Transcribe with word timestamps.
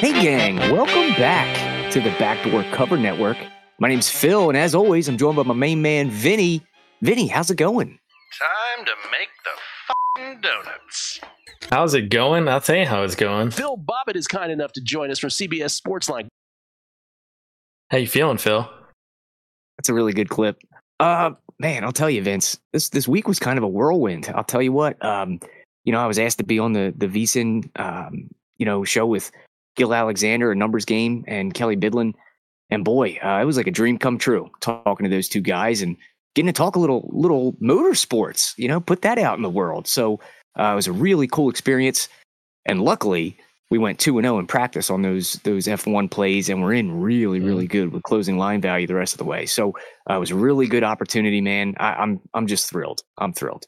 Hey, 0.00 0.12
gang, 0.12 0.56
welcome 0.70 1.18
back 1.18 1.90
to 1.92 2.00
the 2.00 2.10
Backdoor 2.18 2.64
Cover 2.64 2.98
Network. 2.98 3.38
My 3.80 3.88
name's 3.88 4.10
Phil, 4.10 4.50
and 4.50 4.56
as 4.58 4.74
always, 4.74 5.08
I'm 5.08 5.16
joined 5.16 5.36
by 5.36 5.42
my 5.42 5.54
main 5.54 5.80
man, 5.80 6.10
Vinny. 6.10 6.60
Vinny, 7.00 7.28
how's 7.28 7.50
it 7.50 7.56
going? 7.56 7.88
Time 7.88 8.84
to 8.84 8.92
make 9.10 9.28
the 9.42 9.50
f***ing 9.88 10.40
donuts. 10.42 11.20
How's 11.70 11.94
it 11.94 12.10
going? 12.10 12.46
I'll 12.46 12.60
tell 12.60 12.76
you 12.76 12.84
how 12.84 13.04
it's 13.04 13.14
going. 13.14 13.50
Phil 13.50 13.78
Bobbitt 13.78 14.16
is 14.16 14.26
kind 14.26 14.52
enough 14.52 14.70
to 14.74 14.82
join 14.82 15.10
us 15.10 15.18
from 15.18 15.30
CBS 15.30 15.80
Sportsline. 15.80 16.28
How 17.90 17.96
you 17.96 18.06
feeling, 18.06 18.36
Phil? 18.36 18.68
That's 19.78 19.88
a 19.88 19.94
really 19.94 20.12
good 20.12 20.28
clip. 20.28 20.58
Uh, 21.00 21.30
man, 21.58 21.84
I'll 21.84 21.92
tell 21.92 22.10
you, 22.10 22.20
Vince, 22.22 22.58
this 22.74 22.90
this 22.90 23.08
week 23.08 23.26
was 23.26 23.38
kind 23.38 23.56
of 23.56 23.64
a 23.64 23.68
whirlwind. 23.68 24.30
I'll 24.34 24.44
tell 24.44 24.60
you 24.60 24.72
what. 24.72 25.02
Um, 25.02 25.40
you 25.84 25.92
know, 25.92 26.00
I 26.00 26.06
was 26.06 26.18
asked 26.18 26.36
to 26.36 26.44
be 26.44 26.58
on 26.58 26.74
the 26.74 26.92
the 26.94 27.08
VSiN, 27.08 27.70
um, 27.80 28.28
you 28.58 28.66
know, 28.66 28.84
show 28.84 29.06
with 29.06 29.30
Gill 29.76 29.94
Alexander, 29.94 30.50
a 30.50 30.56
numbers 30.56 30.84
game, 30.84 31.24
and 31.26 31.54
Kelly 31.54 31.76
Bidlin, 31.76 32.14
and 32.70 32.84
boy, 32.84 33.18
uh, 33.22 33.38
it 33.40 33.44
was 33.44 33.56
like 33.56 33.66
a 33.66 33.72
dream 33.72 33.98
come 33.98 34.18
true 34.18 34.50
talking 34.60 35.04
to 35.04 35.10
those 35.10 35.28
two 35.28 35.40
guys 35.40 35.82
and 35.82 35.96
getting 36.34 36.52
to 36.52 36.52
talk 36.52 36.76
a 36.76 36.80
little 36.80 37.08
little 37.12 37.52
motorsports. 37.54 38.54
You 38.56 38.68
know, 38.68 38.80
put 38.80 39.02
that 39.02 39.18
out 39.18 39.36
in 39.36 39.42
the 39.42 39.50
world. 39.50 39.86
So 39.86 40.20
uh, 40.58 40.72
it 40.72 40.74
was 40.74 40.86
a 40.86 40.92
really 40.92 41.28
cool 41.28 41.48
experience, 41.48 42.08
and 42.66 42.82
luckily 42.82 43.38
we 43.70 43.78
went 43.78 43.98
two 43.98 44.18
and 44.18 44.24
zero 44.24 44.38
in 44.38 44.46
practice 44.46 44.90
on 44.90 45.02
those 45.02 45.34
those 45.44 45.68
F 45.68 45.86
one 45.86 46.08
plays, 46.08 46.48
and 46.48 46.62
we're 46.62 46.74
in 46.74 47.00
really 47.00 47.40
really 47.40 47.66
good 47.66 47.92
with 47.92 48.02
closing 48.02 48.38
line 48.38 48.60
value 48.60 48.86
the 48.86 48.94
rest 48.94 49.14
of 49.14 49.18
the 49.18 49.24
way. 49.24 49.46
So 49.46 49.76
uh, 50.10 50.14
it 50.14 50.18
was 50.18 50.30
a 50.30 50.36
really 50.36 50.66
good 50.66 50.84
opportunity, 50.84 51.40
man. 51.40 51.74
I, 51.78 51.94
I'm 51.94 52.20
I'm 52.34 52.46
just 52.46 52.68
thrilled. 52.68 53.02
I'm 53.18 53.32
thrilled. 53.32 53.66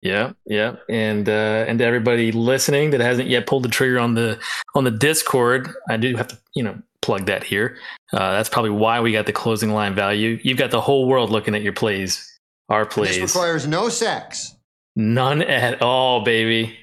Yeah, 0.00 0.32
yeah, 0.46 0.76
and 0.88 1.28
uh, 1.28 1.64
and 1.66 1.80
to 1.80 1.84
everybody 1.84 2.30
listening 2.30 2.90
that 2.90 3.00
hasn't 3.00 3.28
yet 3.28 3.46
pulled 3.46 3.64
the 3.64 3.68
trigger 3.68 3.98
on 3.98 4.14
the 4.14 4.38
on 4.76 4.84
the 4.84 4.92
Discord, 4.92 5.70
I 5.88 5.96
do 5.96 6.14
have 6.16 6.28
to 6.28 6.38
you 6.54 6.62
know 6.62 6.78
plug 7.02 7.26
that 7.26 7.42
here. 7.42 7.78
Uh, 8.12 8.30
that's 8.32 8.48
probably 8.48 8.70
why 8.70 9.00
we 9.00 9.10
got 9.10 9.26
the 9.26 9.32
closing 9.32 9.70
line 9.70 9.96
value. 9.96 10.38
You've 10.42 10.58
got 10.58 10.70
the 10.70 10.80
whole 10.80 11.08
world 11.08 11.30
looking 11.30 11.54
at 11.56 11.62
your 11.62 11.72
plays, 11.72 12.38
our 12.68 12.86
plays. 12.86 13.18
This 13.18 13.34
requires 13.34 13.66
no 13.66 13.88
sex. 13.88 14.54
None 14.94 15.42
at 15.42 15.82
all, 15.82 16.22
baby. 16.22 16.78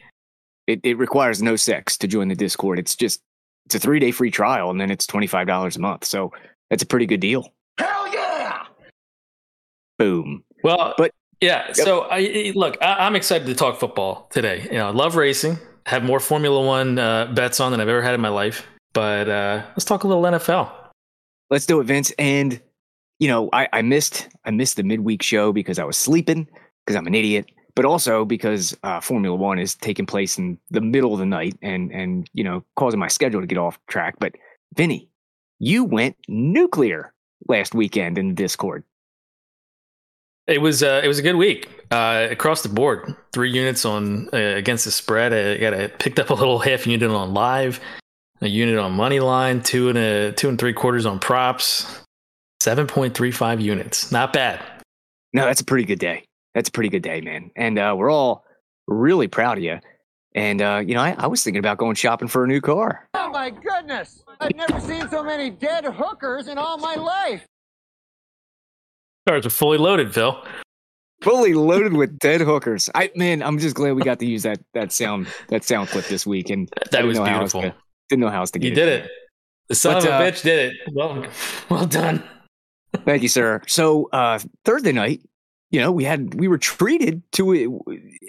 It 0.68 0.82
it 0.84 0.98
requires 0.98 1.42
no 1.42 1.56
sex 1.56 1.98
to 2.00 2.08
join 2.08 2.28
the 2.28 2.36
Discord. 2.36 2.80
It's 2.80 2.98
just 2.98 3.22
it's 3.66 3.76
a 3.76 3.80
three 3.80 4.00
day 4.00 4.12
free 4.12 4.32
trial, 4.32 4.70
and 4.72 4.82
then 4.82 4.92
it's 4.92 5.08
twenty 5.08 5.28
five 5.28 5.48
dollars 5.48 5.78
a 5.78 5.80
month. 5.80 6.04
So 6.04 6.34
that's 6.70 6.84
a 6.84 6.86
pretty 6.86 7.06
good 7.06 7.22
deal. 7.22 7.54
Hell 7.78 8.14
yeah! 8.14 8.64
Boom. 9.98 10.44
Well, 10.64 10.94
But- 10.98 11.12
yeah. 11.42 11.74
So 11.74 12.08
I 12.10 12.52
look, 12.56 12.78
I, 12.82 13.06
I'm 13.06 13.16
excited 13.16 13.48
to 13.48 13.56
talk 13.56 13.80
football 13.80 14.28
today. 14.32 14.64
You 14.64 14.78
know, 14.78 14.88
I 14.88 14.92
love 14.92 15.16
racing. 15.16 15.58
Have 15.86 16.04
more 16.04 16.20
Formula 16.20 16.66
One 16.66 16.98
uh, 16.98 17.26
bets 17.34 17.60
on 17.60 17.72
than 17.72 17.80
I've 17.80 17.90
ever 17.90 18.02
had 18.02 18.16
in 18.16 18.22
my 18.22 18.30
life. 18.30 18.66
But 18.94 19.30
uh, 19.30 19.64
let's 19.70 19.86
talk 19.86 20.04
a 20.04 20.08
little 20.08 20.24
NFL. 20.24 20.72
Let's 21.50 21.66
do 21.66 21.80
it, 21.80 21.84
Vince. 21.84 22.12
And 22.18 22.62
you 23.20 23.28
know, 23.28 23.50
I, 23.54 23.68
I 23.72 23.82
missed 23.82 24.28
I 24.46 24.52
missed 24.52 24.78
the 24.78 24.84
midweek 24.84 25.22
show 25.22 25.52
because 25.52 25.80
I 25.80 25.84
was 25.84 25.98
sleeping 25.98 26.48
because 26.86 26.96
I'm 26.96 27.08
an 27.08 27.16
idiot, 27.16 27.48
but 27.76 27.86
also 27.86 28.26
because 28.26 28.76
uh, 28.84 29.00
Formula 29.00 29.36
One 29.36 29.60
is 29.60 29.76
taking 29.76 30.06
place 30.06 30.38
in 30.38 30.58
the 30.72 30.82
middle 30.82 31.14
of 31.14 31.20
the 31.20 31.26
night 31.26 31.56
and 31.62 31.92
and 31.92 32.30
you 32.34 32.44
know 32.44 32.64
causing 32.76 33.00
my 33.00 33.08
schedule 33.08 33.42
to 33.42 33.48
get 33.48 33.58
off 33.58 33.80
track. 33.88 34.16
But 34.20 34.36
Vinny, 34.76 35.10
you 35.60 35.84
went 35.84 36.16
nuclear 36.28 37.14
last 37.48 37.76
weekend 37.76 38.18
in 38.18 38.36
Discord. 38.36 38.84
It 40.48 40.62
was 40.62 40.84
uh, 40.84 41.02
it 41.04 41.08
was 41.08 41.18
a 41.18 41.24
good 41.24 41.36
week 41.36 41.70
uh, 41.92 42.28
across 42.30 42.62
the 42.62 42.70
board. 42.70 43.16
Three 43.34 43.52
units 43.52 43.84
on 43.84 44.30
uh, 44.32 44.38
against 44.38 44.86
the 44.86 44.92
spread. 44.92 45.34
I 45.34 45.58
got 45.58 45.74
a, 45.74 45.90
picked 45.90 46.20
up 46.20 46.30
a 46.30 46.36
little 46.36 46.60
half 46.60 46.86
unit 46.86 47.10
on 47.10 47.34
live, 47.34 47.80
a 48.42 48.48
unit 48.48 48.78
on 48.78 48.92
money 48.92 49.20
line, 49.20 49.64
two 49.64 49.90
and 49.90 49.98
a 49.98 50.32
two 50.34 50.48
and 50.50 50.60
three 50.60 50.74
quarters 50.74 51.06
on 51.06 51.20
props. 51.20 52.04
Seven 52.62 52.86
point 52.86 53.16
three 53.16 53.32
five 53.32 53.60
units. 53.60 54.12
Not 54.12 54.34
bad. 54.34 54.64
No, 55.34 55.46
that's 55.46 55.62
a 55.62 55.66
pretty 55.66 55.86
good 55.86 56.00
day. 56.00 56.26
That's 56.54 56.70
a 56.70 56.72
pretty 56.72 56.90
good 56.90 57.04
day, 57.04 57.22
man. 57.22 57.50
And 57.56 57.80
uh, 57.80 57.96
we're 57.98 58.12
all 58.12 58.46
really 58.88 59.28
proud 59.28 59.58
of 59.58 59.64
you. 59.64 59.80
And 60.36 60.62
uh, 60.62 60.84
you 60.86 60.94
know, 60.94 61.02
I, 61.02 61.16
I 61.18 61.28
was 61.28 61.44
thinking 61.44 61.60
about 61.60 61.80
going 61.80 61.96
shopping 61.96 62.28
for 62.28 62.44
a 62.44 62.48
new 62.48 62.62
car. 62.62 63.10
Oh 63.16 63.30
my 63.30 63.50
goodness! 63.50 64.22
I've 64.40 64.56
never 64.56 64.80
seen 64.80 65.10
so 65.10 65.24
many 65.24 65.50
dead 65.50 65.86
hookers 65.86 66.50
in 66.50 66.60
all 66.60 66.78
my 66.78 66.96
life. 66.96 67.46
Cars 69.28 69.46
are 69.46 69.50
fully 69.50 69.78
loaded, 69.78 70.14
Phil. 70.14 70.44
fully 71.22 71.54
loaded 71.54 71.94
with 71.94 72.20
dead 72.20 72.42
hookers. 72.42 72.90
I 72.94 73.12
man, 73.16 73.42
I'm 73.42 73.58
just 73.58 73.76
glad 73.76 73.94
we 73.94 74.04
got 74.04 74.20
to 74.20 74.26
use 74.26 74.44
that 74.44 74.60
that 74.74 74.92
sound 74.92 75.28
that 75.50 75.64
sound 75.64 75.90
clip 75.90 76.06
this 76.06 76.26
week. 76.28 76.50
And 76.50 76.70
That 76.92 77.06
was 77.06 77.18
know 77.18 77.26
how 77.26 77.42
else 77.42 77.54
beautiful. 77.54 77.62
to- 77.80 77.86
didn't 78.10 78.22
know 78.22 78.30
how 78.30 78.42
else 78.42 78.52
to 78.52 78.60
get 78.60 78.70
You 78.70 78.76
did 78.76 78.88
it. 78.88 79.10
The 79.68 79.74
son 79.76 79.96
But, 79.96 80.04
of 80.04 80.10
a 80.10 80.14
uh, 80.14 80.22
bitch 80.22 80.44
did 80.44 80.72
it. 80.74 80.94
Well, 80.94 81.26
well 81.70 81.88
done. 81.88 82.22
Thank 83.04 83.24
you, 83.24 83.30
sir. 83.30 83.62
So 83.68 84.10
uh, 84.14 84.38
Thursday 84.64 84.92
night, 84.92 85.22
you 85.72 85.80
know, 85.82 85.92
we 85.92 86.04
had 86.04 86.36
we 86.36 86.48
were 86.48 86.60
treated 86.60 87.24
to 87.32 87.54
a, 87.56 87.64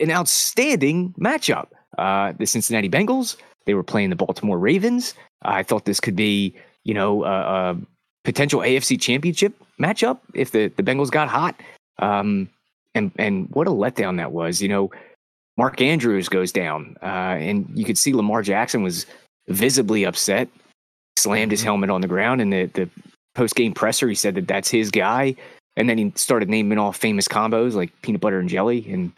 an 0.03 0.11
outstanding 0.11 1.13
matchup. 1.21 1.67
Uh, 1.99 2.33
the 2.39 2.47
Cincinnati 2.47 2.89
Bengals 2.89 3.37
they 3.67 3.75
were 3.75 3.83
playing 3.83 4.11
the 4.11 4.17
Baltimore 4.17 4.59
Ravens. 4.59 5.13
I 5.43 5.63
thought 5.65 5.84
this 5.84 5.99
could 6.01 6.17
be, 6.17 6.55
you 6.84 6.95
know, 6.95 7.25
a, 7.25 7.31
a 7.73 7.77
potential 8.25 8.61
AFC 8.61 8.99
Championship 9.01 9.53
matchup 9.81 10.19
if 10.35 10.51
the 10.51 10.69
the 10.69 10.83
Bengals 10.83 11.11
got 11.11 11.29
hot. 11.29 11.61
Um, 11.99 12.49
and 12.95 13.13
and 13.17 13.49
what 13.51 13.67
a 13.67 13.71
letdown 13.71 14.17
that 14.17 14.33
was. 14.33 14.61
You 14.61 14.69
know, 14.69 14.91
Mark 15.57 15.81
Andrews 15.81 16.29
goes 16.29 16.53
down, 16.53 16.97
uh, 17.03 17.37
and 17.39 17.71
you 17.75 17.85
could 17.85 17.99
see 17.99 18.13
Lamar 18.13 18.43
Jackson 18.43 18.83
was 18.83 19.07
visibly 19.49 20.05
upset. 20.05 20.49
Slammed 21.19 21.51
his 21.51 21.63
helmet 21.63 21.91
on 21.91 22.01
the 22.01 22.09
ground, 22.09 22.41
and 22.41 22.53
the 22.53 22.67
the 22.67 22.89
post 23.35 23.55
game 23.55 23.73
presser, 23.73 24.09
he 24.09 24.15
said 24.15 24.35
that 24.35 24.49
that's 24.49 24.69
his 24.69 24.91
guy. 24.91 25.35
And 25.79 25.91
then 25.91 25.99
he 25.99 26.13
started 26.17 26.49
naming 26.49 26.79
off 26.79 26.97
famous 26.97 27.29
combos 27.29 27.75
like 27.75 27.93
peanut 28.01 28.23
butter 28.23 28.39
and 28.39 28.49
jelly 28.49 28.91
and 28.91 29.13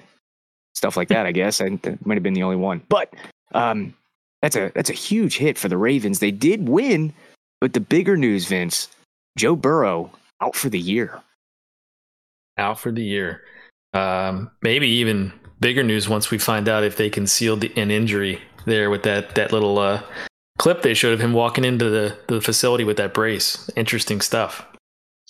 stuff 0.75 0.97
like 0.97 1.09
that. 1.09 1.25
I 1.25 1.33
guess 1.33 1.61
I 1.61 1.71
that 1.83 2.05
might 2.05 2.15
have 2.15 2.23
been 2.23 2.35
the 2.35 2.43
only 2.43 2.57
one, 2.57 2.83
but 2.89 3.15
um, 3.53 3.95
that's 4.43 4.57
a 4.57 4.73
that's 4.75 4.91
a 4.91 4.95
huge 4.95 5.39
hit 5.39 5.57
for 5.57 5.69
the 5.69 5.77
Ravens. 5.77 6.19
They 6.19 6.33
did 6.33 6.69
win, 6.69 7.13
but 7.61 7.73
the 7.73 7.81
bigger 7.81 8.17
news, 8.17 8.47
Vince, 8.47 8.89
Joe 9.37 9.57
Burrow 9.57 10.11
out 10.41 10.54
for 10.56 10.69
the 10.69 10.78
year. 10.78 11.21
Out 12.56 12.78
for 12.78 12.91
the 12.93 13.03
year. 13.03 13.43
Um, 13.94 14.50
maybe 14.62 14.88
even 14.88 15.32
bigger 15.60 15.82
news 15.82 16.09
once 16.09 16.31
we 16.31 16.38
find 16.38 16.69
out 16.69 16.84
if 16.84 16.97
they 16.97 17.10
concealed 17.10 17.60
the, 17.62 17.72
an 17.76 17.91
injury 17.91 18.41
there 18.66 18.91
with 18.91 19.03
that 19.04 19.34
that 19.37 19.53
little 19.53 19.78
uh, 19.78 20.03
clip 20.59 20.82
they 20.82 20.94
showed 20.94 21.15
of 21.15 21.21
him 21.21 21.32
walking 21.32 21.65
into 21.65 21.88
the, 21.88 22.16
the 22.28 22.41
facility 22.41 22.84
with 22.84 22.97
that 22.98 23.15
brace. 23.15 23.71
Interesting 23.77 24.21
stuff. 24.21 24.66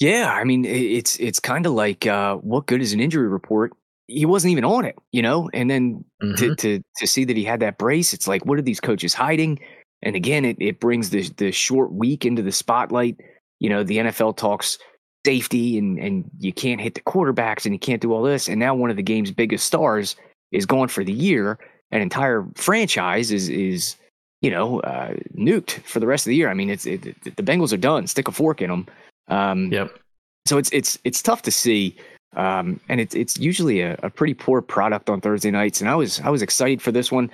Yeah, 0.00 0.32
I 0.32 0.44
mean, 0.44 0.64
it's 0.64 1.16
it's 1.18 1.40
kind 1.40 1.66
of 1.66 1.72
like 1.72 2.06
uh, 2.06 2.36
what 2.36 2.66
good 2.66 2.80
is 2.80 2.92
an 2.92 3.00
injury 3.00 3.28
report? 3.28 3.72
He 4.06 4.24
wasn't 4.24 4.52
even 4.52 4.64
on 4.64 4.84
it, 4.84 4.96
you 5.12 5.20
know. 5.22 5.50
And 5.52 5.68
then 5.70 6.04
to, 6.22 6.26
Mhm. 6.50 6.56
to 6.58 6.82
to 6.96 7.06
see 7.06 7.24
that 7.24 7.36
he 7.36 7.44
had 7.44 7.60
that 7.60 7.78
brace, 7.78 8.14
it's 8.14 8.26
like, 8.28 8.44
what 8.46 8.58
are 8.58 8.62
these 8.62 8.80
coaches 8.80 9.12
hiding? 9.12 9.58
And 10.02 10.14
again, 10.16 10.44
it, 10.44 10.56
it 10.60 10.80
brings 10.80 11.10
the 11.10 11.28
the 11.36 11.52
short 11.52 11.92
week 11.92 12.24
into 12.24 12.42
the 12.42 12.52
spotlight. 12.52 13.16
You 13.60 13.70
know, 13.70 13.82
the 13.82 13.98
NFL 13.98 14.36
talks 14.36 14.78
safety 15.26 15.78
and 15.78 15.98
and 15.98 16.30
you 16.38 16.52
can't 16.52 16.80
hit 16.80 16.94
the 16.94 17.00
quarterbacks 17.02 17.64
and 17.64 17.74
you 17.74 17.78
can't 17.78 18.00
do 18.02 18.12
all 18.12 18.22
this. 18.22 18.48
And 18.48 18.58
now 18.58 18.74
one 18.74 18.90
of 18.90 18.96
the 18.96 19.02
game's 19.02 19.30
biggest 19.30 19.66
stars 19.66 20.16
is 20.52 20.66
gone 20.66 20.88
for 20.88 21.04
the 21.04 21.12
year. 21.12 21.58
An 21.90 22.00
entire 22.00 22.44
franchise 22.54 23.30
is 23.30 23.48
is 23.48 23.96
you 24.42 24.50
know 24.50 24.80
uh, 24.80 25.14
nuked 25.36 25.82
for 25.82 26.00
the 26.00 26.06
rest 26.06 26.26
of 26.26 26.30
the 26.30 26.36
year. 26.36 26.48
I 26.50 26.54
mean, 26.54 26.70
it's 26.70 26.86
it, 26.86 27.06
it- 27.06 27.36
the 27.36 27.42
Bengals 27.42 27.72
are 27.72 27.76
done. 27.78 28.06
Stick 28.06 28.28
a 28.28 28.32
fork 28.32 28.62
in 28.62 28.70
them. 28.70 28.86
Um, 29.28 29.72
Yep. 29.72 29.98
so 30.46 30.58
it's 30.58 30.70
it's 30.72 30.98
it's 31.04 31.20
tough 31.22 31.42
to 31.42 31.50
see 31.50 31.96
um, 32.36 32.78
and 32.88 33.00
it's 33.00 33.14
it's 33.14 33.38
usually 33.38 33.80
a, 33.80 33.98
a 34.02 34.10
pretty 34.10 34.34
poor 34.34 34.60
product 34.62 35.08
on 35.10 35.20
Thursday 35.20 35.50
nights. 35.50 35.80
And 35.80 35.88
I 35.90 35.94
was 35.94 36.20
I 36.20 36.30
was 36.30 36.42
excited 36.42 36.80
for 36.82 36.92
this 36.92 37.10
one. 37.10 37.30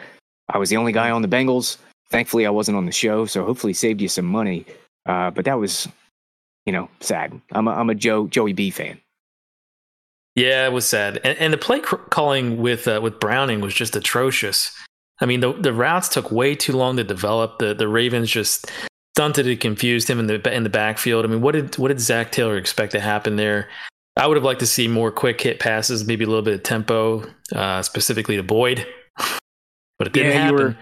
I 0.48 0.58
was 0.58 0.70
the 0.70 0.76
only 0.76 0.92
guy 0.92 1.10
on 1.10 1.22
the 1.22 1.28
Bengals. 1.28 1.78
Thankfully, 2.10 2.46
I 2.46 2.50
wasn't 2.50 2.76
on 2.76 2.86
the 2.86 2.92
show, 2.92 3.26
so 3.26 3.44
hopefully 3.44 3.72
saved 3.72 4.00
you 4.00 4.08
some 4.08 4.26
money. 4.26 4.64
Uh, 5.06 5.30
but 5.30 5.44
that 5.46 5.58
was, 5.58 5.88
you 6.66 6.72
know, 6.72 6.88
sad. 7.00 7.40
I'm 7.52 7.68
a, 7.68 7.70
I'm 7.72 7.90
a 7.90 7.94
Joe 7.94 8.26
Joey 8.26 8.52
B 8.52 8.70
fan. 8.70 9.00
Yeah, 10.34 10.66
it 10.66 10.72
was 10.72 10.88
sad, 10.88 11.20
and, 11.22 11.38
and 11.38 11.52
the 11.52 11.58
play 11.58 11.78
cr- 11.80 11.96
calling 11.96 12.56
with 12.56 12.88
uh, 12.88 13.00
with 13.02 13.20
Browning 13.20 13.60
was 13.60 13.72
just 13.74 13.94
atrocious. 13.94 14.76
I 15.20 15.26
mean, 15.26 15.40
the 15.40 15.52
the 15.52 15.72
routes 15.72 16.08
took 16.08 16.32
way 16.32 16.54
too 16.56 16.72
long 16.72 16.96
to 16.96 17.04
develop. 17.04 17.58
The 17.60 17.72
the 17.74 17.86
Ravens 17.86 18.30
just 18.30 18.70
stunted 19.16 19.46
and 19.46 19.60
confused 19.60 20.10
him 20.10 20.18
in 20.18 20.26
the 20.26 20.52
in 20.52 20.64
the 20.64 20.70
backfield. 20.70 21.24
I 21.24 21.28
mean, 21.28 21.40
what 21.40 21.52
did 21.52 21.78
what 21.78 21.88
did 21.88 22.00
Zach 22.00 22.32
Taylor 22.32 22.56
expect 22.56 22.90
to 22.92 23.00
happen 23.00 23.36
there? 23.36 23.68
I 24.16 24.26
would 24.26 24.36
have 24.36 24.44
liked 24.44 24.60
to 24.60 24.66
see 24.66 24.88
more 24.88 25.10
quick 25.12 25.40
hit 25.40 25.60
passes, 25.60 26.04
maybe 26.06 26.24
a 26.24 26.28
little 26.28 26.42
bit 26.42 26.54
of 26.54 26.62
tempo, 26.64 27.24
uh, 27.52 27.82
specifically 27.82 28.36
to 28.36 28.42
Boyd, 28.44 28.86
but 29.98 30.08
it 30.08 30.12
didn't 30.12 30.32
Yeah, 30.32 30.50
you 30.50 30.56
happen. 30.56 30.56
were- 30.56 30.76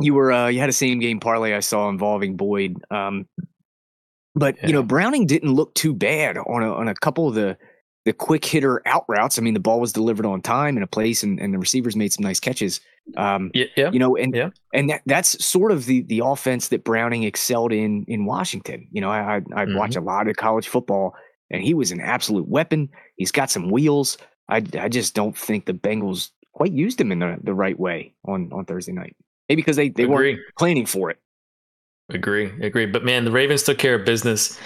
You 0.00 0.14
were 0.14 0.32
uh, 0.32 0.48
you 0.48 0.60
had 0.60 0.68
a 0.68 0.72
same 0.74 0.98
game 1.00 1.18
parlay 1.20 1.54
I 1.54 1.60
saw 1.60 1.88
involving 1.88 2.36
Boyd. 2.36 2.82
Um, 2.90 3.26
but 4.34 4.62
you 4.62 4.72
know 4.72 4.82
Browning 4.82 5.26
didn't 5.26 5.52
look 5.52 5.74
too 5.74 5.94
bad 5.94 6.36
on 6.38 6.62
a, 6.62 6.72
on 6.72 6.88
a 6.88 6.94
couple 6.94 7.28
of 7.28 7.34
the 7.34 7.56
the 8.04 8.12
quick 8.12 8.44
hitter 8.44 8.82
out 8.86 9.04
routes. 9.08 9.38
I 9.38 9.42
mean, 9.42 9.54
the 9.54 9.60
ball 9.60 9.80
was 9.80 9.92
delivered 9.92 10.26
on 10.26 10.42
time 10.42 10.76
in 10.76 10.82
a 10.82 10.86
place, 10.86 11.22
and, 11.22 11.40
and 11.40 11.54
the 11.54 11.58
receivers 11.58 11.96
made 11.96 12.12
some 12.12 12.22
nice 12.22 12.38
catches. 12.38 12.80
Um, 13.16 13.50
yeah, 13.54 13.66
yeah, 13.76 13.90
you 13.90 13.98
know, 13.98 14.16
and 14.16 14.34
yeah. 14.34 14.50
and 14.72 14.90
that, 14.90 15.02
that's 15.06 15.42
sort 15.44 15.72
of 15.72 15.86
the 15.86 16.02
the 16.02 16.20
offense 16.24 16.68
that 16.68 16.84
Browning 16.84 17.22
excelled 17.22 17.72
in 17.72 18.04
in 18.08 18.24
Washington. 18.24 18.88
You 18.92 19.00
know, 19.00 19.10
I 19.10 19.18
I, 19.18 19.36
I 19.36 19.40
mm-hmm. 19.40 19.76
watch 19.76 19.96
a 19.96 20.00
lot 20.00 20.28
of 20.28 20.36
college 20.36 20.68
football, 20.68 21.14
and 21.50 21.62
he 21.62 21.74
was 21.74 21.92
an 21.92 22.00
absolute 22.00 22.48
weapon. 22.48 22.90
He's 23.16 23.32
got 23.32 23.50
some 23.50 23.70
wheels. 23.70 24.18
I 24.48 24.62
I 24.78 24.88
just 24.88 25.14
don't 25.14 25.36
think 25.36 25.66
the 25.66 25.74
Bengals 25.74 26.30
quite 26.52 26.72
used 26.72 27.00
him 27.00 27.12
in 27.12 27.18
the, 27.18 27.36
the 27.42 27.54
right 27.54 27.78
way 27.78 28.14
on 28.26 28.50
on 28.52 28.64
Thursday 28.64 28.92
night. 28.92 29.16
Maybe 29.48 29.62
because 29.62 29.76
they 29.76 29.88
they 29.88 30.04
Agree. 30.04 30.34
weren't 30.34 30.40
planning 30.58 30.86
for 30.86 31.10
it. 31.10 31.18
Agree, 32.10 32.52
agree. 32.60 32.86
But 32.86 33.04
man, 33.04 33.24
the 33.24 33.30
Ravens 33.30 33.62
took 33.62 33.78
care 33.78 33.94
of 33.94 34.04
business. 34.04 34.58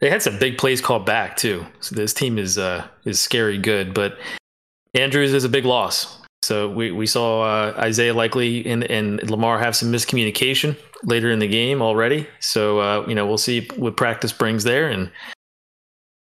They 0.00 0.10
had 0.10 0.22
some 0.22 0.38
big 0.38 0.58
plays 0.58 0.80
called 0.80 1.06
back 1.06 1.36
too. 1.36 1.64
So 1.80 1.94
this 1.94 2.12
team 2.12 2.38
is 2.38 2.58
uh 2.58 2.86
is 3.04 3.20
scary 3.20 3.58
good. 3.58 3.94
But 3.94 4.18
Andrews 4.94 5.32
is 5.32 5.44
a 5.44 5.48
big 5.48 5.64
loss. 5.64 6.20
So 6.42 6.70
we, 6.70 6.90
we 6.90 7.06
saw 7.06 7.42
uh, 7.42 7.74
Isaiah 7.76 8.14
Likely 8.14 8.64
and, 8.66 8.84
and 8.84 9.30
Lamar 9.30 9.58
have 9.58 9.76
some 9.76 9.92
miscommunication 9.92 10.74
later 11.04 11.30
in 11.30 11.38
the 11.38 11.46
game 11.46 11.82
already. 11.82 12.26
So 12.40 12.80
uh, 12.80 13.04
you 13.06 13.14
know 13.14 13.26
we'll 13.26 13.38
see 13.38 13.68
what 13.76 13.96
practice 13.96 14.32
brings 14.32 14.64
there, 14.64 14.88
and 14.88 15.10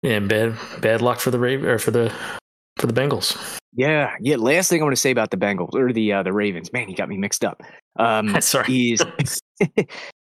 and 0.04 0.30
bad 0.30 0.58
bad 0.82 1.02
luck 1.02 1.20
for 1.20 1.30
the 1.30 1.40
Raven 1.40 1.70
or 1.70 1.78
for 1.78 1.92
the 1.92 2.12
for 2.78 2.88
the 2.88 2.94
Bengals. 2.94 3.60
Yeah, 3.74 4.16
yeah. 4.22 4.38
Last 4.38 4.70
thing 4.70 4.82
I 4.82 4.86
want 4.86 4.96
to 4.96 5.02
say 5.02 5.12
about 5.12 5.30
the 5.30 5.38
Bengals 5.38 5.76
or 5.76 5.92
the 5.94 6.14
uh, 6.14 6.24
the 6.24 6.34
Ravens. 6.34 6.72
Man, 6.74 6.90
you 6.90 6.96
got 6.96 7.10
me 7.10 7.18
mixed 7.18 7.44
up. 7.44 7.62
Um, 8.00 8.40
Sorry. 8.42 8.92
Is 8.94 9.04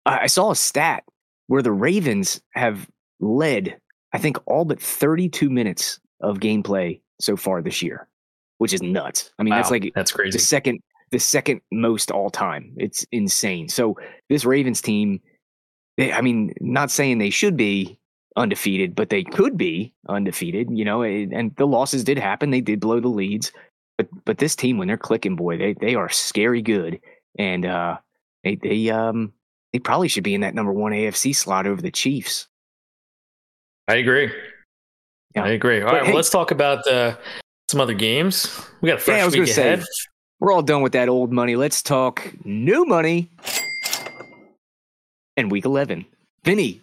I 0.09 0.27
saw 0.27 0.51
a 0.51 0.55
stat 0.55 1.03
where 1.47 1.61
the 1.61 1.71
Ravens 1.71 2.41
have 2.51 2.87
led, 3.19 3.79
I 4.13 4.17
think, 4.17 4.37
all 4.45 4.65
but 4.65 4.81
32 4.81 5.49
minutes 5.49 5.99
of 6.21 6.39
gameplay 6.39 7.01
so 7.19 7.35
far 7.35 7.61
this 7.61 7.81
year, 7.81 8.07
which 8.57 8.73
is 8.73 8.81
nuts. 8.81 9.31
I 9.39 9.43
mean, 9.43 9.51
wow, 9.51 9.57
that's 9.57 9.71
like 9.71 9.91
that's 9.95 10.11
crazy. 10.11 10.37
The 10.37 10.43
second, 10.43 10.79
the 11.11 11.19
second 11.19 11.61
most 11.71 12.11
all 12.11 12.29
time. 12.29 12.73
It's 12.77 13.05
insane. 13.11 13.69
So 13.69 13.97
this 14.29 14.45
Ravens 14.45 14.81
team, 14.81 15.19
they, 15.97 16.13
I 16.13 16.21
mean, 16.21 16.53
not 16.61 16.91
saying 16.91 17.17
they 17.17 17.29
should 17.29 17.57
be 17.57 17.99
undefeated, 18.35 18.95
but 18.95 19.09
they 19.09 19.23
could 19.23 19.57
be 19.57 19.93
undefeated. 20.07 20.69
You 20.71 20.85
know, 20.85 21.03
and 21.03 21.55
the 21.55 21.67
losses 21.67 22.03
did 22.03 22.17
happen. 22.17 22.51
They 22.51 22.61
did 22.61 22.79
blow 22.79 22.99
the 22.99 23.07
leads, 23.09 23.51
but 23.97 24.07
but 24.25 24.37
this 24.37 24.55
team, 24.55 24.77
when 24.77 24.87
they're 24.87 24.97
clicking, 24.97 25.35
boy, 25.35 25.57
they 25.57 25.73
they 25.73 25.95
are 25.95 26.09
scary 26.09 26.61
good, 26.61 26.99
and 27.37 27.65
uh, 27.65 27.97
they 28.43 28.55
they 28.55 28.89
um 28.89 29.33
they 29.73 29.79
probably 29.79 30.07
should 30.07 30.23
be 30.23 30.33
in 30.33 30.41
that 30.41 30.55
number 30.55 30.71
one 30.71 30.91
AFC 30.91 31.35
slot 31.35 31.67
over 31.67 31.81
the 31.81 31.91
Chiefs. 31.91 32.47
I 33.87 33.95
agree. 33.95 34.31
Yeah. 35.35 35.43
I 35.43 35.49
agree. 35.49 35.81
All 35.81 35.87
but 35.87 35.93
right, 35.93 36.03
hey, 36.03 36.09
well, 36.09 36.15
let's 36.15 36.29
talk 36.29 36.51
about 36.51 36.87
uh, 36.87 37.15
some 37.69 37.79
other 37.79 37.93
games. 37.93 38.61
We 38.81 38.87
got 38.87 38.97
a 38.97 39.01
fresh 39.01 39.33
yeah, 39.33 39.39
week 39.39 39.49
ahead. 39.49 39.81
Say, 39.81 39.87
we're 40.39 40.51
all 40.51 40.61
done 40.61 40.81
with 40.81 40.93
that 40.93 41.09
old 41.09 41.31
money. 41.31 41.55
Let's 41.55 41.81
talk 41.81 42.33
new 42.45 42.85
money. 42.85 43.29
And 45.37 45.51
week 45.51 45.65
eleven, 45.65 46.05
Vinny. 46.43 46.81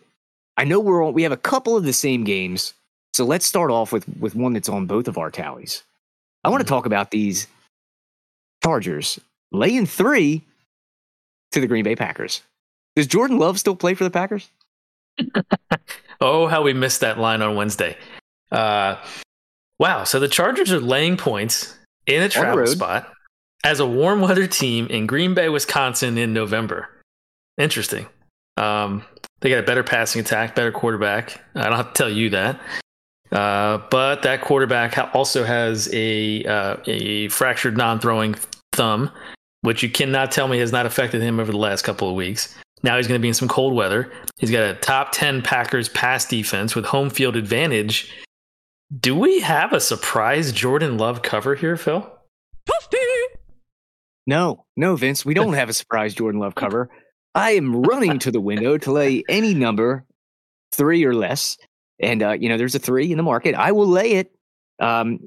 I 0.56 0.64
know 0.64 0.80
we're 0.80 1.04
all, 1.04 1.12
we 1.12 1.22
have 1.22 1.32
a 1.32 1.36
couple 1.36 1.76
of 1.76 1.84
the 1.84 1.92
same 1.92 2.24
games, 2.24 2.72
so 3.12 3.26
let's 3.26 3.44
start 3.44 3.70
off 3.70 3.92
with 3.92 4.08
with 4.18 4.34
one 4.34 4.54
that's 4.54 4.68
on 4.68 4.86
both 4.86 5.08
of 5.08 5.18
our 5.18 5.30
tallies. 5.30 5.82
I 6.44 6.48
want 6.48 6.60
to 6.60 6.64
mm-hmm. 6.64 6.74
talk 6.74 6.86
about 6.86 7.10
these 7.10 7.46
Chargers 8.64 9.20
laying 9.52 9.86
three 9.86 10.42
to 11.52 11.60
the 11.60 11.66
Green 11.66 11.84
Bay 11.84 11.96
Packers. 11.96 12.42
Does 12.96 13.06
Jordan 13.06 13.38
Love 13.38 13.58
still 13.60 13.76
play 13.76 13.94
for 13.94 14.04
the 14.04 14.10
Packers? 14.10 14.50
oh, 16.20 16.46
how 16.46 16.62
we 16.62 16.72
missed 16.72 17.02
that 17.02 17.18
line 17.18 17.42
on 17.42 17.54
Wednesday. 17.54 17.96
Uh, 18.50 18.96
wow. 19.78 20.04
So 20.04 20.18
the 20.18 20.28
Chargers 20.28 20.72
are 20.72 20.80
laying 20.80 21.16
points 21.16 21.78
in 22.06 22.22
a 22.22 22.28
travel 22.28 22.66
spot 22.66 23.12
as 23.64 23.80
a 23.80 23.86
warm 23.86 24.20
weather 24.20 24.46
team 24.46 24.86
in 24.86 25.06
Green 25.06 25.34
Bay, 25.34 25.48
Wisconsin 25.48 26.16
in 26.16 26.32
November. 26.32 26.88
Interesting. 27.58 28.06
Um, 28.56 29.04
they 29.40 29.50
got 29.50 29.58
a 29.58 29.62
better 29.62 29.82
passing 29.82 30.20
attack, 30.20 30.54
better 30.54 30.72
quarterback. 30.72 31.42
I 31.54 31.64
don't 31.64 31.76
have 31.76 31.92
to 31.92 31.94
tell 31.94 32.10
you 32.10 32.30
that. 32.30 32.60
Uh, 33.32 33.78
but 33.90 34.22
that 34.22 34.40
quarterback 34.40 35.14
also 35.14 35.44
has 35.44 35.92
a 35.92 36.44
uh, 36.44 36.76
a 36.86 37.28
fractured 37.28 37.76
non-throwing 37.76 38.36
thumb, 38.72 39.10
which 39.62 39.82
you 39.82 39.90
cannot 39.90 40.30
tell 40.30 40.48
me 40.48 40.58
has 40.58 40.72
not 40.72 40.86
affected 40.86 41.20
him 41.20 41.40
over 41.40 41.50
the 41.50 41.58
last 41.58 41.82
couple 41.82 42.08
of 42.08 42.14
weeks. 42.14 42.54
Now 42.86 42.98
he's 42.98 43.08
going 43.08 43.18
to 43.18 43.22
be 43.22 43.26
in 43.26 43.34
some 43.34 43.48
cold 43.48 43.74
weather. 43.74 44.12
He's 44.38 44.52
got 44.52 44.62
a 44.62 44.74
top 44.74 45.10
10 45.10 45.42
Packers 45.42 45.88
pass 45.88 46.24
defense 46.24 46.76
with 46.76 46.84
home 46.84 47.10
field 47.10 47.34
advantage. 47.34 48.14
Do 48.96 49.16
we 49.16 49.40
have 49.40 49.72
a 49.72 49.80
surprise 49.80 50.52
Jordan 50.52 50.96
Love 50.96 51.20
cover 51.20 51.56
here, 51.56 51.76
Phil? 51.76 52.08
No, 54.28 54.66
no, 54.76 54.94
Vince. 54.94 55.24
We 55.24 55.34
don't 55.34 55.54
have 55.54 55.68
a 55.68 55.72
surprise 55.72 56.14
Jordan 56.14 56.40
Love 56.40 56.54
cover. 56.54 56.88
I 57.34 57.52
am 57.52 57.82
running 57.82 58.20
to 58.20 58.30
the 58.30 58.40
window 58.40 58.78
to 58.78 58.92
lay 58.92 59.24
any 59.28 59.52
number, 59.52 60.04
three 60.70 61.04
or 61.04 61.12
less. 61.12 61.58
And, 61.98 62.22
uh, 62.22 62.36
you 62.38 62.48
know, 62.48 62.56
there's 62.56 62.76
a 62.76 62.78
three 62.78 63.10
in 63.10 63.16
the 63.16 63.24
market. 63.24 63.56
I 63.56 63.72
will 63.72 63.88
lay 63.88 64.12
it. 64.12 64.32
Um, 64.78 65.26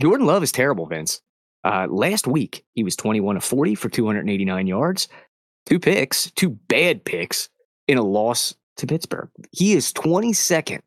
Jordan 0.00 0.26
Love 0.26 0.42
is 0.42 0.52
terrible, 0.52 0.86
Vince. 0.86 1.20
Uh, 1.64 1.86
last 1.90 2.26
week, 2.26 2.64
he 2.72 2.82
was 2.82 2.96
21 2.96 3.36
of 3.36 3.44
40 3.44 3.74
for 3.74 3.90
289 3.90 4.66
yards, 4.66 5.08
two 5.68 5.78
picks, 5.78 6.30
two 6.30 6.50
bad 6.50 7.04
picks 7.04 7.48
in 7.86 7.98
a 7.98 8.02
loss 8.02 8.54
to 8.76 8.86
Pittsburgh. 8.86 9.28
He 9.52 9.74
is 9.74 9.92
22nd 9.92 10.80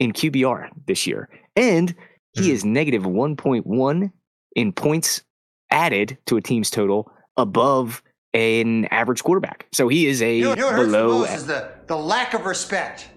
in 0.00 0.12
QBR 0.12 0.70
this 0.86 1.06
year, 1.06 1.28
and 1.54 1.94
he 2.32 2.50
mm. 2.50 2.52
is 2.52 2.64
negative 2.64 3.04
1.1 3.04 4.12
in 4.56 4.72
points 4.72 5.22
added 5.70 6.18
to 6.26 6.36
a 6.36 6.40
team's 6.40 6.70
total 6.70 7.10
above 7.36 8.02
an 8.34 8.86
average 8.86 9.22
quarterback. 9.22 9.66
So 9.72 9.88
he 9.88 10.06
is 10.06 10.20
a 10.20 10.36
you 10.36 10.44
know, 10.44 10.50
you 10.54 10.62
know 10.62 10.76
below. 10.76 11.24
is 11.24 11.46
the, 11.46 11.70
the 11.86 11.96
lack 11.96 12.34
of 12.34 12.44
respect. 12.44 13.08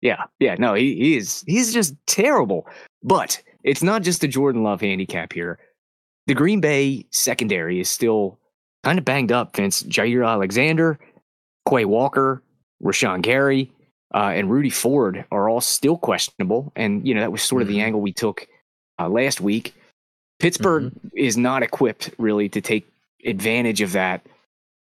Yeah, 0.00 0.24
yeah, 0.38 0.56
no, 0.58 0.74
he, 0.74 0.94
he 0.94 1.16
is 1.16 1.42
he's 1.46 1.72
just 1.72 1.94
terrible. 2.06 2.66
But 3.02 3.42
it's 3.64 3.82
not 3.82 4.02
just 4.02 4.20
the 4.20 4.28
Jordan 4.28 4.62
Love 4.62 4.80
handicap 4.80 5.32
here. 5.32 5.58
The 6.26 6.34
Green 6.34 6.60
Bay 6.60 7.06
secondary 7.10 7.80
is 7.80 7.88
still 7.88 8.37
kind 8.84 8.98
of 8.98 9.04
banged 9.04 9.32
up, 9.32 9.56
Vince. 9.56 9.82
Jaire 9.82 10.26
Alexander, 10.26 10.98
Quay 11.68 11.84
Walker, 11.84 12.42
Rashan 12.82 13.22
Gary, 13.22 13.70
uh, 14.14 14.32
and 14.34 14.50
Rudy 14.50 14.70
Ford 14.70 15.24
are 15.30 15.48
all 15.48 15.60
still 15.60 15.98
questionable. 15.98 16.72
And, 16.76 17.06
you 17.06 17.14
know, 17.14 17.20
that 17.20 17.32
was 17.32 17.42
sort 17.42 17.62
of 17.62 17.68
mm-hmm. 17.68 17.76
the 17.76 17.82
angle 17.82 18.00
we 18.00 18.12
took 18.12 18.46
uh, 18.98 19.08
last 19.08 19.40
week. 19.40 19.74
Pittsburgh 20.38 20.84
mm-hmm. 20.84 21.08
is 21.16 21.36
not 21.36 21.62
equipped 21.62 22.10
really 22.18 22.48
to 22.50 22.60
take 22.60 22.88
advantage 23.24 23.80
of 23.80 23.92
that 23.92 24.24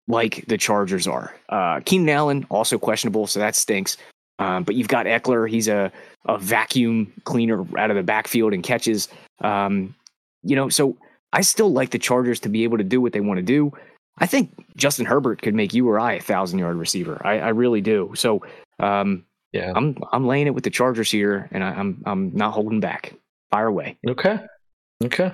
like 0.07 0.45
the 0.47 0.57
Chargers 0.57 1.07
are. 1.07 1.33
Uh, 1.49 1.79
Keenan 1.85 2.09
Allen, 2.09 2.45
also 2.49 2.77
questionable, 2.77 3.27
so 3.27 3.39
that 3.39 3.55
stinks. 3.55 3.97
Um, 4.39 4.63
but 4.63 4.75
you've 4.75 4.87
got 4.87 5.05
Ekeler. 5.05 5.49
He's 5.49 5.67
a, 5.67 5.91
a 6.25 6.37
vacuum 6.37 7.13
cleaner 7.23 7.65
out 7.77 7.91
of 7.91 7.95
the 7.95 8.03
backfield 8.03 8.53
and 8.53 8.63
catches. 8.63 9.07
Um, 9.41 9.95
you 10.41 10.55
know, 10.55 10.69
so 10.69 10.97
I 11.31 11.41
still 11.41 11.71
like 11.71 11.91
the 11.91 11.99
Chargers 11.99 12.39
to 12.41 12.49
be 12.49 12.63
able 12.63 12.77
to 12.77 12.83
do 12.83 12.99
what 12.99 13.13
they 13.13 13.21
want 13.21 13.37
to 13.37 13.43
do. 13.43 13.71
I 14.17 14.25
think 14.25 14.53
Justin 14.75 15.05
Herbert 15.05 15.41
could 15.41 15.55
make 15.55 15.73
you 15.73 15.87
or 15.89 15.99
I 15.99 16.13
a 16.13 16.21
thousand 16.21 16.59
yard 16.59 16.75
receiver. 16.75 17.21
I, 17.25 17.39
I 17.39 17.49
really 17.49 17.81
do. 17.81 18.11
So 18.15 18.43
um, 18.79 19.25
yeah, 19.51 19.71
I'm 19.75 19.97
I'm 20.11 20.27
laying 20.27 20.47
it 20.47 20.55
with 20.55 20.63
the 20.63 20.69
Chargers 20.69 21.11
here, 21.11 21.47
and 21.51 21.63
I, 21.63 21.71
I'm 21.71 22.01
I'm 22.05 22.35
not 22.35 22.53
holding 22.53 22.79
back. 22.79 23.13
Fire 23.51 23.67
away. 23.67 23.97
Okay. 24.07 24.39
Okay. 25.03 25.31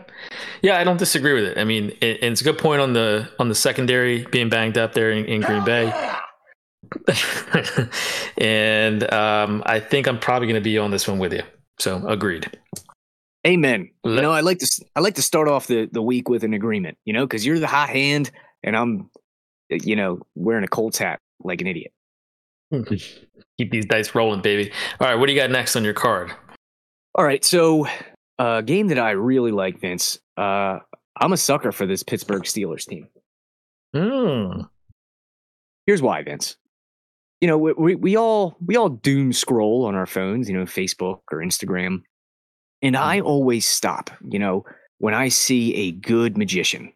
Yeah, 0.61 0.77
I 0.77 0.83
don't 0.83 0.97
disagree 0.97 1.33
with 1.33 1.43
it. 1.43 1.57
I 1.57 1.63
mean, 1.63 1.91
it, 2.01 2.23
it's 2.23 2.41
a 2.41 2.43
good 2.43 2.57
point 2.57 2.81
on 2.81 2.93
the 2.93 3.29
on 3.39 3.49
the 3.49 3.55
secondary 3.55 4.25
being 4.25 4.49
banged 4.49 4.77
up 4.77 4.93
there 4.93 5.11
in, 5.11 5.25
in 5.25 5.41
Green 5.41 5.63
Bay. 5.63 5.93
and 8.37 9.11
um, 9.13 9.63
I 9.65 9.79
think 9.79 10.07
I'm 10.07 10.19
probably 10.19 10.47
going 10.47 10.61
to 10.61 10.63
be 10.63 10.77
on 10.77 10.91
this 10.91 11.07
one 11.07 11.19
with 11.19 11.33
you. 11.33 11.43
So 11.79 12.05
agreed. 12.07 12.49
Amen. 13.47 13.89
You 14.03 14.21
know, 14.21 14.31
I 14.31 14.41
like 14.41 14.59
to 14.59 14.85
I 14.95 14.99
like 14.99 15.15
to 15.15 15.21
start 15.21 15.47
off 15.47 15.67
the 15.67 15.87
the 15.91 16.01
week 16.01 16.29
with 16.29 16.43
an 16.43 16.53
agreement. 16.53 16.97
You 17.05 17.13
know, 17.13 17.25
because 17.25 17.45
you're 17.45 17.59
the 17.59 17.67
hot 17.67 17.89
hand, 17.89 18.31
and 18.63 18.75
I'm, 18.75 19.09
you 19.69 19.95
know, 19.95 20.19
wearing 20.35 20.63
a 20.63 20.67
Colts 20.67 20.97
hat 20.97 21.19
like 21.43 21.61
an 21.61 21.67
idiot. 21.67 21.91
Keep 22.71 23.71
these 23.71 23.85
dice 23.85 24.13
rolling, 24.13 24.41
baby. 24.41 24.71
All 24.99 25.07
right, 25.07 25.15
what 25.15 25.25
do 25.25 25.33
you 25.33 25.39
got 25.39 25.49
next 25.49 25.75
on 25.75 25.83
your 25.83 25.93
card? 25.93 26.31
All 27.15 27.25
right, 27.25 27.43
so 27.43 27.87
a 28.37 28.43
uh, 28.43 28.61
game 28.61 28.87
that 28.87 28.99
I 28.99 29.11
really 29.11 29.51
like, 29.51 29.79
Vince. 29.81 30.19
Uh, 30.37 30.79
I'm 31.19 31.33
a 31.33 31.37
sucker 31.37 31.71
for 31.71 31.85
this 31.85 32.03
Pittsburgh 32.03 32.43
Steelers 32.43 32.87
team. 32.87 33.07
Hmm. 33.93 34.61
Here's 35.85 36.01
why, 36.01 36.23
Vince. 36.23 36.55
You 37.41 37.47
know, 37.47 37.57
we, 37.57 37.73
we, 37.73 37.95
we 37.95 38.15
all 38.15 38.57
we 38.65 38.75
all 38.75 38.89
doom 38.89 39.33
scroll 39.33 39.85
on 39.85 39.95
our 39.95 40.05
phones, 40.05 40.49
you 40.49 40.55
know, 40.55 40.65
Facebook 40.65 41.21
or 41.31 41.39
Instagram, 41.39 42.03
and 42.81 42.95
I 42.95 43.17
mm-hmm. 43.17 43.27
always 43.27 43.65
stop, 43.65 44.11
you 44.29 44.39
know, 44.39 44.65
when 44.99 45.13
I 45.13 45.29
see 45.29 45.73
a 45.75 45.91
good 45.91 46.37
magician. 46.37 46.93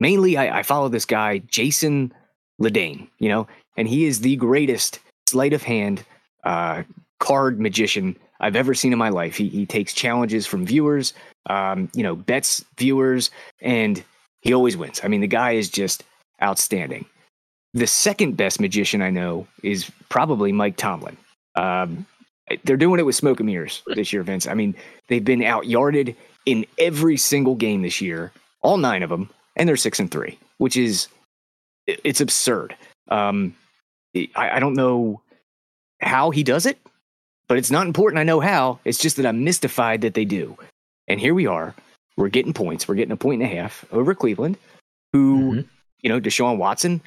Mainly, 0.00 0.36
I, 0.36 0.58
I 0.58 0.62
follow 0.62 0.88
this 0.88 1.04
guy, 1.04 1.38
Jason 1.38 2.12
Ladanye, 2.60 3.08
you 3.18 3.28
know, 3.28 3.48
and 3.76 3.88
he 3.88 4.04
is 4.04 4.20
the 4.20 4.36
greatest 4.36 5.00
sleight 5.26 5.52
of 5.52 5.62
hand 5.62 6.04
uh, 6.44 6.82
card 7.20 7.60
magician 7.60 8.16
I've 8.40 8.56
ever 8.56 8.74
seen 8.74 8.92
in 8.92 8.98
my 8.98 9.08
life. 9.08 9.36
He, 9.36 9.48
he 9.48 9.66
takes 9.66 9.92
challenges 9.92 10.46
from 10.46 10.64
viewers, 10.64 11.12
um, 11.50 11.90
you 11.94 12.02
know, 12.02 12.14
bets 12.14 12.64
viewers, 12.76 13.30
and 13.60 14.02
He 14.42 14.52
always 14.52 14.76
wins. 14.76 15.00
I 15.02 15.08
mean, 15.08 15.20
the 15.20 15.26
guy 15.26 15.52
is 15.52 15.68
just 15.68 16.04
outstanding. 16.42 17.06
The 17.74 17.86
second 17.86 18.36
best 18.36 18.60
magician 18.60 19.02
I 19.02 19.10
know 19.10 19.46
is 19.62 19.90
probably 20.08 20.52
Mike 20.52 20.76
Tomlin. 20.76 21.16
Um, 21.54 22.06
they're 22.64 22.76
doing 22.76 22.98
it 22.98 23.04
with 23.04 23.14
smoke 23.14 23.40
and 23.40 23.46
mirrors 23.46 23.82
this 23.94 24.12
year, 24.12 24.22
Vince. 24.22 24.46
I 24.46 24.54
mean, 24.54 24.74
they've 25.08 25.24
been 25.24 25.42
out 25.42 25.66
yarded 25.66 26.16
in 26.46 26.64
every 26.78 27.16
single 27.16 27.54
game 27.54 27.82
this 27.82 28.00
year, 28.00 28.32
all 28.62 28.78
nine 28.78 29.02
of 29.02 29.10
them, 29.10 29.28
and 29.58 29.68
they're 29.68 29.76
six 29.76 29.98
and 30.00 30.10
three, 30.10 30.38
which 30.58 30.76
is 30.76 31.08
it's 31.86 32.20
absurd. 32.20 32.76
Um, 33.08 33.54
I, 34.16 34.28
I 34.36 34.60
don't 34.60 34.74
know 34.74 35.20
how 36.00 36.30
he 36.30 36.42
does 36.42 36.66
it, 36.66 36.78
but 37.48 37.58
it's 37.58 37.70
not 37.70 37.86
important. 37.86 38.18
I 38.20 38.24
know 38.24 38.40
how. 38.40 38.78
It's 38.84 38.98
just 38.98 39.16
that 39.16 39.26
I'm 39.26 39.44
mystified 39.44 40.02
that 40.02 40.14
they 40.14 40.24
do. 40.24 40.56
And 41.08 41.18
here 41.20 41.34
we 41.34 41.46
are. 41.46 41.74
We're 42.16 42.28
getting 42.28 42.52
points. 42.52 42.86
We're 42.86 42.94
getting 42.96 43.12
a 43.12 43.16
point 43.16 43.42
and 43.42 43.50
a 43.50 43.54
half 43.54 43.84
over 43.92 44.14
Cleveland, 44.14 44.58
who, 45.12 45.52
Mhm. 45.52 45.68
you 46.02 46.08
know, 46.10 46.20
Deshaun 46.20 46.58
Watson 46.58 47.00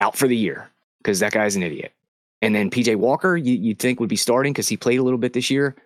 out 0.00 0.16
for 0.16 0.26
the 0.26 0.36
year 0.36 0.68
because 0.98 1.20
that 1.20 1.32
guy's 1.32 1.56
an 1.56 1.62
idiot. 1.62 1.92
And 2.42 2.54
then 2.54 2.70
PJ 2.70 2.96
Walker, 2.96 3.36
you, 3.36 3.54
you'd 3.54 3.78
think 3.78 4.00
would 4.00 4.08
be 4.08 4.16
starting 4.16 4.52
because 4.52 4.68
he 4.68 4.76
played 4.76 4.98
a 4.98 5.02
little 5.02 5.18
bit 5.18 5.34
this 5.34 5.50
year. 5.50 5.76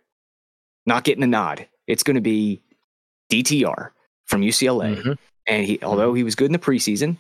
Not 0.87 1.05
getting 1.05 1.25
a 1.25 1.27
nod. 1.27 1.67
It's 1.87 2.03
going 2.05 2.15
to 2.15 2.21
be 2.21 2.63
DTR 3.31 3.91
from 4.27 4.43
UCLA. 4.43 4.97
Mhm. 4.97 5.19
And 5.47 5.67
he, 5.67 5.79
although 5.83 6.15
he 6.15 6.23
was 6.23 6.35
good 6.35 6.47
in 6.47 6.53
the 6.53 6.59
preseason, 6.59 7.17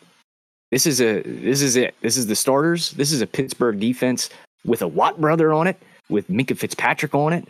this 0.71 0.87
is 0.87 1.01
a 1.01 1.23
this 1.23 1.63
is 1.63 1.77
it. 1.77 1.95
This 2.01 2.17
is 2.17 2.27
the 2.27 2.37
starters. 2.37 2.93
This 2.93 3.13
is 3.13 3.21
a 3.21 3.27
Pittsburgh 3.27 3.79
defense 3.79 4.31
with 4.65 4.83
a 4.83 4.89
Watt 4.89 5.21
brother 5.21 5.53
on 5.53 5.67
it, 5.67 5.81
with 6.09 6.29
Minkah 6.29 6.57
Fitzpatrick 6.57 7.15
on 7.15 7.33
it. 7.33 7.47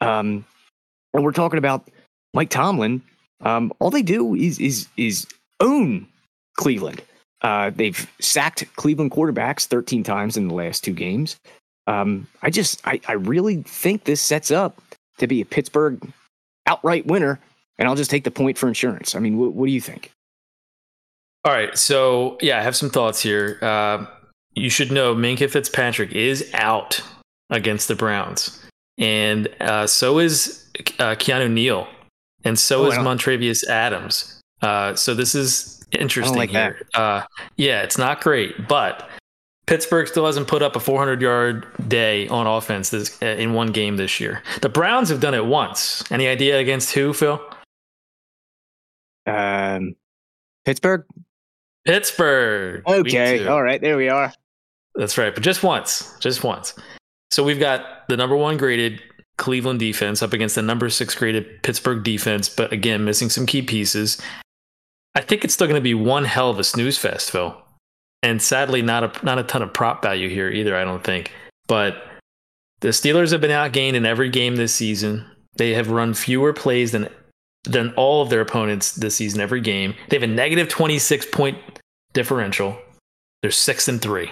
Um, 0.00 0.44
and 1.14 1.24
we're 1.24 1.32
talking 1.32 1.58
about 1.58 1.88
Mike 2.34 2.50
Tomlin. 2.50 3.02
Um, 3.40 3.72
all 3.78 3.90
they 3.90 4.02
do 4.02 4.34
is 4.34 4.58
is 4.58 4.88
is 4.96 5.26
own 5.60 6.06
Cleveland. 6.56 7.02
Uh, 7.42 7.70
they've 7.74 8.10
sacked 8.20 8.64
Cleveland 8.76 9.12
quarterbacks 9.12 9.66
13 9.66 10.02
times 10.02 10.36
in 10.36 10.48
the 10.48 10.54
last 10.54 10.82
two 10.82 10.92
games. 10.92 11.36
Um, 11.86 12.26
I 12.42 12.50
just 12.50 12.86
I, 12.86 13.00
I 13.06 13.12
really 13.12 13.62
think 13.62 14.04
this 14.04 14.20
sets 14.20 14.50
up 14.50 14.82
to 15.18 15.26
be 15.26 15.40
a 15.40 15.46
Pittsburgh 15.46 16.12
outright 16.66 17.06
winner, 17.06 17.38
and 17.78 17.88
I'll 17.88 17.94
just 17.94 18.10
take 18.10 18.24
the 18.24 18.30
point 18.30 18.58
for 18.58 18.68
insurance. 18.68 19.14
I 19.14 19.18
mean, 19.18 19.38
what, 19.38 19.52
what 19.52 19.66
do 19.66 19.72
you 19.72 19.80
think? 19.80 20.10
All 21.46 21.52
right, 21.52 21.78
so 21.78 22.38
yeah, 22.42 22.58
I 22.58 22.62
have 22.62 22.74
some 22.74 22.90
thoughts 22.90 23.20
here. 23.20 23.60
Uh, 23.62 24.04
you 24.54 24.68
should 24.68 24.90
know 24.90 25.14
Minkah 25.14 25.48
Fitzpatrick 25.48 26.10
is 26.10 26.50
out 26.54 27.00
against 27.50 27.86
the 27.86 27.94
Browns, 27.94 28.66
and 28.98 29.48
uh, 29.60 29.86
so 29.86 30.18
is 30.18 30.68
uh, 30.98 31.14
Keanu 31.14 31.48
Neal, 31.48 31.86
and 32.42 32.58
so 32.58 32.86
Oh, 32.86 32.86
is 32.88 32.94
Montravius 32.94 33.64
Adams. 33.68 34.40
Uh, 34.60 34.96
so 34.96 35.14
this 35.14 35.36
is 35.36 35.86
interesting 35.92 36.36
like 36.36 36.50
here. 36.50 36.84
Uh, 36.94 37.22
yeah, 37.56 37.82
it's 37.82 37.96
not 37.96 38.20
great, 38.20 38.66
but 38.66 39.08
Pittsburgh 39.66 40.08
still 40.08 40.26
hasn't 40.26 40.48
put 40.48 40.62
up 40.62 40.74
a 40.74 40.80
400 40.80 41.22
yard 41.22 41.64
day 41.86 42.26
on 42.26 42.48
offense 42.48 42.90
this, 42.90 43.22
uh, 43.22 43.26
in 43.26 43.52
one 43.54 43.70
game 43.70 43.98
this 43.98 44.18
year. 44.18 44.42
The 44.62 44.68
Browns 44.68 45.10
have 45.10 45.20
done 45.20 45.34
it 45.34 45.46
once. 45.46 46.02
Any 46.10 46.26
idea 46.26 46.58
against 46.58 46.92
who, 46.92 47.12
Phil? 47.12 47.40
Um, 49.28 49.94
Pittsburgh. 50.64 51.04
Pittsburgh. 51.86 52.82
Okay, 52.86 53.46
all 53.46 53.62
right, 53.62 53.80
there 53.80 53.96
we 53.96 54.08
are. 54.08 54.32
That's 54.94 55.16
right, 55.16 55.34
but 55.34 55.42
just 55.42 55.62
once, 55.62 56.16
just 56.20 56.42
once. 56.42 56.74
So 57.30 57.44
we've 57.44 57.60
got 57.60 58.08
the 58.08 58.16
number 58.16 58.36
one 58.36 58.56
graded 58.56 59.02
Cleveland 59.38 59.78
defense 59.78 60.22
up 60.22 60.32
against 60.32 60.54
the 60.54 60.62
number 60.62 60.88
six 60.88 61.14
graded 61.14 61.62
Pittsburgh 61.62 62.02
defense, 62.02 62.48
but 62.48 62.72
again, 62.72 63.04
missing 63.04 63.28
some 63.28 63.46
key 63.46 63.62
pieces. 63.62 64.20
I 65.14 65.20
think 65.20 65.44
it's 65.44 65.54
still 65.54 65.66
going 65.66 65.80
to 65.80 65.84
be 65.84 65.94
one 65.94 66.24
hell 66.24 66.50
of 66.50 66.58
a 66.58 66.64
snooze 66.64 66.98
fest, 66.98 67.30
Phil. 67.30 67.56
And 68.22 68.40
sadly, 68.42 68.82
not 68.82 69.04
a 69.04 69.24
not 69.24 69.38
a 69.38 69.42
ton 69.42 69.62
of 69.62 69.72
prop 69.72 70.02
value 70.02 70.28
here 70.28 70.48
either. 70.48 70.76
I 70.76 70.84
don't 70.84 71.04
think. 71.04 71.32
But 71.68 72.02
the 72.80 72.88
Steelers 72.88 73.32
have 73.32 73.40
been 73.40 73.50
outgained 73.50 73.94
in 73.94 74.06
every 74.06 74.30
game 74.30 74.56
this 74.56 74.74
season. 74.74 75.24
They 75.56 75.74
have 75.74 75.90
run 75.90 76.14
fewer 76.14 76.52
plays 76.52 76.92
than 76.92 77.08
than 77.66 77.92
all 77.94 78.22
of 78.22 78.30
their 78.30 78.40
opponents 78.40 78.92
this 78.92 79.16
season. 79.16 79.40
Every 79.40 79.60
game, 79.60 79.94
they 80.08 80.16
have 80.16 80.22
a 80.22 80.26
negative 80.26 80.68
twenty 80.68 80.98
six 80.98 81.26
point 81.26 81.58
differential. 82.14 82.78
They're 83.42 83.50
six 83.50 83.88
and 83.88 84.00
three. 84.00 84.30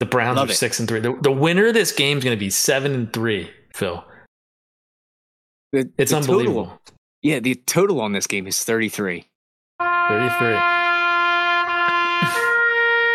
The 0.00 0.06
Browns 0.06 0.36
Love 0.36 0.48
are 0.48 0.52
it. 0.52 0.56
six 0.56 0.78
and 0.78 0.88
three. 0.88 1.00
The, 1.00 1.14
the 1.22 1.32
winner 1.32 1.68
of 1.68 1.74
this 1.74 1.92
game 1.92 2.18
is 2.18 2.24
going 2.24 2.36
to 2.36 2.40
be 2.40 2.50
seven 2.50 2.94
and 2.94 3.12
three. 3.12 3.50
Phil, 3.74 4.04
The- 5.72 5.90
it's 5.98 6.10
the 6.10 6.18
unbelievable. 6.18 6.66
Total, 6.66 6.80
yeah, 7.22 7.40
the 7.40 7.54
total 7.54 8.00
on 8.00 8.12
this 8.12 8.26
game 8.26 8.46
is 8.46 8.62
33. 8.62 9.26
33. 9.80 9.80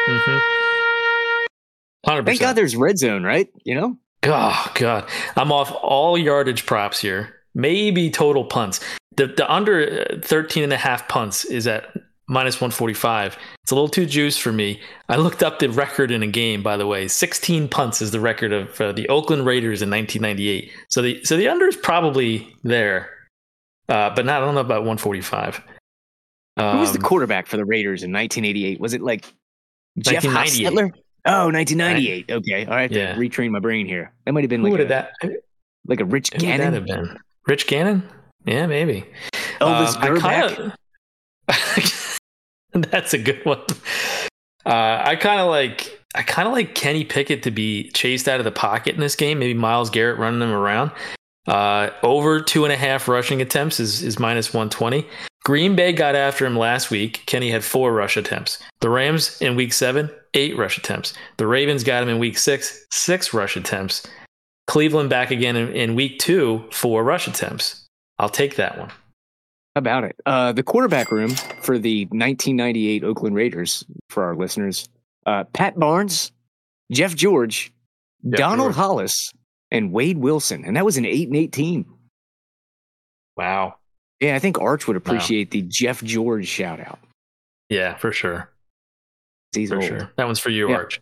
mm-hmm. 0.10 2.10
100%. 2.10 2.26
Thank 2.26 2.40
God 2.40 2.54
there's 2.56 2.76
red 2.76 2.98
zone, 2.98 3.24
right? 3.24 3.48
You 3.64 3.76
know, 3.76 3.98
Oh 4.24 4.72
God, 4.76 5.08
I'm 5.38 5.52
off 5.52 5.72
all 5.82 6.18
yardage 6.18 6.66
props 6.66 7.00
here. 7.00 7.36
Maybe 7.56 8.10
total 8.10 8.44
punts. 8.44 8.80
The 9.16 9.28
the 9.28 9.51
under 9.51 10.06
uh, 10.12 10.20
13 10.22 10.63
and 10.63 10.74
a 10.74 10.78
half 10.78 11.08
punts 11.08 11.46
is 11.46 11.68
at 11.68 11.86
minus 12.28 12.56
145. 12.62 13.38
It's 13.63 13.72
a 13.72 13.75
little 13.75 13.89
too 13.89 14.06
juice 14.06 14.38
for 14.38 14.51
me. 14.51 14.80
I 15.10 15.16
looked 15.18 15.42
up 15.44 15.60
the 15.60 15.70
record 15.70 16.12
in 16.12 16.22
a 16.24 16.28
game, 16.28 16.62
by 16.62 16.78
the 16.78 16.86
way. 16.88 17.08
16 17.08 17.68
punts 17.70 18.01
is 18.01 18.12
the 18.12 18.20
record 18.20 18.54
of 18.54 18.80
uh, 18.80 18.92
the 18.92 19.10
Oakland 19.10 19.46
Raiders 19.46 19.82
in 19.82 19.89
1998. 19.89 20.72
So 20.89 21.01
the 21.01 21.24
so 21.24 21.38
the 21.38 21.48
under 21.48 21.68
is 21.68 21.75
probably 21.75 22.56
there, 22.63 23.10
uh, 23.89 24.12
but 24.16 24.25
not. 24.25 24.42
I 24.42 24.46
don't 24.46 24.54
know 24.56 24.62
about 24.62 24.82
145. 24.86 25.56
who 26.58 26.63
was 26.78 26.92
the 26.94 27.00
Um, 27.00 27.04
quarterback 27.04 27.48
for 27.48 27.58
the 27.58 27.66
Raiders 27.66 28.04
in 28.04 28.12
1988? 28.12 28.80
Was 28.80 28.94
it 28.94 29.01
like 29.01 29.25
Jeff 29.98 30.24
1998. 30.24 30.68
Hostetler? 30.68 30.92
Oh, 31.25 31.50
1998. 31.51 32.32
Okay, 32.32 32.66
all 32.66 32.75
right. 32.75 32.92
Yeah. 32.92 33.16
Retrain 33.16 33.50
my 33.50 33.60
brain 33.60 33.86
here. 33.88 34.13
That 34.25 34.34
might 34.34 34.44
have 34.44 34.50
been 34.50 34.63
like 34.63 34.80
a, 34.80 34.86
that? 34.86 35.12
like 35.86 36.00
a 36.00 36.06
Rich 36.06 36.30
Who 36.34 36.39
Gannon. 36.39 36.74
have 36.74 36.86
been? 36.86 37.18
Rich 37.48 37.68
Gannon? 37.68 38.04
Yeah, 38.50 38.65
maybe. 38.65 39.06
Elvis 39.62 39.96
Um, 39.96 40.01
Grbac. 40.18 40.56
kinda- 40.56 40.75
That's 42.91 43.13
a 43.13 43.18
good 43.18 43.44
one. 43.46 43.60
Uh, 44.65 45.01
I 45.06 45.15
kind 45.15 45.39
of 45.39 45.50
like 45.50 46.01
I 46.15 46.24
kind 46.24 46.48
of 46.48 46.53
like 46.53 46.74
Kenny 46.75 47.03
Pickett 47.03 47.44
to 47.44 47.51
be 47.51 47.91
chased 47.91 48.27
out 48.27 48.39
of 48.39 48.44
the 48.46 48.51
pocket 48.51 48.96
in 48.96 49.01
this 49.01 49.15
game. 49.15 49.39
Maybe 49.39 49.53
Myles 49.53 49.89
Garrett 49.89 50.18
running 50.20 50.41
him 50.41 50.51
around. 50.51 50.91
Uh, 51.48 51.89
over 52.03 52.41
two 52.41 52.63
and 52.63 52.74
a 52.74 52.77
half 52.77 53.08
rushing 53.08 53.41
attempts 53.41 53.79
is 53.79 54.01
is 54.03 54.20
minus 54.20 54.53
one 54.53 54.70
twenty. 54.70 55.06
Green 55.44 55.75
Bay 55.75 55.94
got 55.94 56.15
after 56.15 56.46
him 56.46 56.58
last 56.58 56.91
week. 56.91 57.24
Kenny 57.25 57.50
had 57.50 57.63
four 57.63 57.94
rush 57.94 58.18
attempts. 58.18 58.60
The 58.82 58.89
Rams 58.89 59.41
in 59.41 59.56
week 59.56 59.74
seven, 59.74 60.10
eight 60.34 60.58
rush 60.58 60.77
attempts. 60.77 61.13
The 61.38 61.48
Ravens 61.48 61.84
got 61.84 62.03
him 62.03 62.10
in 62.10 62.20
week 62.20 62.38
six, 62.38 62.86
six 62.91 63.34
rush 63.34 63.56
attempts. 63.56 64.06
Cleveland 64.68 65.10
back 65.10 65.32
again 65.32 65.56
in, 65.56 65.72
in 65.74 65.96
week 65.96 66.20
two, 66.20 66.65
four 66.72 67.03
rush 67.03 67.27
attempts. 67.27 67.86
I'll 68.20 68.30
take 68.30 68.56
that 68.58 68.78
one. 68.78 68.90
How 68.90 69.80
about 69.80 70.04
it? 70.04 70.16
Uh, 70.26 70.52
the 70.52 70.64
quarterback 70.64 71.12
room 71.12 71.32
for 71.62 71.78
the 71.80 72.06
1998 72.06 73.04
Oakland 73.04 73.36
Raiders, 73.36 73.86
for 74.10 74.24
our 74.24 74.36
listeners, 74.36 74.90
uh, 75.26 75.46
Pat 75.54 75.80
Barnes, 75.80 76.32
Jeff 76.92 77.16
George, 77.16 77.72
Jeff 78.30 78.40
Donald 78.40 78.74
George. 78.74 78.76
Hollas, 78.76 79.34
and 79.72 79.92
Wade 79.94 80.18
Wilson, 80.18 80.66
and 80.66 80.76
that 80.76 80.84
was 80.86 80.98
an 80.98 81.06
eight 81.06 81.28
and 81.28 81.38
eight 81.38 81.52
team. 81.52 81.86
Wow. 83.38 83.76
Yeah, 84.20 84.36
I 84.36 84.40
think 84.40 84.60
Arch 84.60 84.88
would 84.88 84.96
Wow. 84.98 85.02
appreciate 85.14 85.52
the 85.52 85.62
Jeff 85.62 86.04
George 86.04 86.48
shout 86.48 86.80
out. 86.80 87.00
Yeah, 87.70 87.96
for 87.96 88.12
sure. 88.12 88.50
He's 89.56 89.70
For 89.70 89.76
old. 89.78 89.86
sure. 89.86 90.12
That 90.18 90.26
one's 90.26 90.40
for 90.40 90.50
you, 90.50 90.70
Yeah. 90.70 90.76
Arch. 90.76 91.02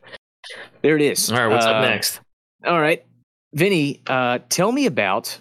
There 0.82 0.96
it 0.96 1.02
is. 1.02 1.32
All 1.32 1.38
right, 1.40 1.48
what's 1.48 1.66
Uh, 1.66 1.72
up 1.72 1.82
next? 1.82 2.20
All 2.66 2.80
right, 2.80 3.04
Vinny, 3.54 4.02
uh, 4.08 4.40
tell 4.50 4.72
me 4.72 4.86
about. 4.86 5.40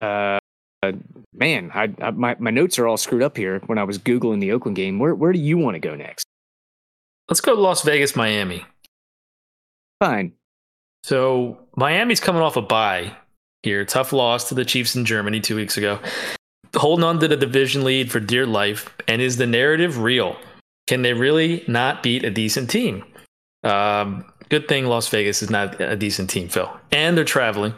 Uh, 0.00 0.38
uh, 0.82 0.92
man, 1.32 1.70
I, 1.74 1.92
I 2.00 2.10
my 2.10 2.36
my 2.38 2.50
notes 2.50 2.78
are 2.78 2.86
all 2.86 2.96
screwed 2.96 3.22
up 3.22 3.36
here. 3.36 3.60
When 3.66 3.78
I 3.78 3.84
was 3.84 3.98
googling 3.98 4.40
the 4.40 4.52
Oakland 4.52 4.76
game, 4.76 4.98
where 4.98 5.14
where 5.14 5.32
do 5.32 5.38
you 5.38 5.58
want 5.58 5.74
to 5.74 5.80
go 5.80 5.94
next? 5.94 6.26
Let's 7.28 7.40
go 7.40 7.54
to 7.54 7.60
Las 7.60 7.82
Vegas, 7.82 8.16
Miami. 8.16 8.64
Fine. 10.00 10.32
So 11.04 11.58
Miami's 11.76 12.20
coming 12.20 12.42
off 12.42 12.56
a 12.56 12.62
bye 12.62 13.16
here. 13.62 13.84
Tough 13.84 14.12
loss 14.12 14.48
to 14.48 14.54
the 14.54 14.64
Chiefs 14.64 14.96
in 14.96 15.04
Germany 15.04 15.40
two 15.40 15.56
weeks 15.56 15.76
ago. 15.76 15.98
Holding 16.74 17.04
on 17.04 17.20
to 17.20 17.28
the 17.28 17.36
division 17.36 17.84
lead 17.84 18.10
for 18.10 18.20
dear 18.20 18.46
life. 18.46 18.92
And 19.06 19.22
is 19.22 19.36
the 19.36 19.46
narrative 19.46 19.98
real? 19.98 20.36
Can 20.86 21.02
they 21.02 21.12
really 21.12 21.64
not 21.68 22.02
beat 22.02 22.24
a 22.24 22.30
decent 22.30 22.70
team? 22.70 23.04
Um, 23.62 24.24
good 24.48 24.68
thing 24.68 24.86
Las 24.86 25.08
Vegas 25.08 25.42
is 25.42 25.50
not 25.50 25.80
a 25.80 25.96
decent 25.96 26.30
team, 26.30 26.48
Phil. 26.48 26.70
And 26.90 27.16
they're 27.16 27.24
traveling. 27.24 27.74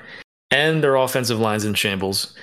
And 0.50 0.82
their 0.82 0.96
offensive 0.96 1.40
line's 1.40 1.64
in 1.64 1.74
shambles. 1.74 2.34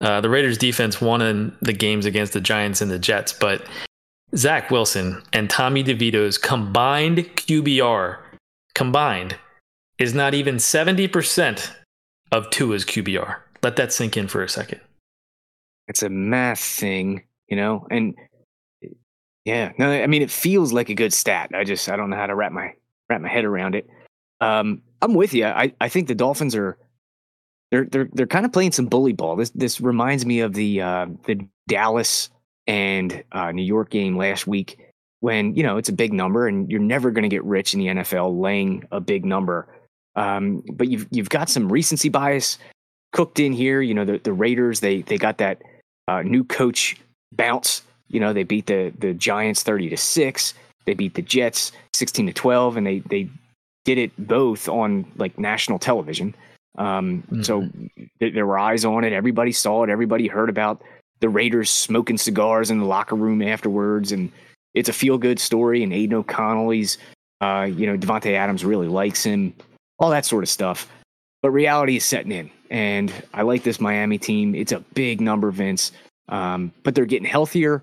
Uh, 0.00 0.20
the 0.20 0.30
Raiders 0.30 0.58
defense 0.58 1.00
won 1.00 1.20
in 1.22 1.56
the 1.60 1.72
games 1.72 2.06
against 2.06 2.32
the 2.32 2.40
Giants 2.40 2.80
and 2.80 2.90
the 2.90 2.98
Jets, 2.98 3.32
but 3.32 3.66
Zach 4.36 4.70
Wilson 4.70 5.22
and 5.32 5.50
Tommy 5.50 5.82
DeVito's 5.82 6.38
combined 6.38 7.18
QBR 7.18 8.18
combined 8.74 9.36
is 9.98 10.14
not 10.14 10.34
even 10.34 10.56
70% 10.56 11.70
of 12.30 12.48
Tua's 12.50 12.84
QBR. 12.84 13.36
Let 13.62 13.76
that 13.76 13.92
sink 13.92 14.16
in 14.16 14.28
for 14.28 14.42
a 14.42 14.48
second. 14.48 14.80
It's 15.88 16.02
a 16.02 16.08
math 16.08 16.60
thing, 16.60 17.24
you 17.48 17.56
know, 17.56 17.86
and 17.90 18.14
Yeah, 19.44 19.72
no, 19.78 19.90
I 19.90 20.06
mean 20.06 20.22
it 20.22 20.30
feels 20.30 20.72
like 20.72 20.90
a 20.90 20.94
good 20.94 21.12
stat. 21.12 21.50
I 21.54 21.64
just 21.64 21.88
I 21.88 21.96
don't 21.96 22.10
know 22.10 22.16
how 22.16 22.26
to 22.26 22.34
wrap 22.34 22.52
my 22.52 22.74
wrap 23.08 23.20
my 23.22 23.28
head 23.28 23.44
around 23.46 23.74
it. 23.74 23.88
Um, 24.40 24.82
I'm 25.00 25.14
with 25.14 25.32
you. 25.32 25.46
I, 25.46 25.72
I 25.80 25.88
think 25.88 26.06
the 26.06 26.14
Dolphins 26.14 26.54
are 26.54 26.76
they're 27.70 27.84
they're 27.84 28.08
they're 28.12 28.26
kind 28.26 28.46
of 28.46 28.52
playing 28.52 28.72
some 28.72 28.86
bully 28.86 29.12
ball. 29.12 29.36
This 29.36 29.50
this 29.50 29.80
reminds 29.80 30.24
me 30.24 30.40
of 30.40 30.54
the 30.54 30.80
uh, 30.80 31.06
the 31.26 31.46
Dallas 31.66 32.30
and 32.66 33.22
uh, 33.32 33.52
New 33.52 33.62
York 33.62 33.90
game 33.90 34.16
last 34.16 34.46
week 34.46 34.78
when 35.20 35.54
you 35.54 35.62
know 35.62 35.76
it's 35.76 35.88
a 35.88 35.92
big 35.92 36.12
number 36.12 36.46
and 36.46 36.70
you're 36.70 36.80
never 36.80 37.10
going 37.10 37.22
to 37.22 37.28
get 37.28 37.44
rich 37.44 37.74
in 37.74 37.80
the 37.80 37.86
NFL 37.86 38.40
laying 38.40 38.86
a 38.92 39.00
big 39.00 39.24
number. 39.24 39.66
Um, 40.16 40.62
but 40.72 40.88
you've 40.88 41.06
you've 41.10 41.28
got 41.28 41.48
some 41.48 41.70
recency 41.70 42.08
bias 42.08 42.58
cooked 43.12 43.40
in 43.40 43.52
here. 43.52 43.80
You 43.80 43.94
know 43.94 44.04
the 44.04 44.18
the 44.18 44.32
Raiders 44.32 44.80
they 44.80 45.02
they 45.02 45.18
got 45.18 45.38
that 45.38 45.62
uh, 46.06 46.22
new 46.22 46.44
coach 46.44 46.96
bounce. 47.32 47.82
You 48.08 48.20
know 48.20 48.32
they 48.32 48.44
beat 48.44 48.66
the 48.66 48.92
the 48.98 49.12
Giants 49.12 49.62
thirty 49.62 49.88
to 49.90 49.96
six. 49.96 50.54
They 50.86 50.94
beat 50.94 51.14
the 51.14 51.22
Jets 51.22 51.72
sixteen 51.92 52.26
to 52.26 52.32
twelve, 52.32 52.76
and 52.76 52.86
they 52.86 53.00
they 53.00 53.28
did 53.84 53.98
it 53.98 54.12
both 54.18 54.68
on 54.68 55.04
like 55.16 55.38
national 55.38 55.78
television. 55.78 56.34
Um, 56.78 57.24
mm-hmm. 57.24 57.42
So 57.42 57.68
th- 58.20 58.34
there 58.34 58.46
were 58.46 58.58
eyes 58.58 58.84
on 58.84 59.04
it. 59.04 59.12
Everybody 59.12 59.52
saw 59.52 59.82
it. 59.82 59.90
Everybody 59.90 60.28
heard 60.28 60.48
about 60.48 60.82
the 61.20 61.28
Raiders 61.28 61.70
smoking 61.70 62.16
cigars 62.16 62.70
in 62.70 62.78
the 62.78 62.86
locker 62.86 63.16
room 63.16 63.42
afterwards, 63.42 64.12
and 64.12 64.30
it's 64.74 64.88
a 64.88 64.92
feel 64.92 65.18
good 65.18 65.40
story. 65.40 65.82
And 65.82 65.92
Aidan 65.92 66.18
O'Connelly's, 66.18 66.98
uh, 67.40 67.68
you 67.70 67.86
know, 67.86 67.96
Davante 67.98 68.32
Adams 68.32 68.64
really 68.64 68.88
likes 68.88 69.24
him, 69.24 69.52
all 69.98 70.10
that 70.10 70.24
sort 70.24 70.44
of 70.44 70.48
stuff. 70.48 70.88
But 71.42 71.50
reality 71.50 71.96
is 71.96 72.04
setting 72.04 72.32
in, 72.32 72.50
and 72.70 73.12
I 73.34 73.42
like 73.42 73.64
this 73.64 73.80
Miami 73.80 74.18
team. 74.18 74.54
It's 74.54 74.72
a 74.72 74.80
big 74.94 75.20
number, 75.20 75.50
Vince, 75.50 75.92
um, 76.28 76.72
but 76.84 76.94
they're 76.94 77.04
getting 77.04 77.28
healthier. 77.28 77.82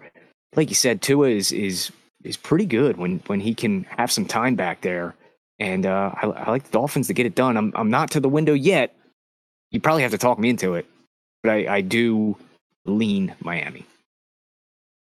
Like 0.55 0.69
you 0.69 0.75
said, 0.75 1.01
Tua 1.01 1.29
is 1.29 1.51
is 1.51 1.91
is 2.23 2.37
pretty 2.37 2.65
good 2.65 2.97
when 2.97 3.21
when 3.27 3.39
he 3.39 3.53
can 3.53 3.83
have 3.83 4.11
some 4.11 4.25
time 4.25 4.55
back 4.55 4.81
there. 4.81 5.15
And 5.59 5.85
uh, 5.85 6.11
I, 6.21 6.27
I 6.27 6.51
like 6.51 6.63
the 6.63 6.71
Dolphins 6.71 7.07
to 7.07 7.13
get 7.13 7.25
it 7.25 7.35
done. 7.35 7.55
I'm 7.57 7.71
I'm 7.75 7.89
not 7.89 8.11
to 8.11 8.19
the 8.19 8.29
window 8.29 8.53
yet. 8.53 8.95
You 9.71 9.79
probably 9.79 10.03
have 10.03 10.11
to 10.11 10.17
talk 10.17 10.39
me 10.39 10.49
into 10.49 10.75
it, 10.75 10.85
but 11.43 11.51
I, 11.51 11.75
I 11.75 11.81
do 11.81 12.37
lean 12.85 13.33
Miami. 13.41 13.85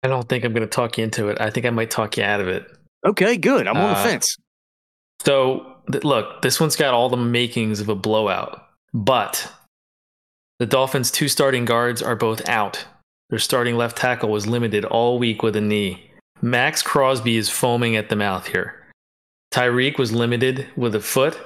I 0.03 0.07
don't 0.07 0.27
think 0.27 0.43
I'm 0.43 0.53
going 0.53 0.61
to 0.61 0.67
talk 0.67 0.97
you 0.97 1.03
into 1.03 1.29
it. 1.29 1.39
I 1.41 1.49
think 1.49 1.65
I 1.65 1.69
might 1.69 1.91
talk 1.91 2.17
you 2.17 2.23
out 2.23 2.39
of 2.39 2.47
it. 2.47 2.65
Okay, 3.05 3.37
good. 3.37 3.67
I'm 3.67 3.77
on 3.77 3.93
the 3.93 3.99
uh, 3.99 4.03
fence. 4.03 4.37
So, 5.23 5.75
th- 5.91 6.03
look, 6.03 6.41
this 6.41 6.59
one's 6.59 6.75
got 6.75 6.93
all 6.93 7.09
the 7.09 7.17
makings 7.17 7.79
of 7.79 7.89
a 7.89 7.95
blowout, 7.95 8.67
but 8.93 9.51
the 10.59 10.65
Dolphins' 10.65 11.11
two 11.11 11.27
starting 11.27 11.65
guards 11.65 12.01
are 12.01 12.15
both 12.15 12.47
out. 12.47 12.85
Their 13.29 13.39
starting 13.39 13.75
left 13.75 13.97
tackle 13.97 14.29
was 14.29 14.47
limited 14.47 14.85
all 14.85 15.19
week 15.19 15.43
with 15.43 15.55
a 15.55 15.61
knee. 15.61 16.09
Maxx 16.41 16.81
Crosby 16.81 17.37
is 17.37 17.49
foaming 17.49 17.95
at 17.95 18.09
the 18.09 18.15
mouth 18.15 18.47
here. 18.47 18.86
Tyreek 19.51 19.97
was 19.97 20.11
limited 20.11 20.67
with 20.75 20.95
a 20.95 20.99
foot 20.99 21.37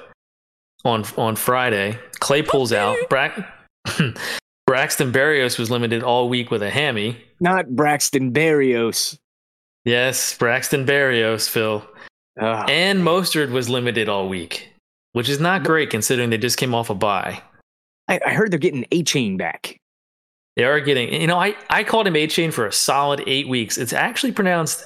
on 0.84 1.05
on 1.17 1.36
Friday. 1.36 2.00
Claypool's 2.20 2.74
out. 2.74 2.98
Bra- 3.10 3.43
Braxton 4.67 5.12
Berrios 5.12 5.60
was 5.60 5.70
limited 5.70 6.03
all 6.03 6.29
week 6.29 6.50
with 6.51 6.63
a 6.63 6.70
hammy. 6.70 7.22
Not 7.39 7.75
Braxton 7.75 8.31
Berrios. 8.31 9.17
Yes, 9.84 10.38
Braxton 10.38 10.86
Berrios, 10.86 11.50
Phil. 11.50 11.86
Oh, 12.39 12.46
and 12.70 13.01
Mostert 13.01 13.51
was 13.51 13.67
limited 13.67 14.08
all 14.08 14.29
week, 14.29 14.72
which 15.13 15.27
is 15.27 15.39
not 15.39 15.63
great 15.63 15.89
considering 15.89 16.29
they 16.29 16.38
just 16.38 16.58
came 16.58 16.74
off 16.74 16.89
a 16.89 16.96
bye. 16.96 17.41
I, 18.08 18.20
I 18.25 18.34
heard 18.34 18.51
they're 18.51 18.60
getting 18.60 18.86
Achane 18.91 19.38
back. 19.38 19.77
They 20.55 20.63
are 20.63 20.79
getting, 20.79 21.13
you 21.13 21.27
know, 21.27 21.39
I, 21.39 21.55
I 21.70 21.84
called 21.84 22.08
him 22.08 22.13
Achane 22.13 22.53
for 22.53 22.65
a 22.65 22.72
solid 22.72 23.24
eight 23.25 23.48
weeks. 23.48 23.77
It's 23.77 23.93
actually 23.93 24.31
pronounced 24.34 24.84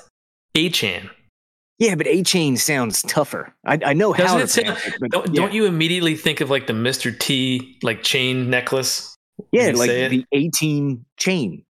Achane. 0.55 1.09
Yeah, 1.77 1.95
but 1.95 2.07
A 2.07 2.23
Chain 2.23 2.55
sounds 2.55 3.01
tougher. 3.01 3.53
I, 3.65 3.77
I 3.85 3.93
know 3.93 4.13
Doesn't 4.13 4.27
how 4.27 4.37
to 4.37 4.47
sound, 4.47 4.77
it, 4.85 4.95
but, 4.99 5.11
don't, 5.11 5.27
yeah. 5.27 5.41
don't 5.41 5.53
you 5.53 5.65
immediately 5.65 6.15
think 6.15 6.39
of 6.39 6.49
like 6.49 6.67
the 6.67 6.73
Mr. 6.73 7.17
T 7.17 7.77
like 7.83 8.01
chain 8.01 8.49
necklace? 8.49 9.15
Yeah, 9.51 9.71
like 9.75 9.89
the 9.89 10.25
A 10.31 10.49
chain. 10.51 11.65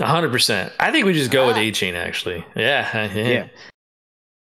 hundred 0.00 0.30
percent. 0.30 0.72
I 0.78 0.92
think 0.92 1.06
we 1.06 1.12
just 1.12 1.32
go 1.32 1.44
ah. 1.44 1.46
with 1.48 1.56
A 1.56 1.72
chain 1.72 1.96
actually. 1.96 2.44
Yeah, 2.54 3.12
yeah. 3.14 3.28
yeah. 3.28 3.48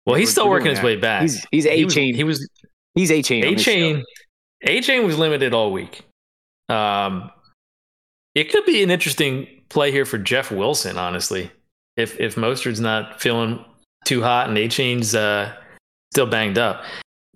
Well, 0.06 0.15
he's 0.15 0.32
still 0.32 0.50
working 0.50 0.70
his 0.70 0.82
way 0.82 0.96
back. 0.96 1.24
He's 1.24 1.46
he's 1.52 1.65
A 1.65 1.86
chain. 1.88 2.15
He 2.15 2.24
was 2.24 2.48
he's 2.93 3.12
A 3.12 3.22
chain. 3.22 3.43
A 3.43 3.56
chain. 3.56 4.04
A 4.62 4.82
chain 4.82 5.06
was 5.06 5.17
limited 5.17 5.54
all 5.54 5.74
week. 5.74 6.04
Um, 6.70 7.32
it 8.34 8.52
could 8.52 8.65
be 8.65 8.82
an 8.82 8.91
interesting 8.91 9.48
play 9.70 9.91
here 9.91 10.06
for 10.06 10.17
Jeff 10.17 10.52
Wilson, 10.52 10.98
honestly. 10.98 11.52
If 11.98 12.20
if 12.20 12.36
Mostert's 12.36 12.80
not 12.80 13.22
feeling 13.22 13.63
too 14.06 14.22
hot 14.22 14.48
and 14.48 14.58
A 14.58 14.68
chain's 14.68 15.13
uh, 15.15 15.54
still 16.12 16.28
banged 16.28 16.58
up, 16.58 16.84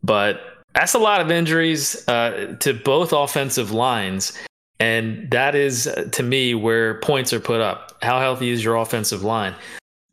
but 0.03 0.41
that's 0.73 0.93
a 0.93 0.99
lot 0.99 1.21
of 1.21 1.31
injuries 1.31 2.07
uh, 2.07 2.55
to 2.59 2.73
both 2.73 3.11
offensive 3.11 3.71
lines. 3.71 4.37
And 4.79 5.29
that 5.31 5.55
is, 5.55 5.87
uh, 5.87 6.07
to 6.13 6.23
me, 6.23 6.55
where 6.55 7.01
points 7.01 7.33
are 7.33 7.39
put 7.39 7.59
up. 7.59 7.97
How 8.01 8.19
healthy 8.19 8.49
is 8.49 8.63
your 8.63 8.77
offensive 8.77 9.23
line, 9.23 9.53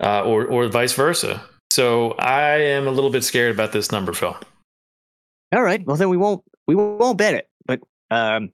uh, 0.01 0.25
or 0.25 0.45
or 0.47 0.66
vice 0.66 0.92
versa? 0.92 1.40
So 1.71 2.12
I 2.12 2.55
am 2.55 2.88
a 2.88 2.90
little 2.90 3.11
bit 3.11 3.23
scared 3.23 3.55
about 3.55 3.73
this 3.73 3.92
number, 3.92 4.12
Phil. 4.12 4.37
All 5.55 5.62
right, 5.62 5.85
well 5.87 5.97
then 5.97 6.09
we 6.09 6.16
won't 6.16 6.42
we 6.66 6.75
won't 6.75 7.16
bet 7.16 7.35
it. 7.35 7.49
But 7.64 7.81
um, 8.11 8.51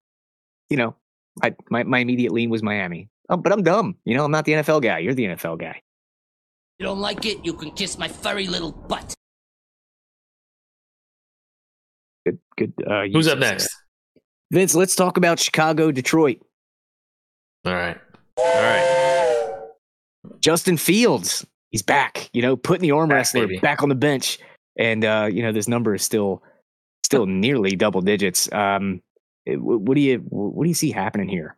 you 0.68 0.76
know, 0.76 0.94
I, 1.42 1.54
my 1.70 1.82
my 1.84 2.00
immediate 2.00 2.32
lean 2.32 2.50
was 2.50 2.62
Miami. 2.62 3.08
Oh, 3.30 3.36
but 3.36 3.52
I'm 3.52 3.62
dumb. 3.62 3.96
You 4.04 4.14
know, 4.14 4.24
I'm 4.24 4.30
not 4.30 4.44
the 4.44 4.52
NFL 4.52 4.82
guy. 4.82 4.98
You're 4.98 5.14
the 5.14 5.24
NFL 5.24 5.58
guy. 5.58 5.80
You 6.78 6.86
don't 6.86 7.00
like 7.00 7.24
it? 7.24 7.44
You 7.44 7.54
can 7.54 7.70
kiss 7.72 7.98
my 7.98 8.08
furry 8.08 8.46
little 8.46 8.72
butt. 8.72 9.14
Good, 12.26 12.38
good. 12.56 12.72
Uh, 12.86 13.04
Who's 13.12 13.28
up 13.28 13.38
next? 13.38 13.68
Vince, 14.50 14.74
let's 14.74 14.94
talk 14.94 15.16
about 15.16 15.38
Chicago, 15.38 15.90
Detroit. 15.90 16.40
All 17.64 17.74
right. 17.74 17.98
All 18.36 18.44
right. 18.44 19.58
Justin 20.40 20.76
Fields, 20.76 21.46
he's 21.70 21.82
back, 21.82 22.28
you 22.32 22.42
know, 22.42 22.56
putting 22.56 22.82
the 22.82 22.90
arm 22.90 23.08
back, 23.08 23.16
wrestler 23.16 23.46
baby. 23.46 23.60
back 23.60 23.82
on 23.82 23.88
the 23.88 23.94
bench. 23.94 24.38
And, 24.78 25.04
uh, 25.04 25.28
you 25.30 25.42
know, 25.42 25.52
this 25.52 25.68
number 25.68 25.94
is 25.94 26.02
still, 26.02 26.42
still 27.04 27.26
nearly 27.26 27.76
double 27.76 28.00
digits. 28.00 28.50
Um, 28.52 29.02
what 29.46 29.94
do 29.94 30.00
you, 30.00 30.18
what 30.28 30.64
do 30.64 30.68
you 30.68 30.74
see 30.74 30.90
happening 30.90 31.28
here? 31.28 31.56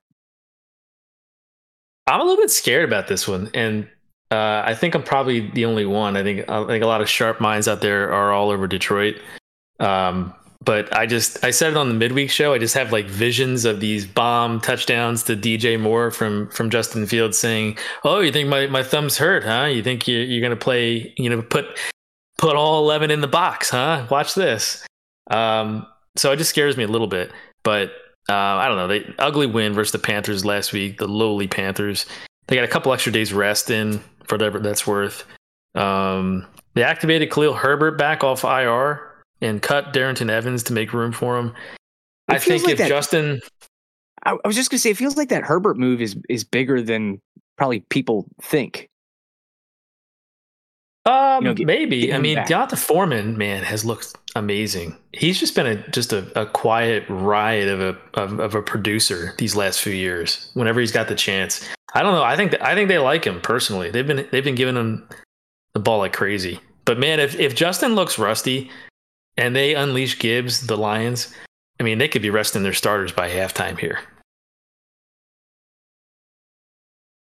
I'm 2.06 2.20
a 2.20 2.24
little 2.24 2.42
bit 2.42 2.50
scared 2.50 2.84
about 2.84 3.08
this 3.08 3.26
one. 3.26 3.50
And, 3.54 3.88
uh, 4.34 4.62
I 4.66 4.74
think 4.74 4.94
I'm 4.94 5.02
probably 5.02 5.48
the 5.50 5.64
only 5.64 5.86
one. 5.86 6.16
I 6.16 6.22
think, 6.22 6.48
I 6.48 6.66
think 6.66 6.82
a 6.82 6.86
lot 6.86 7.00
of 7.00 7.08
sharp 7.08 7.40
minds 7.40 7.68
out 7.68 7.80
there 7.80 8.12
are 8.12 8.32
all 8.32 8.50
over 8.50 8.66
Detroit. 8.66 9.16
Um, 9.80 10.34
but 10.64 10.94
I 10.96 11.06
just 11.06 11.44
I 11.44 11.50
said 11.50 11.72
it 11.72 11.76
on 11.76 11.88
the 11.88 11.94
midweek 11.94 12.30
show. 12.30 12.54
I 12.54 12.58
just 12.58 12.74
have 12.74 12.92
like 12.92 13.06
visions 13.06 13.64
of 13.64 13.80
these 13.80 14.06
bomb 14.06 14.60
touchdowns 14.60 15.22
to 15.24 15.36
DJ 15.36 15.78
Moore 15.78 16.10
from 16.10 16.48
from 16.50 16.70
Justin 16.70 17.06
Fields 17.06 17.38
saying, 17.38 17.78
"Oh, 18.02 18.20
you 18.20 18.32
think 18.32 18.48
my, 18.48 18.66
my 18.66 18.82
thumb's 18.82 19.18
hurt, 19.18 19.44
huh? 19.44 19.66
You 19.66 19.82
think 19.82 20.08
you're, 20.08 20.22
you're 20.22 20.42
gonna 20.42 20.56
play? 20.56 21.12
You 21.16 21.30
know, 21.30 21.42
put 21.42 21.66
put 22.38 22.56
all 22.56 22.82
eleven 22.82 23.10
in 23.10 23.20
the 23.20 23.28
box, 23.28 23.70
huh? 23.70 24.06
Watch 24.10 24.34
this." 24.34 24.86
Um, 25.30 25.86
so 26.16 26.32
it 26.32 26.36
just 26.36 26.50
scares 26.50 26.76
me 26.76 26.84
a 26.84 26.88
little 26.88 27.08
bit. 27.08 27.30
But 27.62 27.90
uh, 28.28 28.34
I 28.34 28.68
don't 28.68 28.76
know. 28.76 28.88
They 28.88 29.14
ugly 29.18 29.46
win 29.46 29.74
versus 29.74 29.92
the 29.92 29.98
Panthers 29.98 30.44
last 30.44 30.72
week. 30.72 30.98
The 30.98 31.08
lowly 31.08 31.46
Panthers. 31.46 32.06
They 32.46 32.56
got 32.56 32.64
a 32.64 32.68
couple 32.68 32.92
extra 32.92 33.12
days 33.12 33.32
rest 33.32 33.70
in 33.70 34.02
for 34.24 34.34
whatever 34.34 34.58
that's 34.58 34.86
worth. 34.86 35.24
Um, 35.74 36.46
they 36.74 36.82
activated 36.82 37.30
Khalil 37.30 37.54
Herbert 37.54 37.98
back 37.98 38.24
off 38.24 38.44
IR 38.44 39.00
and 39.40 39.60
cut 39.60 39.92
Darrynton 39.92 40.30
Evans 40.30 40.62
to 40.64 40.72
make 40.72 40.92
room 40.92 41.12
for 41.12 41.38
him. 41.38 41.48
It 42.28 42.34
I 42.34 42.38
think 42.38 42.64
like 42.64 42.72
if 42.72 42.78
that, 42.78 42.88
Justin, 42.88 43.40
I, 44.24 44.36
was 44.44 44.56
just 44.56 44.70
gonna 44.70 44.78
say, 44.78 44.90
it 44.90 44.96
feels 44.96 45.16
like 45.16 45.28
that 45.28 45.42
Herbert 45.42 45.76
move 45.76 46.00
is 46.00 46.16
is 46.28 46.44
bigger 46.44 46.82
than 46.82 47.20
probably 47.56 47.80
people 47.90 48.26
think. 48.42 48.88
Um, 51.06 51.44
you 51.44 51.50
know, 51.50 51.54
get, 51.54 51.66
maybe. 51.66 52.06
Get 52.06 52.16
I 52.16 52.18
mean, 52.18 52.38
D'Onta 52.46 52.78
Foreman, 52.78 53.36
man, 53.36 53.62
has 53.62 53.84
looked 53.84 54.16
amazing. 54.36 54.96
He's 55.12 55.38
just 55.38 55.54
been 55.54 55.66
a 55.66 55.88
just 55.90 56.14
a, 56.14 56.40
a 56.40 56.46
quiet 56.46 57.04
riot 57.10 57.68
of 57.68 57.80
a 57.80 58.20
of, 58.20 58.40
of, 58.40 58.54
a 58.54 58.62
producer 58.62 59.34
these 59.36 59.54
last 59.54 59.82
few 59.82 59.92
years. 59.92 60.50
Whenever 60.54 60.80
he's 60.80 60.92
got 60.92 61.08
the 61.08 61.14
chance, 61.14 61.68
I 61.94 62.02
don't 62.02 62.14
know. 62.14 62.24
I 62.24 62.36
think 62.36 62.60
I 62.60 62.74
think 62.74 62.88
they 62.88 62.98
like 62.98 63.24
him 63.24 63.40
personally. 63.40 63.90
They've 63.90 64.06
been 64.06 64.26
they've 64.30 64.44
been 64.44 64.56
giving 64.56 64.76
him 64.76 65.08
the 65.74 65.80
ball 65.80 65.98
like 65.98 66.12
crazy. 66.12 66.60
But 66.84 66.98
man, 66.98 67.20
if 67.20 67.38
if 67.38 67.54
Justin 67.54 67.94
looks 67.94 68.18
rusty, 68.18 68.70
and 69.36 69.54
they 69.54 69.74
unleash 69.74 70.18
Gibbs, 70.18 70.66
the 70.66 70.76
Lions, 70.76 71.32
I 71.80 71.82
mean, 71.82 71.98
they 71.98 72.08
could 72.08 72.22
be 72.22 72.30
resting 72.30 72.62
their 72.62 72.72
starters 72.72 73.12
by 73.12 73.28
halftime 73.30 73.78
here. 73.78 74.00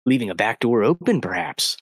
Leaving 0.05 0.31
a 0.31 0.35
back 0.35 0.61
door 0.61 0.83
open, 0.83 1.21
perhaps. 1.21 1.77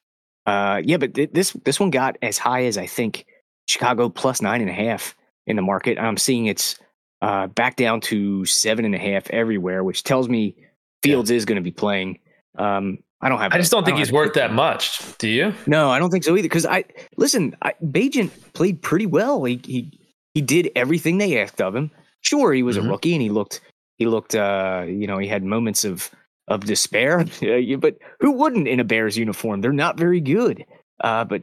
Uh, 0.47 0.81
yeah, 0.85 0.97
but 0.97 1.15
th- 1.15 1.31
this 1.33 1.53
this 1.65 1.81
one 1.81 1.91
got 1.91 2.17
as 2.23 2.39
high 2.39 2.65
as 2.65 2.77
I 2.77 2.87
think 2.87 3.27
Chicago 3.67 4.09
plus 4.09 4.43
nine 4.43 4.61
and 4.61 4.71
a 4.71 4.75
half 4.75 5.17
in 5.47 5.57
the 5.57 5.63
market. 5.63 5.99
I'm 5.99 6.17
seeing 6.17 6.47
it's 6.47 6.79
uh, 7.23 7.47
back 7.49 7.77
down 7.77 8.01
to 8.03 8.45
seven 8.45 8.85
and 8.85 8.95
a 8.95 8.99
half 8.99 9.29
everywhere, 9.31 9.85
which 9.85 10.03
tells 10.03 10.29
me 10.29 10.55
Fields 11.03 11.31
yeah. 11.31 11.37
is 11.37 11.45
going 11.45 11.57
to 11.57 11.63
be 11.63 11.71
playing. 11.71 12.19
Um, 12.59 12.99
I 13.21 13.29
don't 13.29 13.39
have. 13.41 13.53
I 13.53 13.57
a- 13.57 13.59
just 13.59 13.71
don't 13.71 13.85
think 13.85 13.99
have 13.99 14.07
he's 14.07 14.13
worth 14.13 14.35
that 14.35 14.53
much. 14.53 15.01
Do 15.19 15.29
you? 15.29 15.55
No, 15.67 15.91
I 15.91 15.99
don't 15.99 16.11
think 16.11 16.25
so 16.25 16.33
either. 16.37 16.43
Because 16.43 16.67
I 16.67 16.85
listen, 17.17 17.55
I, 17.63 17.75
Bagent 17.85 18.31
played 18.55 18.81
pretty 18.83 19.07
well. 19.07 19.45
He 19.45 19.61
he 19.65 20.01
he 20.35 20.41
did 20.41 20.71
everything 20.77 21.19
they 21.19 21.41
asked 21.41 21.61
of 21.61 21.75
him. 21.77 21.91
Sure, 22.23 22.53
he 22.53 22.63
was 22.63 22.77
Mhm. 22.79 22.87
a 22.87 22.89
rookie 22.91 23.13
and 23.15 23.23
he 23.23 23.29
looked 23.31 23.61
he 23.99 24.07
looked 24.07 24.35
uh 24.35 24.85
you 24.87 25.07
know 25.07 25.19
he 25.19 25.27
had 25.29 25.43
moments 25.45 25.85
of 25.85 26.11
of 26.49 26.65
despair. 26.65 27.25
Yeah, 27.41 27.77
but 27.77 27.97
who 28.21 28.33
wouldn't 28.33 28.67
in 28.69 28.81
a 28.81 28.85
Bears 28.85 29.17
uniform? 29.19 29.61
They're 29.61 29.73
not 29.73 29.99
very 29.99 30.21
good. 30.21 30.65
Uh, 31.03 31.25
but 31.25 31.43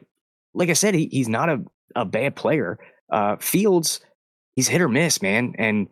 like 0.54 0.70
I 0.70 0.74
said, 0.74 0.94
he, 0.96 1.08
he's 1.12 1.30
not 1.30 1.50
a 1.50 1.64
a 1.96 2.06
bad 2.06 2.36
player. 2.36 2.78
Uh, 3.12 3.36
Fields, 3.38 4.02
he's 4.56 4.68
hit 4.68 4.82
or 4.82 4.90
miss, 4.90 5.22
man, 5.22 5.54
and 5.58 5.88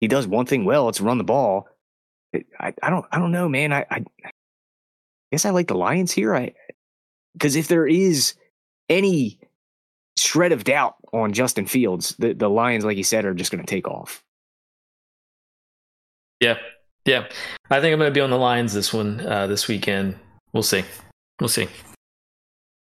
he 0.00 0.08
does 0.08 0.26
one 0.26 0.46
thing 0.46 0.64
well. 0.64 0.88
It's 0.88 1.00
run 1.00 1.18
the 1.18 1.24
ball. 1.24 1.66
I, 2.58 2.72
I 2.82 2.90
don't 2.90 3.04
I 3.12 3.18
don't 3.18 3.32
know, 3.32 3.48
man. 3.48 3.72
I, 3.72 3.84
I 3.90 4.04
guess 5.34 5.44
I 5.44 5.50
like 5.50 5.66
the 5.66 5.74
Lions 5.74 6.12
here. 6.12 6.34
I 6.34 6.54
because 7.32 7.56
if 7.56 7.66
there 7.66 7.88
is 7.88 8.34
any 8.88 9.40
shred 10.16 10.52
of 10.52 10.62
doubt 10.62 10.94
on 11.12 11.32
Justin 11.32 11.66
Fields, 11.66 12.14
the, 12.20 12.34
the 12.34 12.48
Lions, 12.48 12.84
like 12.84 12.96
you 12.96 13.02
said, 13.02 13.24
are 13.24 13.34
just 13.34 13.50
going 13.50 13.64
to 13.64 13.68
take 13.68 13.88
off. 13.88 14.22
Yeah, 16.38 16.58
yeah. 17.04 17.26
I 17.68 17.80
think 17.80 17.92
I'm 17.92 17.98
going 17.98 18.12
to 18.12 18.14
be 18.14 18.20
on 18.20 18.30
the 18.30 18.38
Lions 18.38 18.72
this 18.72 18.92
one 18.92 19.26
uh, 19.26 19.48
this 19.48 19.66
weekend. 19.66 20.16
We'll 20.52 20.62
see. 20.62 20.84
We'll 21.40 21.48
see. 21.48 21.66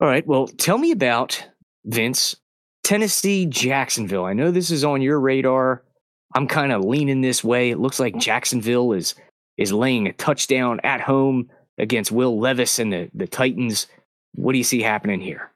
All 0.00 0.08
right. 0.08 0.26
Well, 0.26 0.48
tell 0.48 0.78
me 0.78 0.90
about 0.90 1.40
Vince, 1.84 2.34
Tennessee, 2.82 3.46
Jacksonville. 3.46 4.24
I 4.24 4.32
know 4.32 4.50
this 4.50 4.72
is 4.72 4.82
on 4.82 5.02
your 5.02 5.20
radar. 5.20 5.84
I'm 6.34 6.48
kind 6.48 6.72
of 6.72 6.84
leaning 6.84 7.20
this 7.20 7.44
way. 7.44 7.70
It 7.70 7.78
looks 7.78 8.00
like 8.00 8.16
Jacksonville 8.18 8.92
is 8.92 9.14
is 9.56 9.72
laying 9.72 10.08
a 10.08 10.12
touchdown 10.14 10.80
at 10.82 11.00
home 11.00 11.48
against 11.78 12.12
Will 12.12 12.38
Levis 12.38 12.78
and 12.78 12.92
the, 12.92 13.10
the 13.14 13.26
Titans. 13.26 13.86
What 14.34 14.52
do 14.52 14.58
you 14.58 14.64
see 14.64 14.82
happening 14.82 15.20
here? 15.20 15.50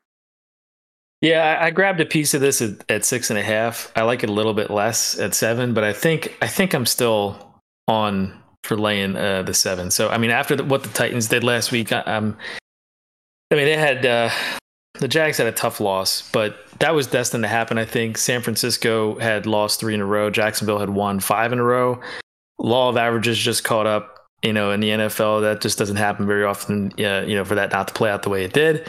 Yeah, 1.20 1.58
I, 1.60 1.70
grabbed 1.70 2.00
a 2.00 2.06
piece 2.06 2.32
of 2.32 2.40
this 2.40 2.62
at, 2.62 2.88
at 2.88 3.04
six 3.04 3.28
and 3.30 3.38
a 3.38 3.42
half. 3.42 3.90
I 3.96 4.02
like 4.02 4.22
it 4.22 4.30
a 4.30 4.32
little 4.32 4.54
bit 4.54 4.70
less 4.70 5.18
at 5.18 5.34
seven, 5.34 5.74
but 5.74 5.82
I 5.82 5.92
think 5.92 6.36
I 6.40 6.46
think 6.46 6.74
I'm 6.74 6.86
still 6.86 7.60
on 7.88 8.40
for 8.62 8.76
laying 8.76 9.16
uh, 9.16 9.42
the 9.42 9.54
seven. 9.54 9.90
So 9.90 10.10
I 10.10 10.18
mean, 10.18 10.30
after 10.30 10.54
the, 10.54 10.64
what 10.64 10.84
the 10.84 10.90
Titans 10.90 11.26
did 11.28 11.42
last 11.44 11.72
week, 11.72 11.92
I. 11.92 12.02
I 13.50 13.54
mean, 13.54 13.64
they 13.64 13.76
had 13.78 14.04
uh, 14.04 14.30
the 15.00 15.08
Jags 15.08 15.38
had 15.38 15.46
a 15.46 15.52
tough 15.52 15.80
loss, 15.80 16.30
but 16.32 16.58
that 16.80 16.94
was 16.94 17.06
destined 17.06 17.44
to 17.44 17.48
happen. 17.48 17.78
I 17.78 17.84
think 17.84 18.18
San 18.18 18.42
Francisco 18.42 19.18
had 19.18 19.46
lost 19.46 19.80
three 19.80 19.94
in 19.94 20.00
a 20.00 20.06
row. 20.06 20.30
Jacksonville 20.30 20.78
had 20.78 20.90
won 20.90 21.20
five 21.20 21.52
in 21.52 21.58
a 21.58 21.64
row. 21.64 22.00
Law 22.58 22.88
of 22.90 22.96
averages 22.96 23.38
just 23.38 23.64
caught 23.64 23.86
up. 23.86 24.17
You 24.42 24.52
know, 24.52 24.70
in 24.70 24.80
the 24.80 24.90
NFL, 24.90 25.42
that 25.42 25.60
just 25.60 25.78
doesn't 25.78 25.96
happen 25.96 26.26
very 26.26 26.44
often. 26.44 26.92
Uh, 26.98 27.24
you 27.26 27.34
know, 27.34 27.44
for 27.44 27.56
that 27.56 27.72
not 27.72 27.88
to 27.88 27.94
play 27.94 28.10
out 28.10 28.22
the 28.22 28.30
way 28.30 28.44
it 28.44 28.52
did. 28.52 28.88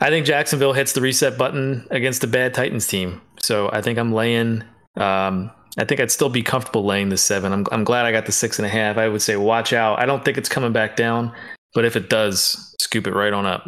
I 0.00 0.08
think 0.08 0.26
Jacksonville 0.26 0.72
hits 0.72 0.92
the 0.92 1.00
reset 1.00 1.36
button 1.36 1.86
against 1.90 2.24
a 2.24 2.26
bad 2.26 2.54
Titans 2.54 2.86
team. 2.86 3.20
So 3.42 3.70
I 3.72 3.82
think 3.82 3.98
I'm 3.98 4.12
laying. 4.12 4.64
Um, 4.96 5.50
I 5.78 5.84
think 5.84 6.00
I'd 6.00 6.10
still 6.10 6.28
be 6.28 6.42
comfortable 6.42 6.84
laying 6.84 7.10
the 7.10 7.16
seven. 7.16 7.52
I'm, 7.52 7.66
I'm 7.70 7.84
glad 7.84 8.06
I 8.06 8.12
got 8.12 8.26
the 8.26 8.32
six 8.32 8.58
and 8.58 8.66
a 8.66 8.68
half. 8.68 8.96
I 8.96 9.08
would 9.08 9.22
say 9.22 9.36
watch 9.36 9.72
out. 9.72 9.98
I 9.98 10.06
don't 10.06 10.24
think 10.24 10.36
it's 10.36 10.48
coming 10.48 10.72
back 10.72 10.96
down, 10.96 11.32
but 11.74 11.84
if 11.84 11.96
it 11.96 12.10
does, 12.10 12.74
scoop 12.80 13.06
it 13.06 13.14
right 13.14 13.32
on 13.32 13.46
up. 13.46 13.66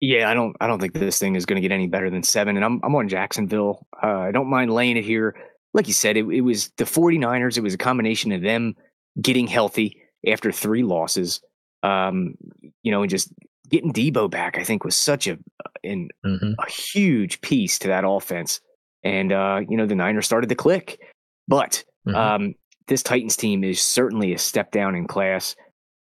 Yeah, 0.00 0.30
I 0.30 0.34
don't 0.34 0.56
I 0.60 0.66
don't 0.66 0.80
think 0.80 0.94
this 0.94 1.18
thing 1.18 1.34
is 1.34 1.44
going 1.44 1.60
to 1.60 1.66
get 1.66 1.74
any 1.74 1.88
better 1.88 2.08
than 2.08 2.22
seven. 2.22 2.56
And 2.56 2.64
I'm 2.64 2.80
I'm 2.82 2.94
on 2.94 3.08
Jacksonville. 3.08 3.86
Uh, 4.02 4.20
I 4.20 4.30
don't 4.30 4.48
mind 4.48 4.72
laying 4.72 4.96
it 4.96 5.04
here. 5.04 5.34
Like 5.74 5.88
you 5.88 5.92
said, 5.94 6.16
it, 6.16 6.26
it 6.28 6.40
was 6.40 6.70
the 6.76 6.84
49ers. 6.84 7.58
It 7.58 7.62
was 7.62 7.74
a 7.74 7.78
combination 7.78 8.32
of 8.32 8.40
them 8.40 8.74
getting 9.20 9.46
healthy 9.46 10.02
after 10.26 10.52
three 10.52 10.82
losses. 10.82 11.40
Um, 11.82 12.34
you 12.82 12.90
know, 12.90 13.02
and 13.02 13.10
just 13.10 13.32
getting 13.68 13.92
Debo 13.92 14.30
back, 14.30 14.58
I 14.58 14.64
think 14.64 14.84
was 14.84 14.96
such 14.96 15.26
a 15.26 15.38
an, 15.84 16.08
Mm-hmm. 16.24 16.52
a 16.58 16.70
huge 16.70 17.40
piece 17.40 17.78
to 17.80 17.88
that 17.88 18.04
offense. 18.06 18.60
And 19.04 19.32
uh, 19.32 19.60
you 19.68 19.76
know, 19.76 19.86
the 19.86 19.94
Niners 19.94 20.26
started 20.26 20.48
to 20.48 20.54
click. 20.56 21.00
But 21.46 21.84
Mhm. 22.06 22.14
um, 22.14 22.54
this 22.88 23.02
Titans 23.02 23.36
team 23.36 23.64
is 23.64 23.80
certainly 23.82 24.32
a 24.32 24.38
step 24.38 24.70
down 24.70 24.94
in 24.94 25.06
class. 25.06 25.54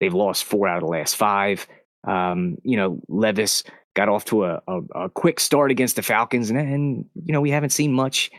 They've 0.01 0.15
lost 0.15 0.45
four 0.45 0.67
out 0.67 0.79
of 0.79 0.85
the 0.89 0.91
last 0.93 1.15
five. 1.17 1.67
Um, 2.05 2.57
you 2.65 2.77
know, 2.77 3.01
Levis 3.09 3.63
got 3.95 4.09
off 4.09 4.25
to 4.27 4.45
a, 4.47 4.63
a, 4.67 4.81
a 4.95 5.09
quick 5.11 5.39
start 5.39 5.71
against 5.71 5.97
the 5.97 6.03
Falcons, 6.03 6.49
and, 6.51 6.59
and 6.59 7.05
you 7.25 7.33
know 7.33 7.41
we 7.41 7.51
haven't 7.51 7.71
seen 7.71 7.93
much. 7.93 8.31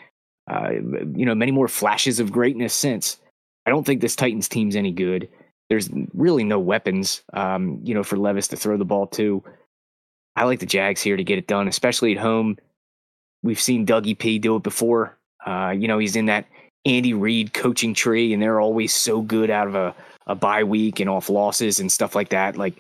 Uh, 0.52 0.72
you 1.16 1.26
know, 1.26 1.36
many 1.36 1.52
more 1.52 1.68
flashes 1.68 2.20
of 2.20 2.32
greatness 2.32 2.74
since. 2.74 3.18
I 3.66 3.70
don't 3.70 3.86
think 3.86 4.02
this 4.02 4.16
Titans 4.16 4.50
team's 4.50 4.76
any 4.76 4.92
good. 4.92 5.30
There's 5.70 5.90
really 6.14 6.44
no 6.44 6.60
weapons, 6.60 7.22
um, 7.34 7.80
you 7.84 7.94
know, 7.94 8.04
for 8.04 8.18
Levis 8.18 8.50
to 8.50 8.58
throw 8.58 8.78
the 8.78 8.86
ball 8.86 9.08
to. 9.08 9.44
I 10.36 10.46
like 10.46 10.60
the 10.60 10.66
Jags 10.66 11.02
here 11.02 11.18
to 11.18 11.24
get 11.24 11.38
it 11.38 11.48
done, 11.48 11.68
especially 11.68 12.14
at 12.14 12.22
home. 12.22 12.58
We've 13.44 13.60
seen 13.60 13.86
Dougie 13.86 14.18
P 14.18 14.40
do 14.40 14.56
it 14.56 14.64
before. 14.64 15.18
Uh, 15.46 15.74
you 15.76 15.88
know, 15.88 15.98
he's 15.98 16.16
in 16.16 16.26
that 16.26 16.46
Andy 16.86 17.14
Reid 17.14 17.54
coaching 17.54 17.94
tree, 17.94 18.34
and 18.34 18.42
they're 18.42 18.60
always 18.60 18.94
so 18.94 19.22
good 19.22 19.50
out 19.50 19.68
of 19.68 19.76
a, 19.76 19.96
a 20.28 20.36
bye 20.36 20.64
week 20.64 21.00
and 21.00 21.10
off 21.10 21.30
losses 21.30 21.80
and 21.80 21.92
stuff 21.92 22.16
like 22.16 22.30
that. 22.30 22.58
Like, 22.58 22.76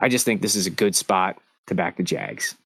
I 0.00 0.08
just 0.08 0.24
think 0.24 0.42
this 0.42 0.56
is 0.56 0.66
a 0.66 0.70
good 0.70 0.94
spot 0.94 1.38
to 1.66 1.74
back 1.74 1.96
the 1.96 2.02
Jags. 2.02 2.56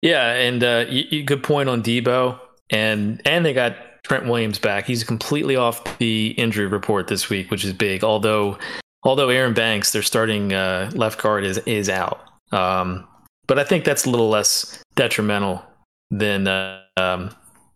Yeah, 0.00 0.32
and 0.32 0.62
uh, 0.64 0.84
good 0.84 1.42
point 1.42 1.68
on 1.68 1.82
Debo, 1.82 2.40
and 2.70 3.22
and 3.24 3.46
they 3.46 3.52
got 3.52 3.76
Trent 4.04 4.26
Williams 4.26 4.58
back. 4.58 4.86
He's 4.86 5.04
completely 5.04 5.56
off 5.56 5.98
the 5.98 6.28
injury 6.32 6.66
report 6.66 7.08
this 7.08 7.28
week, 7.28 7.50
which 7.50 7.64
is 7.64 7.72
big. 7.72 8.02
Although 8.02 8.58
although 9.04 9.28
Aaron 9.28 9.54
Banks, 9.54 9.92
their 9.92 10.02
starting 10.02 10.52
uh, 10.52 10.90
left 10.94 11.20
guard, 11.22 11.44
is 11.44 11.58
is 11.58 11.88
out. 11.88 12.20
Um, 12.52 13.06
but 13.46 13.58
I 13.58 13.64
think 13.64 13.84
that's 13.84 14.04
a 14.04 14.10
little 14.10 14.28
less 14.28 14.82
detrimental 14.94 15.64
than 16.10 16.48
uh, 16.48 16.82
um, 16.96 17.30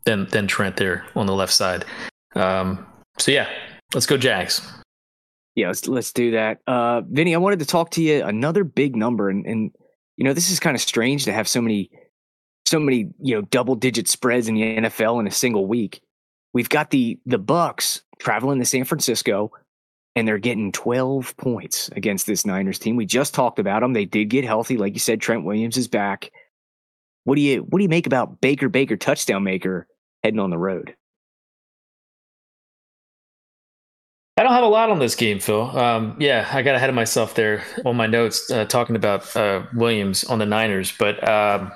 than 0.04 0.26
than 0.26 0.46
Trent 0.46 0.76
there 0.76 1.06
on 1.14 1.26
the 1.26 1.34
left 1.34 1.52
side. 1.52 1.84
Um, 2.34 2.86
so 3.18 3.32
yeah, 3.32 3.48
let's 3.94 4.06
go 4.06 4.16
Jags. 4.16 4.60
Yeah, 5.54 5.68
let's 5.68 5.86
let's 5.88 6.12
do 6.12 6.32
that. 6.32 6.60
Uh, 6.66 7.02
Vinny, 7.08 7.34
I 7.34 7.38
wanted 7.38 7.60
to 7.60 7.66
talk 7.66 7.90
to 7.92 8.02
you 8.02 8.22
another 8.24 8.64
big 8.64 8.96
number, 8.96 9.30
and 9.30 9.46
and 9.46 9.70
you 10.16 10.24
know 10.24 10.32
this 10.32 10.50
is 10.50 10.60
kind 10.60 10.74
of 10.74 10.80
strange 10.80 11.24
to 11.24 11.32
have 11.32 11.48
so 11.48 11.60
many 11.60 11.90
so 12.66 12.78
many 12.78 13.08
you 13.20 13.34
know 13.34 13.42
double 13.42 13.74
digit 13.74 14.08
spreads 14.08 14.48
in 14.48 14.54
the 14.54 14.62
NFL 14.62 15.20
in 15.20 15.26
a 15.26 15.30
single 15.30 15.66
week. 15.66 16.02
We've 16.56 16.70
got 16.70 16.88
the 16.88 17.18
the 17.26 17.36
Bucks 17.36 18.00
traveling 18.18 18.60
to 18.60 18.64
San 18.64 18.86
Francisco, 18.86 19.52
and 20.14 20.26
they're 20.26 20.38
getting 20.38 20.72
12 20.72 21.36
points 21.36 21.90
against 21.90 22.26
this 22.26 22.46
Niners 22.46 22.78
team. 22.78 22.96
We 22.96 23.04
just 23.04 23.34
talked 23.34 23.58
about 23.58 23.82
them; 23.82 23.92
they 23.92 24.06
did 24.06 24.30
get 24.30 24.42
healthy, 24.42 24.78
like 24.78 24.94
you 24.94 24.98
said. 24.98 25.20
Trent 25.20 25.44
Williams 25.44 25.76
is 25.76 25.86
back. 25.86 26.32
What 27.24 27.34
do 27.34 27.42
you 27.42 27.58
what 27.60 27.78
do 27.78 27.82
you 27.82 27.90
make 27.90 28.06
about 28.06 28.40
Baker 28.40 28.70
Baker 28.70 28.96
touchdown 28.96 29.44
maker 29.44 29.86
heading 30.24 30.40
on 30.40 30.48
the 30.48 30.56
road? 30.56 30.96
I 34.38 34.42
don't 34.42 34.52
have 34.52 34.64
a 34.64 34.68
lot 34.68 34.88
on 34.88 34.98
this 34.98 35.14
game, 35.14 35.40
Phil. 35.40 35.78
Um, 35.78 36.16
yeah, 36.18 36.48
I 36.50 36.62
got 36.62 36.74
ahead 36.74 36.88
of 36.88 36.96
myself 36.96 37.34
there 37.34 37.64
on 37.84 37.96
my 37.96 38.06
notes 38.06 38.50
uh, 38.50 38.64
talking 38.64 38.96
about 38.96 39.36
uh, 39.36 39.66
Williams 39.74 40.24
on 40.24 40.38
the 40.38 40.46
Niners, 40.46 40.90
but 40.98 41.22
um, 41.28 41.70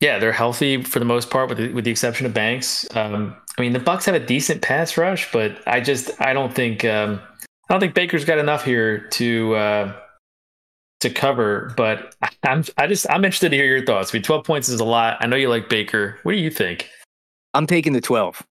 yeah, 0.00 0.18
they're 0.18 0.32
healthy 0.32 0.82
for 0.82 0.98
the 0.98 1.04
most 1.04 1.30
part, 1.30 1.48
with 1.48 1.58
the, 1.58 1.72
with 1.72 1.84
the 1.84 1.90
exception 1.90 2.26
of 2.26 2.32
Banks. 2.34 2.86
Um, 2.96 3.36
I 3.58 3.62
mean, 3.62 3.72
the 3.72 3.78
Bucks 3.80 4.06
have 4.06 4.14
a 4.14 4.24
decent 4.24 4.62
pass 4.62 4.96
rush, 4.96 5.30
but 5.32 5.60
I 5.66 5.80
just 5.80 6.10
I 6.20 6.32
don't 6.32 6.54
think 6.54 6.84
um, 6.84 7.20
I 7.68 7.74
don't 7.74 7.80
think 7.80 7.94
Baker's 7.94 8.24
got 8.24 8.38
enough 8.38 8.64
here 8.64 9.06
to 9.08 9.54
uh, 9.54 9.96
to 11.00 11.10
cover. 11.10 11.72
But 11.76 12.14
I'm 12.42 12.64
I 12.78 12.86
just 12.86 13.08
I'm 13.10 13.24
interested 13.24 13.50
to 13.50 13.56
hear 13.56 13.66
your 13.66 13.84
thoughts. 13.84 14.14
I 14.14 14.16
mean, 14.16 14.22
12 14.22 14.44
points 14.44 14.68
is 14.68 14.80
a 14.80 14.84
lot. 14.84 15.18
I 15.20 15.26
know 15.26 15.36
you 15.36 15.48
like 15.48 15.68
Baker. 15.68 16.18
What 16.22 16.32
do 16.32 16.38
you 16.38 16.50
think? 16.50 16.88
I'm 17.52 17.66
taking 17.66 17.92
the 17.92 18.00
12. 18.00 18.46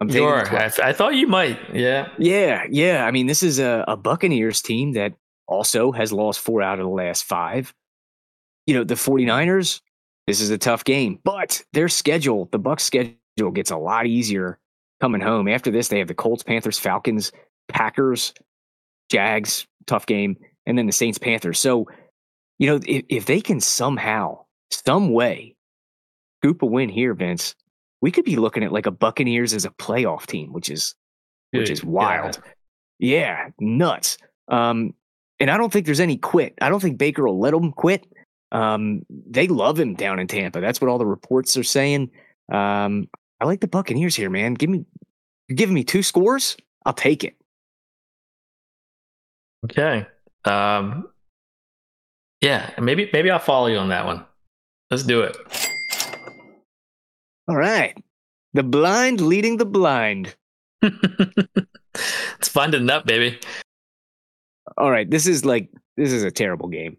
I'm 0.00 0.08
taking 0.08 0.22
You 0.22 0.28
the 0.28 0.34
are. 0.34 0.44
12. 0.44 0.74
I, 0.82 0.88
I 0.88 0.92
thought 0.92 1.14
you 1.14 1.26
might. 1.26 1.58
Yeah. 1.74 2.08
Yeah, 2.18 2.64
yeah. 2.68 3.06
I 3.06 3.10
mean, 3.10 3.26
this 3.26 3.42
is 3.42 3.58
a, 3.58 3.84
a 3.88 3.96
Buccaneers 3.96 4.60
team 4.60 4.92
that 4.92 5.14
also 5.46 5.92
has 5.92 6.12
lost 6.12 6.40
four 6.40 6.62
out 6.62 6.78
of 6.78 6.84
the 6.84 6.92
last 6.92 7.24
five. 7.24 7.72
You 8.66 8.74
know, 8.74 8.84
the 8.84 8.94
49ers, 8.94 9.80
this 10.26 10.40
is 10.40 10.50
a 10.50 10.58
tough 10.58 10.84
game, 10.84 11.18
but 11.24 11.62
their 11.72 11.88
schedule, 11.88 12.48
the 12.50 12.58
Bucks 12.58 12.84
schedule 12.84 13.16
gets 13.52 13.70
a 13.70 13.76
lot 13.76 14.06
easier 14.06 14.58
coming 15.00 15.20
home. 15.20 15.48
After 15.48 15.70
this, 15.70 15.88
they 15.88 15.98
have 15.98 16.08
the 16.08 16.14
Colts, 16.14 16.42
Panthers, 16.42 16.78
Falcons, 16.78 17.32
Packers, 17.68 18.32
Jags, 19.10 19.66
tough 19.86 20.06
game, 20.06 20.36
and 20.66 20.78
then 20.78 20.86
the 20.86 20.92
Saints, 20.92 21.18
Panthers. 21.18 21.58
So, 21.58 21.88
you 22.58 22.68
know, 22.68 22.80
if, 22.86 23.04
if 23.08 23.26
they 23.26 23.40
can 23.40 23.60
somehow, 23.60 24.44
some 24.70 25.10
way, 25.10 25.56
scoop 26.40 26.62
a 26.62 26.66
win 26.66 26.88
here, 26.88 27.14
Vince, 27.14 27.54
we 28.00 28.10
could 28.10 28.24
be 28.24 28.36
looking 28.36 28.64
at 28.64 28.72
like 28.72 28.86
a 28.86 28.90
Buccaneers 28.90 29.54
as 29.54 29.64
a 29.64 29.70
playoff 29.70 30.26
team, 30.26 30.52
which 30.52 30.70
is 30.70 30.94
which 31.52 31.70
is 31.70 31.84
wild. 31.84 32.36
God. 32.36 32.52
Yeah, 32.98 33.48
nuts. 33.60 34.18
Um, 34.48 34.94
and 35.40 35.50
I 35.50 35.56
don't 35.56 35.72
think 35.72 35.86
there's 35.86 36.00
any 36.00 36.16
quit. 36.16 36.54
I 36.60 36.68
don't 36.68 36.80
think 36.80 36.98
Baker 36.98 37.24
will 37.24 37.38
let 37.38 37.52
them 37.52 37.72
quit. 37.72 38.06
Um, 38.54 39.04
they 39.08 39.48
love 39.48 39.78
him 39.78 39.94
down 39.94 40.18
in 40.18 40.28
Tampa. 40.28 40.60
That's 40.60 40.80
what 40.80 40.88
all 40.88 40.96
the 40.98 41.04
reports 41.04 41.56
are 41.56 41.64
saying. 41.64 42.10
Um, 42.50 43.08
I 43.40 43.44
like 43.44 43.60
the 43.60 43.66
Buccaneers 43.66 44.14
here, 44.14 44.30
man. 44.30 44.54
Give 44.54 44.70
me, 44.70 44.86
you're 45.48 45.56
giving 45.56 45.74
me 45.74 45.84
two 45.84 46.02
scores. 46.02 46.56
I'll 46.86 46.92
take 46.92 47.24
it. 47.24 47.34
Okay. 49.64 50.06
Um, 50.44 51.08
Yeah, 52.40 52.70
maybe 52.80 53.10
maybe 53.12 53.30
I'll 53.30 53.38
follow 53.38 53.66
you 53.68 53.78
on 53.78 53.88
that 53.88 54.06
one. 54.06 54.24
Let's 54.90 55.02
do 55.02 55.22
it. 55.22 55.36
All 57.48 57.56
right. 57.56 57.96
The 58.52 58.62
blind 58.62 59.20
leading 59.20 59.56
the 59.56 59.66
blind. 59.66 60.36
it's 60.82 62.48
fun 62.48 62.72
to 62.72 62.80
nut, 62.80 63.06
baby. 63.06 63.40
All 64.76 64.90
right. 64.90 65.10
This 65.10 65.26
is 65.26 65.44
like 65.44 65.70
this 65.96 66.12
is 66.12 66.22
a 66.22 66.30
terrible 66.30 66.68
game. 66.68 66.98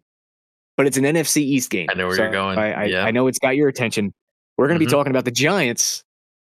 But 0.78 0.88
it's 0.88 0.98
an 0.98 1.04
NFC 1.06 1.38
East 1.42 1.70
game. 1.70 1.88
I 1.90 1.94
know 1.94 2.08
where 2.08 2.18
you're 2.18 2.32
going. 2.32 2.58
I, 2.58 2.72
I, 2.74 2.84
Yeah. 2.86 3.06
I 3.06 3.12
know 3.12 3.28
it's 3.28 3.40
got 3.40 3.56
your 3.56 3.70
attention. 3.70 4.14
We're 4.58 4.68
going 4.68 4.80
to 4.80 4.86
Mhm. 4.86 4.88
be 4.90 4.92
talking 4.92 5.12
about 5.12 5.26
the 5.26 5.32
Giants 5.32 6.04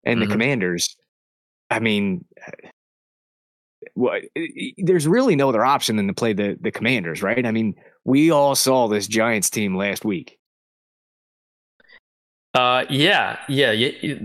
and 0.04 0.20
Mhm. 0.20 0.26
the 0.26 0.32
Commanders. 0.32 0.96
I 1.70 1.80
mean, 1.80 2.26
what, 3.94 4.24
there's 4.78 5.08
really 5.08 5.36
no 5.36 5.50
other 5.50 5.64
option 5.64 5.96
than 5.96 6.08
to 6.08 6.14
play 6.14 6.34
the 6.34 6.58
the 6.60 6.72
Commanders, 6.72 7.22
right? 7.24 7.46
I 7.46 7.52
mean, 7.52 7.76
we 8.04 8.32
all 8.32 8.56
saw 8.56 8.88
this 8.88 9.08
Giants 9.08 9.50
team 9.50 9.76
last 9.76 10.04
week. 10.06 10.38
Uh, 12.54 12.86
yeah, 12.90 13.38
yeah, 13.50 13.72
yeah. 13.72 14.16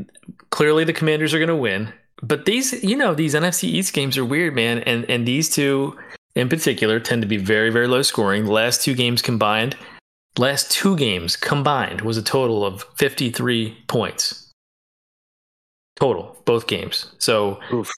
Clearly, 0.51 0.85
the 0.85 0.93
Commanders 0.93 1.35
are 1.35 1.39
going 1.39 1.49
to 1.49 1.57
win. 1.57 1.93
But 2.23 2.45
these, 2.45 2.85
you 2.85 2.97
know, 2.97 3.15
these 3.15 3.35
NFC 3.35 3.65
East 3.69 3.93
games 3.93 4.17
are 4.19 4.25
weird, 4.25 4.55
man. 4.55 4.81
And 4.81 5.05
and 5.11 5.27
these 5.27 5.51
two, 5.51 5.99
in 6.41 6.49
particular, 6.49 6.99
tend 6.99 7.23
to 7.23 7.29
be 7.29 7.37
very, 7.37 7.71
very 7.71 7.87
low 7.87 8.03
scoring. 8.03 8.45
The 8.45 8.53
last 8.53 8.83
two 8.83 8.95
games 8.95 9.23
combined, 9.23 9.77
last 10.39 10.71
two 10.71 10.97
games 10.97 11.37
combined 11.37 12.01
was 12.01 12.17
a 12.17 12.23
total 12.23 12.65
of 12.65 12.83
fifty 12.97 13.31
three 13.31 13.77
points 13.87 14.51
total, 16.01 16.37
both 16.47 16.67
games. 16.67 17.15
So 17.19 17.61
Oof. 17.73 17.93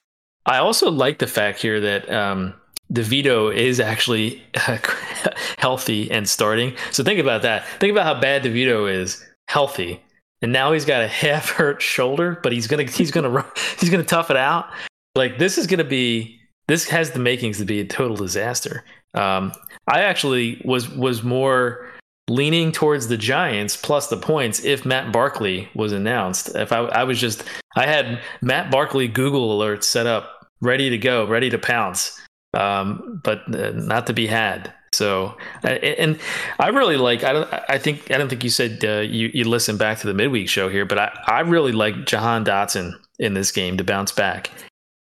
I 0.45 0.57
also 0.57 0.91
like 0.91 1.19
the 1.19 1.27
fact 1.27 1.61
here 1.61 1.79
that 1.79 2.11
um, 2.11 2.53
DeVito 2.91 3.55
is 3.55 3.79
actually 3.79 4.43
healthy 5.57 6.11
and 6.11 6.27
starting. 6.27 6.75
So 6.91 7.03
think 7.03 7.19
about 7.19 7.41
that. 7.43 7.65
Think 7.79 7.91
about 7.91 8.05
how 8.05 8.19
bad 8.19 8.43
DeVito 8.43 8.93
is 8.93 9.25
healthy, 9.47 10.01
and 10.41 10.51
now 10.51 10.73
he's 10.73 10.85
got 10.85 11.01
a 11.01 11.07
half 11.07 11.49
hurt 11.49 11.81
shoulder, 11.81 12.39
but 12.43 12.51
he's 12.51 12.67
gonna 12.67 12.83
he's 12.83 13.09
gonna 13.11 13.29
run- 13.29 13.51
he's 13.79 13.89
gonna 13.89 14.03
tough 14.03 14.29
it 14.29 14.37
out. 14.37 14.69
Like 15.15 15.39
this 15.39 15.57
is 15.57 15.65
gonna 15.65 15.83
be 15.83 16.39
this 16.67 16.87
has 16.89 17.11
the 17.11 17.19
makings 17.19 17.57
to 17.57 17.65
be 17.65 17.79
a 17.79 17.85
total 17.85 18.15
disaster. 18.17 18.83
Um, 19.13 19.51
I 19.87 20.01
actually 20.01 20.61
was 20.65 20.89
was 20.89 21.23
more 21.23 21.89
leaning 22.29 22.71
towards 22.71 23.07
the 23.07 23.17
Giants 23.17 23.75
plus 23.75 24.07
the 24.07 24.17
points 24.17 24.63
if 24.63 24.85
Matt 24.85 25.11
Barkley 25.11 25.69
was 25.75 25.91
announced. 25.91 26.55
If 26.55 26.71
I, 26.71 26.79
I 26.79 27.03
was 27.03 27.19
just 27.19 27.43
I 27.75 27.85
had 27.85 28.21
Matt 28.41 28.71
Barkley 28.71 29.07
Google 29.07 29.57
alerts 29.57 29.83
set 29.83 30.07
up, 30.07 30.47
ready 30.61 30.89
to 30.89 30.97
go, 30.97 31.25
ready 31.27 31.49
to 31.49 31.57
pounce, 31.57 32.19
um, 32.53 33.21
but 33.23 33.53
uh, 33.53 33.71
not 33.71 34.07
to 34.07 34.13
be 34.13 34.27
had. 34.27 34.73
So, 34.93 35.35
and 35.63 36.19
I 36.59 36.67
really 36.67 36.97
like. 36.97 37.23
I 37.23 37.33
don't. 37.33 37.51
I 37.67 37.79
think. 37.79 38.11
I 38.11 38.17
don't 38.17 38.29
think 38.29 38.43
you 38.43 38.51
said 38.51 38.85
uh, 38.85 38.99
you 38.99 39.31
you 39.33 39.43
listened 39.43 39.79
back 39.79 39.97
to 39.99 40.07
the 40.07 40.13
midweek 40.13 40.47
show 40.47 40.69
here, 40.69 40.85
but 40.85 40.99
I 40.99 41.19
I 41.25 41.39
really 41.39 41.71
like 41.71 42.05
Jahan 42.05 42.45
Dotson 42.45 42.93
in 43.17 43.33
this 43.33 43.51
game 43.51 43.77
to 43.77 43.83
bounce 43.83 44.11
back. 44.11 44.51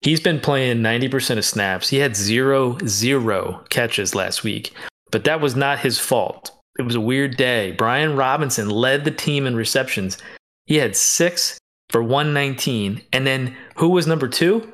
He's 0.00 0.20
been 0.20 0.40
playing 0.40 0.78
90% 0.78 1.36
of 1.36 1.44
snaps. 1.44 1.90
He 1.90 1.98
had 1.98 2.16
zero, 2.16 2.78
zero 2.86 3.64
catches 3.68 4.14
last 4.14 4.42
week, 4.42 4.72
but 5.10 5.24
that 5.24 5.40
was 5.40 5.54
not 5.54 5.80
his 5.80 5.98
fault. 5.98 6.52
It 6.78 6.82
was 6.82 6.94
a 6.94 7.00
weird 7.00 7.36
day. 7.36 7.72
Brian 7.72 8.16
Robinson 8.16 8.70
led 8.70 9.04
the 9.04 9.10
team 9.10 9.46
in 9.46 9.54
receptions. 9.56 10.16
He 10.64 10.76
had 10.76 10.96
six 10.96 11.58
for 11.90 12.02
119. 12.02 13.02
And 13.12 13.26
then 13.26 13.56
who 13.76 13.90
was 13.90 14.06
number 14.06 14.28
two? 14.28 14.72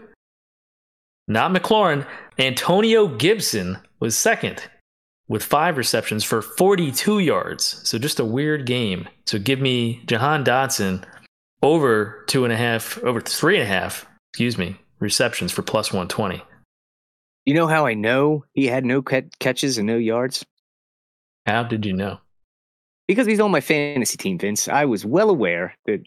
Not 1.27 1.53
McLaurin. 1.53 2.07
Antonio 2.39 3.09
Gibson 3.09 3.79
was 3.99 4.17
second 4.17 4.63
with 5.29 5.43
five 5.43 5.77
receptions 5.77 6.23
for 6.23 6.43
42 6.43 7.19
yards. 7.19 7.81
So 7.83 7.99
just 7.99 8.21
a 8.21 8.25
weird 8.25 8.67
game. 8.67 9.09
So 9.27 9.39
give 9.39 9.61
me 9.61 10.03
Jahan 10.07 10.45
Dotson 10.45 11.03
over 11.63 12.25
two 12.29 12.45
and 12.45 12.53
a 12.53 12.57
half, 12.57 12.99
over 12.99 13.21
three 13.21 13.57
and 13.57 13.65
a 13.65 13.67
half, 13.67 14.07
excuse 14.33 14.57
me, 14.57 14.77
receptions 14.99 15.53
for 15.53 15.63
plus 15.63 15.93
120. 15.93 16.43
You 17.45 17.55
know 17.55 17.67
how 17.67 17.87
I 17.87 17.95
know 17.95 18.45
he 18.53 18.67
had 18.67 18.85
no 18.85 19.03
catches 19.03 19.79
and 19.79 19.87
no 19.87 19.97
yards? 19.97 20.45
How 21.47 21.63
did 21.63 21.87
you 21.87 21.93
know? 21.93 22.19
Because 23.07 23.27
he's 23.27 23.39
on 23.39 23.53
my 23.53 23.61
fantasy 23.61 24.17
team, 24.17 24.37
Vince. 24.37 24.67
I 24.67 24.85
was 24.85 25.05
well 25.05 25.31
aware 25.31 25.75
that 25.87 26.03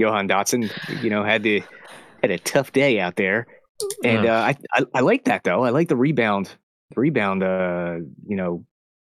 Jahan 0.00 0.28
Dotson, 0.28 0.70
you 1.02 1.10
know, 1.10 1.22
had 1.22 1.44
the 1.44 1.62
had 2.22 2.32
a 2.32 2.38
tough 2.38 2.72
day 2.72 2.98
out 2.98 3.14
there, 3.14 3.46
and 4.02 4.26
uh, 4.26 4.32
I, 4.32 4.56
I 4.72 4.84
I 4.94 5.00
like 5.00 5.24
that 5.26 5.44
though. 5.44 5.62
I 5.62 5.70
like 5.70 5.88
the 5.88 5.96
rebound, 5.96 6.50
the 6.92 7.00
rebound, 7.00 7.44
uh, 7.44 7.98
you 8.26 8.34
know, 8.36 8.64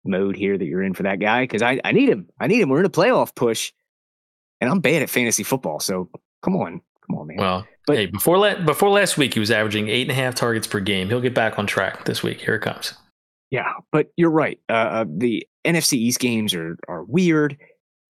mode 0.03 0.36
here 0.36 0.57
that 0.57 0.65
you're 0.65 0.84
in 0.84 0.93
for 0.93 1.03
that 1.03 1.19
guy 1.19 1.43
because 1.43 1.62
I 1.62 1.79
I 1.86 1.93
need 1.93 2.10
him. 2.10 2.27
I 2.39 2.47
need 2.47 2.60
him. 2.60 2.69
We're 2.69 2.79
in 2.79 2.86
a 2.86 2.89
playoff 2.89 3.34
push, 3.34 3.71
and 4.60 4.69
I'm 4.69 4.81
bad 4.81 5.01
at 5.01 5.10
fantasy 5.10 5.43
football. 5.43 5.79
So 5.79 6.10
come 6.41 6.57
on, 6.57 6.81
come 7.12 7.19
on, 7.19 7.28
man. 7.28 7.38
Well, 7.38 7.67
But- 7.88 7.97
hey, 7.97 8.06
before 8.08 8.38
la- 8.38 8.60
before 8.63 8.89
last 8.89 9.17
week, 9.17 9.34
he 9.34 9.39
was 9.39 9.52
averaging 9.52 9.88
eight 9.89 10.04
and 10.04 10.12
a 10.12 10.13
half 10.15 10.36
targets 10.36 10.67
per 10.67 10.80
game. 10.80 11.10
He'll 11.10 11.21
get 11.21 11.34
back 11.36 11.58
on 11.60 11.67
track 11.67 12.06
this 12.06 12.24
week. 12.24 12.41
Here 12.41 12.56
it 12.56 12.62
comes. 12.62 12.93
Yeah, 13.50 13.74
but 13.91 14.12
you're 14.15 14.32
right. 14.32 14.60
Uh, 14.69 14.74
uh, 14.74 15.06
the 15.08 15.45
NFC 15.65 15.93
East 15.97 16.19
games 16.19 16.54
are 16.54 16.78
are 16.88 17.04
weird. 17.04 17.58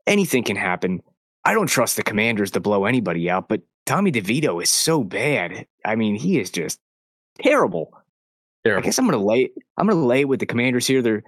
Anything 0.07 0.43
can 0.43 0.55
happen. 0.55 1.01
I 1.45 1.53
don't 1.53 1.67
trust 1.67 1.95
the 1.95 2.03
Commanders 2.03 2.51
to 2.51 2.59
blow 2.59 2.85
anybody 2.85 3.29
out, 3.29 3.47
but 3.49 3.61
Tommy 3.87 4.11
DeVito 4.11 4.61
is 4.61 4.69
so 4.69 5.03
bad. 5.03 5.65
I 5.83 5.95
mean, 5.95 6.15
he 6.15 6.39
is 6.39 6.51
just 6.51 6.79
terrible. 7.41 7.91
I 8.65 8.81
guess 8.81 8.99
I'm 8.99 9.05
gonna 9.05 9.23
lay. 9.23 9.49
I'm 9.77 9.87
gonna 9.87 10.05
lay 10.05 10.25
with 10.25 10.39
the 10.39 10.45
Commanders 10.45 10.85
here. 10.85 11.01
They're 11.01 11.23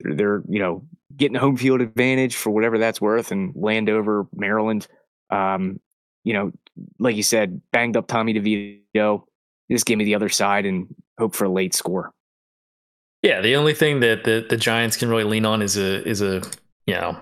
they're, 0.00 0.42
you 0.48 0.58
know 0.58 0.82
getting 1.16 1.36
home 1.36 1.56
field 1.56 1.80
advantage 1.80 2.36
for 2.36 2.50
whatever 2.50 2.78
that's 2.78 3.00
worth, 3.00 3.30
and 3.30 3.52
Landover, 3.56 4.26
Maryland. 4.34 4.86
Um, 5.30 5.80
you 6.24 6.32
know, 6.32 6.52
like 6.98 7.16
you 7.16 7.22
said, 7.22 7.60
banged 7.72 7.96
up 7.96 8.06
Tommy 8.06 8.34
DeVito. 8.34 9.24
Just 9.70 9.86
give 9.86 9.98
me 9.98 10.04
the 10.04 10.14
other 10.14 10.28
side 10.28 10.66
and 10.66 10.94
hope 11.18 11.34
for 11.34 11.44
a 11.44 11.48
late 11.48 11.74
score. 11.74 12.12
Yeah, 13.22 13.40
the 13.40 13.56
only 13.56 13.74
thing 13.74 14.00
that 14.00 14.24
the, 14.24 14.46
the 14.48 14.56
Giants 14.56 14.96
can 14.96 15.08
really 15.08 15.24
lean 15.24 15.44
on 15.44 15.60
is 15.60 15.76
a 15.76 16.06
is 16.06 16.22
a 16.22 16.42
you 16.86 16.94
know 16.94 17.18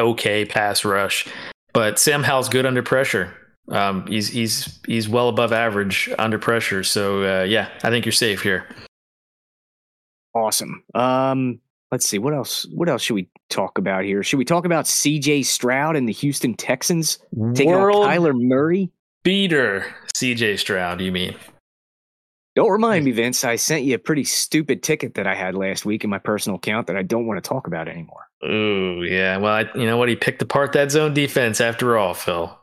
okay 0.00 0.44
pass 0.44 0.84
rush, 0.84 1.26
but 1.72 1.98
Sam 1.98 2.22
Howell's 2.22 2.48
good 2.48 2.66
under 2.66 2.82
pressure. 2.82 3.34
Um, 3.68 4.06
he's 4.06 4.28
he's 4.28 4.78
he's 4.86 5.08
well 5.08 5.28
above 5.28 5.52
average 5.52 6.08
under 6.18 6.38
pressure. 6.38 6.84
So 6.84 7.22
uh, 7.22 7.44
yeah, 7.44 7.68
I 7.82 7.90
think 7.90 8.04
you're 8.04 8.12
safe 8.12 8.42
here. 8.42 8.68
Awesome. 10.34 10.82
Um, 10.94 11.60
let's 11.90 12.08
see 12.08 12.18
what 12.18 12.34
else. 12.34 12.66
What 12.72 12.88
else 12.88 13.02
should 13.02 13.14
we 13.14 13.28
talk 13.54 13.78
about 13.78 14.04
here? 14.04 14.22
Should 14.22 14.38
we 14.38 14.44
talk 14.44 14.64
about 14.64 14.86
C.J. 14.86 15.42
Stroud 15.44 15.96
and 15.96 16.08
the 16.08 16.12
Houston 16.12 16.54
Texans 16.54 17.18
taking 17.54 17.70
World 17.72 18.04
on 18.04 18.10
Kyler 18.10 18.32
Murray? 18.34 18.90
beater, 19.22 19.86
C.J. 20.14 20.56
Stroud. 20.58 21.00
You 21.00 21.12
mean? 21.12 21.34
Don't 22.56 22.70
remind 22.70 23.04
me, 23.04 23.10
Vince. 23.10 23.42
I 23.44 23.56
sent 23.56 23.84
you 23.84 23.94
a 23.94 23.98
pretty 23.98 24.22
stupid 24.24 24.82
ticket 24.82 25.14
that 25.14 25.26
I 25.26 25.34
had 25.34 25.54
last 25.56 25.84
week 25.84 26.04
in 26.04 26.10
my 26.10 26.18
personal 26.18 26.56
account 26.56 26.86
that 26.86 26.96
I 26.96 27.02
don't 27.02 27.26
want 27.26 27.42
to 27.42 27.48
talk 27.48 27.66
about 27.66 27.88
anymore. 27.88 28.20
Oh 28.42 29.02
yeah. 29.02 29.38
Well, 29.38 29.52
I, 29.54 29.70
you 29.74 29.86
know 29.86 29.96
what? 29.96 30.08
He 30.08 30.14
picked 30.16 30.42
apart 30.42 30.72
that 30.72 30.90
zone 30.90 31.14
defense 31.14 31.60
after 31.60 31.96
all, 31.96 32.14
Phil. 32.14 32.56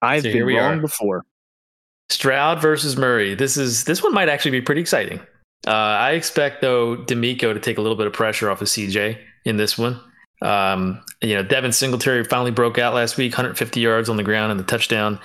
I've 0.00 0.22
So 0.22 0.28
been 0.28 0.32
here 0.36 0.46
we 0.46 0.56
wrong 0.56 0.78
are. 0.78 0.80
before. 0.80 1.24
Stroud 2.08 2.62
versus 2.62 2.96
Murray. 2.96 3.34
This 3.34 3.56
is 3.56 3.84
this 3.84 4.02
one 4.02 4.14
might 4.14 4.28
actually 4.28 4.52
be 4.52 4.62
pretty 4.62 4.80
exciting. 4.80 5.20
Uh, 5.66 5.70
I 5.72 6.12
expect 6.12 6.62
though 6.62 6.96
D'Amico 6.96 7.52
to 7.52 7.60
take 7.60 7.76
a 7.78 7.82
little 7.82 7.96
bit 7.98 8.06
of 8.06 8.12
pressure 8.12 8.48
off 8.48 8.62
of 8.62 8.68
CJ 8.68 9.18
in 9.44 9.56
this 9.56 9.76
one. 9.78 10.00
Um, 10.42 11.02
you 11.20 11.34
know, 11.34 11.42
Devin 11.42 11.72
Singletary 11.72 12.24
finally 12.24 12.50
broke 12.52 12.78
out 12.78 12.94
last 12.94 13.16
week, 13.16 13.32
150 13.32 13.80
yards 13.80 14.08
on 14.08 14.16
the 14.16 14.22
ground 14.22 14.50
and 14.52 14.60
the 14.60 14.64
touchdown. 14.64 15.18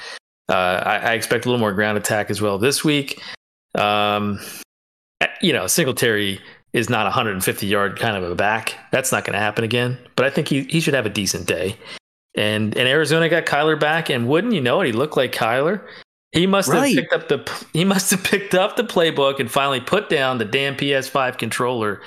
Uh, 0.49 0.53
I, 0.85 0.95
I 0.97 1.13
expect 1.13 1.45
a 1.45 1.49
little 1.49 1.59
more 1.59 1.71
ground 1.73 1.97
attack 1.97 2.29
as 2.29 2.41
well 2.41 2.57
this 2.57 2.83
week. 2.83 3.21
Um, 3.75 4.39
you 5.41 5.53
know, 5.53 5.67
Singletary 5.67 6.39
is 6.73 6.89
not 6.89 7.05
150 7.05 7.67
yard 7.67 7.99
kind 7.99 8.17
of 8.17 8.29
a 8.29 8.35
back. 8.35 8.75
That's 8.91 9.11
not 9.11 9.23
going 9.23 9.33
to 9.33 9.39
happen 9.39 9.63
again. 9.63 9.97
But 10.15 10.25
I 10.25 10.29
think 10.31 10.47
he 10.47 10.63
he 10.63 10.79
should 10.79 10.93
have 10.95 11.05
a 11.05 11.09
decent 11.09 11.47
day. 11.47 11.77
And 12.35 12.75
and 12.75 12.87
Arizona 12.87 13.29
got 13.29 13.45
Kyler 13.45 13.79
back, 13.79 14.09
and 14.09 14.27
wouldn't 14.27 14.53
you 14.53 14.61
know 14.61 14.81
it, 14.81 14.87
he 14.87 14.91
looked 14.91 15.15
like 15.15 15.31
Kyler. 15.31 15.81
He 16.31 16.47
must 16.47 16.67
Right. 16.69 16.95
have 16.95 16.95
picked 16.95 17.13
up 17.13 17.27
the 17.29 17.65
he 17.73 17.85
must 17.85 18.09
have 18.09 18.23
picked 18.23 18.55
up 18.55 18.75
the 18.75 18.83
playbook 18.83 19.39
and 19.39 19.51
finally 19.51 19.79
put 19.81 20.09
down 20.09 20.39
the 20.39 20.45
damn 20.45 20.75
PS5 20.75 21.37
controller. 21.37 22.01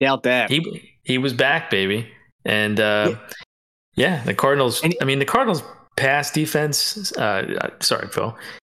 Doubt 0.00 0.22
that. 0.22 0.50
He 0.50 0.93
he 1.04 1.18
was 1.18 1.32
back, 1.32 1.70
baby. 1.70 2.08
And 2.44 2.80
uh, 2.80 3.14
yeah. 3.94 4.22
the 4.24 4.34
Cardinals. 4.34 4.82
I 5.00 5.04
mean, 5.04 5.18
the 5.18 5.24
Cardinals' 5.24 5.62
pass 5.96 6.30
defense. 6.30 7.12
Uh, 7.16 7.56
uh, 7.60 7.70
sorry, 7.80 8.08
Phil. 8.08 8.36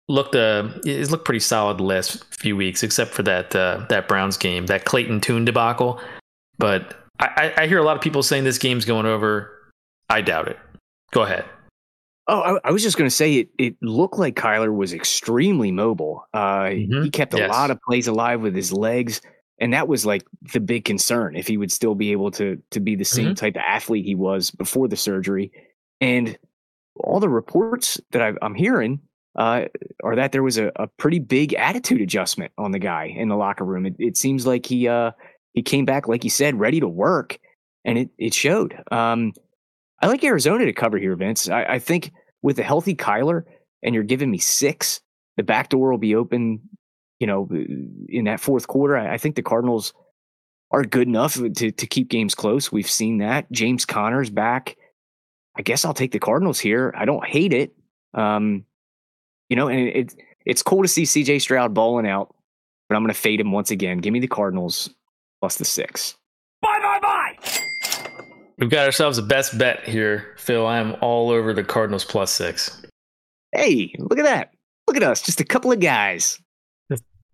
Looked 0.08 0.36
uh, 0.36 0.70
it's 0.84 1.10
looked 1.10 1.26
pretty 1.26 1.40
solid 1.40 1.80
the 1.80 1.84
last 1.84 2.24
few 2.32 2.56
weeks, 2.56 2.84
except 2.84 3.12
for 3.12 3.24
that 3.24 3.56
uh, 3.56 3.86
that 3.90 4.08
Browns 4.08 4.38
game, 4.38 4.68
that 4.68 4.86
Clayton 4.86 5.20
Tune 5.22 5.46
debacle. 5.46 6.00
But 6.60 6.94
I, 7.20 7.54
I, 7.58 7.68
hear 7.68 7.80
a 7.80 7.84
lot 7.84 7.96
of 7.96 8.02
people 8.04 8.22
saying 8.22 8.44
this 8.44 8.58
game's 8.60 8.86
going 8.86 9.06
over. 9.06 9.52
I 10.10 10.22
doubt 10.22 10.48
it. 10.48 10.60
Go 11.12 11.24
ahead. 11.24 11.46
Oh, 12.28 12.42
I, 12.42 12.70
I 12.70 12.72
was 12.72 12.84
just 12.84 12.98
going 12.98 13.10
to 13.10 13.16
say 13.16 13.36
it. 13.36 13.50
It 13.58 13.76
looked 13.82 14.18
like 14.18 14.36
Kyler 14.36 14.76
was 14.76 14.94
extremely 14.94 15.72
mobile. 15.72 16.26
Uh, 16.34 16.66
Mhm. 16.66 17.04
He 17.04 17.10
kept 17.10 17.34
a 17.34 17.38
Yes. 17.38 17.52
lot 17.52 17.72
of 17.72 17.80
plays 17.82 18.08
alive 18.08 18.42
with 18.42 18.56
his 18.56 18.72
legs. 18.72 19.22
And 19.60 19.74
that 19.74 19.88
was 19.88 20.06
like 20.06 20.24
the 20.54 20.60
big 20.60 20.86
concern 20.86 21.36
if 21.36 21.48
he 21.48 21.58
would 21.58 21.72
still 21.72 21.96
be 21.96 22.12
able 22.12 22.32
to 22.32 22.62
to 22.72 22.80
be 22.80 22.96
the 22.96 23.06
same 23.06 23.36
type 23.36 23.56
of 23.56 23.62
athlete 23.66 24.06
he 24.06 24.16
was 24.16 24.52
before 24.52 24.88
the 24.88 24.98
surgery. 24.98 25.52
And 26.02 26.38
all 26.98 27.20
the 27.20 27.30
reports 27.30 28.00
that 28.12 28.22
i 28.22 28.34
am 28.46 28.56
hearing 28.56 29.02
uh, 29.38 29.66
are 30.04 30.16
that 30.16 30.32
there 30.32 30.44
was 30.44 30.58
a, 30.58 30.72
a, 30.78 30.88
pretty 30.88 31.20
big 31.20 31.54
attitude 31.56 32.00
adjustment 32.00 32.54
on 32.58 32.72
the 32.72 32.80
guy 32.80 33.06
in 33.06 33.28
the 33.28 33.36
locker 33.36 33.66
room. 33.66 33.86
It, 33.86 33.96
it 34.00 34.18
seems 34.18 34.48
like 34.48 34.66
he 34.66 34.88
uh, 34.88 35.12
he 35.54 35.62
came 35.62 35.84
back, 35.84 36.08
like 36.08 36.24
you 36.24 36.30
said, 36.30 36.58
ready 36.58 36.80
to 36.80 36.88
work, 36.88 37.38
and 37.84 37.98
it 37.98 38.10
it 38.18 38.34
showed. 38.34 38.82
Um, 38.92 39.34
I 40.02 40.08
like 40.08 40.24
Arizona 40.24 40.66
to 40.66 40.74
cover 40.74 40.98
here, 40.98 41.16
Vince. 41.16 41.50
I, 41.50 41.64
I 41.64 41.80
think 41.80 42.12
with 42.44 42.60
a 42.60 42.64
healthy 42.64 42.96
Kyler, 42.96 43.44
and 43.84 43.94
you're 43.94 44.04
giving 44.04 44.32
me 44.32 44.38
six, 44.38 45.02
the 45.36 45.44
back 45.44 45.70
door 45.70 45.92
will 45.92 45.98
be 45.98 46.16
open. 46.16 46.62
You 47.20 47.28
know, 47.28 47.48
in 48.10 48.26
that 48.26 48.42
fourth 48.42 48.68
quarter, 48.68 48.98
I, 48.98 49.14
I 49.14 49.18
think 49.18 49.36
the 49.36 49.42
Cardinals 49.42 49.94
are 50.72 50.84
good 50.84 51.08
enough 51.08 51.36
to 51.36 51.72
to 51.72 51.88
keep 51.88 52.10
games 52.10 52.36
close. 52.36 52.72
We've 52.72 52.90
seen 52.90 53.20
that. 53.20 53.50
James 53.52 53.86
Conner's 53.86 54.30
back. 54.30 54.76
I 55.58 55.62
guess 55.62 55.86
I'll 55.86 55.94
take 55.94 56.12
the 56.12 56.20
Cardinals 56.20 56.60
here. 56.60 56.94
I 56.98 57.06
don't 57.06 57.26
hate 57.26 57.54
it. 57.54 57.74
Um, 58.14 58.66
you 59.50 59.56
know, 59.56 59.68
and 59.70 59.80
it, 59.80 59.96
it, 59.96 60.16
it's 60.46 60.64
cool 60.64 60.82
to 60.82 60.88
see 60.88 61.04
CJ 61.04 61.42
Stroud 61.42 61.74
balling 61.74 62.08
out, 62.08 62.36
but 62.90 62.96
I'm 62.96 63.04
going 63.04 63.14
to 63.14 63.20
fade 63.20 63.40
him 63.40 63.52
once 63.52 63.72
again. 63.72 64.00
Give 64.00 64.12
me 64.12 64.20
the 64.20 64.28
Cardinals 64.28 64.90
plus 65.40 65.58
the 65.58 65.66
six. 65.66 66.18
Bye, 66.62 66.80
bye, 66.82 67.00
bye. 67.02 67.66
We've 68.58 68.70
got 68.70 68.86
ourselves 68.86 69.18
a 69.18 69.22
best 69.22 69.58
bet 69.58 69.88
here, 69.88 70.36
Phil. 70.38 70.66
I 70.66 70.78
am 70.80 70.96
all 71.02 71.30
over 71.30 71.54
the 71.54 71.64
Cardinals 71.64 72.06
plus 72.06 72.32
six. 72.32 72.82
Hey, 73.52 73.94
look 74.00 74.20
at 74.20 74.26
that. 74.26 74.54
Look 74.88 74.98
at 74.98 75.04
us. 75.04 75.22
Just 75.22 75.42
a 75.42 75.46
couple 75.46 75.72
of 75.72 75.80
guys. 75.80 76.40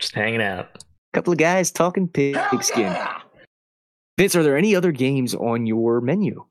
Just, 0.02 0.14
just 0.14 0.16
hanging 0.16 0.42
out. 0.42 0.68
A 0.76 1.18
couple 1.18 1.32
of 1.32 1.40
guys 1.40 1.72
talking 1.72 2.08
pigskin. 2.08 2.82
Yeah. 2.82 3.22
Vince, 4.18 4.36
are 4.36 4.44
there 4.44 4.58
any 4.58 4.76
other 4.76 4.92
games 4.92 5.34
on 5.36 5.66
your 5.66 6.02
menu? 6.02 6.44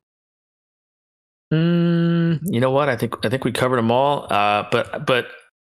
Mm, 1.52 2.40
you 2.44 2.60
know 2.60 2.70
what? 2.70 2.88
I 2.88 2.96
think 2.96 3.24
I 3.24 3.28
think 3.28 3.44
we 3.44 3.52
covered 3.52 3.76
them 3.76 3.90
all. 3.90 4.26
Uh, 4.32 4.66
but 4.70 5.04
but 5.04 5.26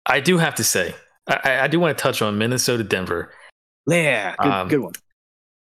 I 0.06 0.20
do 0.20 0.38
have 0.38 0.56
to 0.56 0.64
say, 0.64 0.94
I, 1.28 1.62
I 1.62 1.68
do 1.68 1.80
want 1.80 1.98
to 1.98 2.02
touch 2.02 2.22
on 2.22 2.38
Minnesota 2.38 2.84
Denver. 2.84 3.32
Yeah, 3.88 4.36
good, 4.38 4.52
um, 4.52 4.68
good 4.68 4.80
one. 4.80 4.94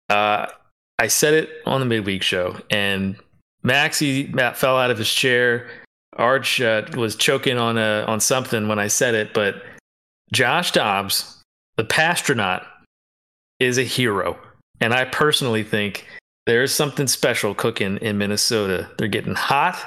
Uh, 0.08 0.46
I 0.98 1.06
said 1.06 1.34
it 1.34 1.50
on 1.66 1.80
the 1.80 1.86
midweek 1.86 2.22
show, 2.22 2.56
and 2.70 3.16
Maxie 3.62 4.28
Matt 4.28 4.56
fell 4.56 4.78
out 4.78 4.90
of 4.90 4.98
his 4.98 5.12
chair. 5.12 5.68
Arch 6.14 6.60
uh, 6.60 6.82
was 6.96 7.14
choking 7.14 7.56
on 7.56 7.78
a, 7.78 8.04
on 8.06 8.20
something 8.20 8.68
when 8.68 8.78
I 8.78 8.88
said 8.88 9.14
it, 9.14 9.32
but 9.32 9.62
Josh 10.32 10.72
Dobbs, 10.72 11.39
the 11.80 11.86
passtronaut, 11.86 12.66
is 13.58 13.78
a 13.78 13.84
hero, 13.84 14.38
and 14.82 14.92
I 14.92 15.06
personally 15.06 15.62
think 15.62 16.06
there's 16.44 16.74
something 16.74 17.06
special 17.06 17.54
cooking 17.54 17.96
in 18.02 18.18
Minnesota. 18.18 18.90
They're 18.98 19.08
getting 19.08 19.34
hot, 19.34 19.82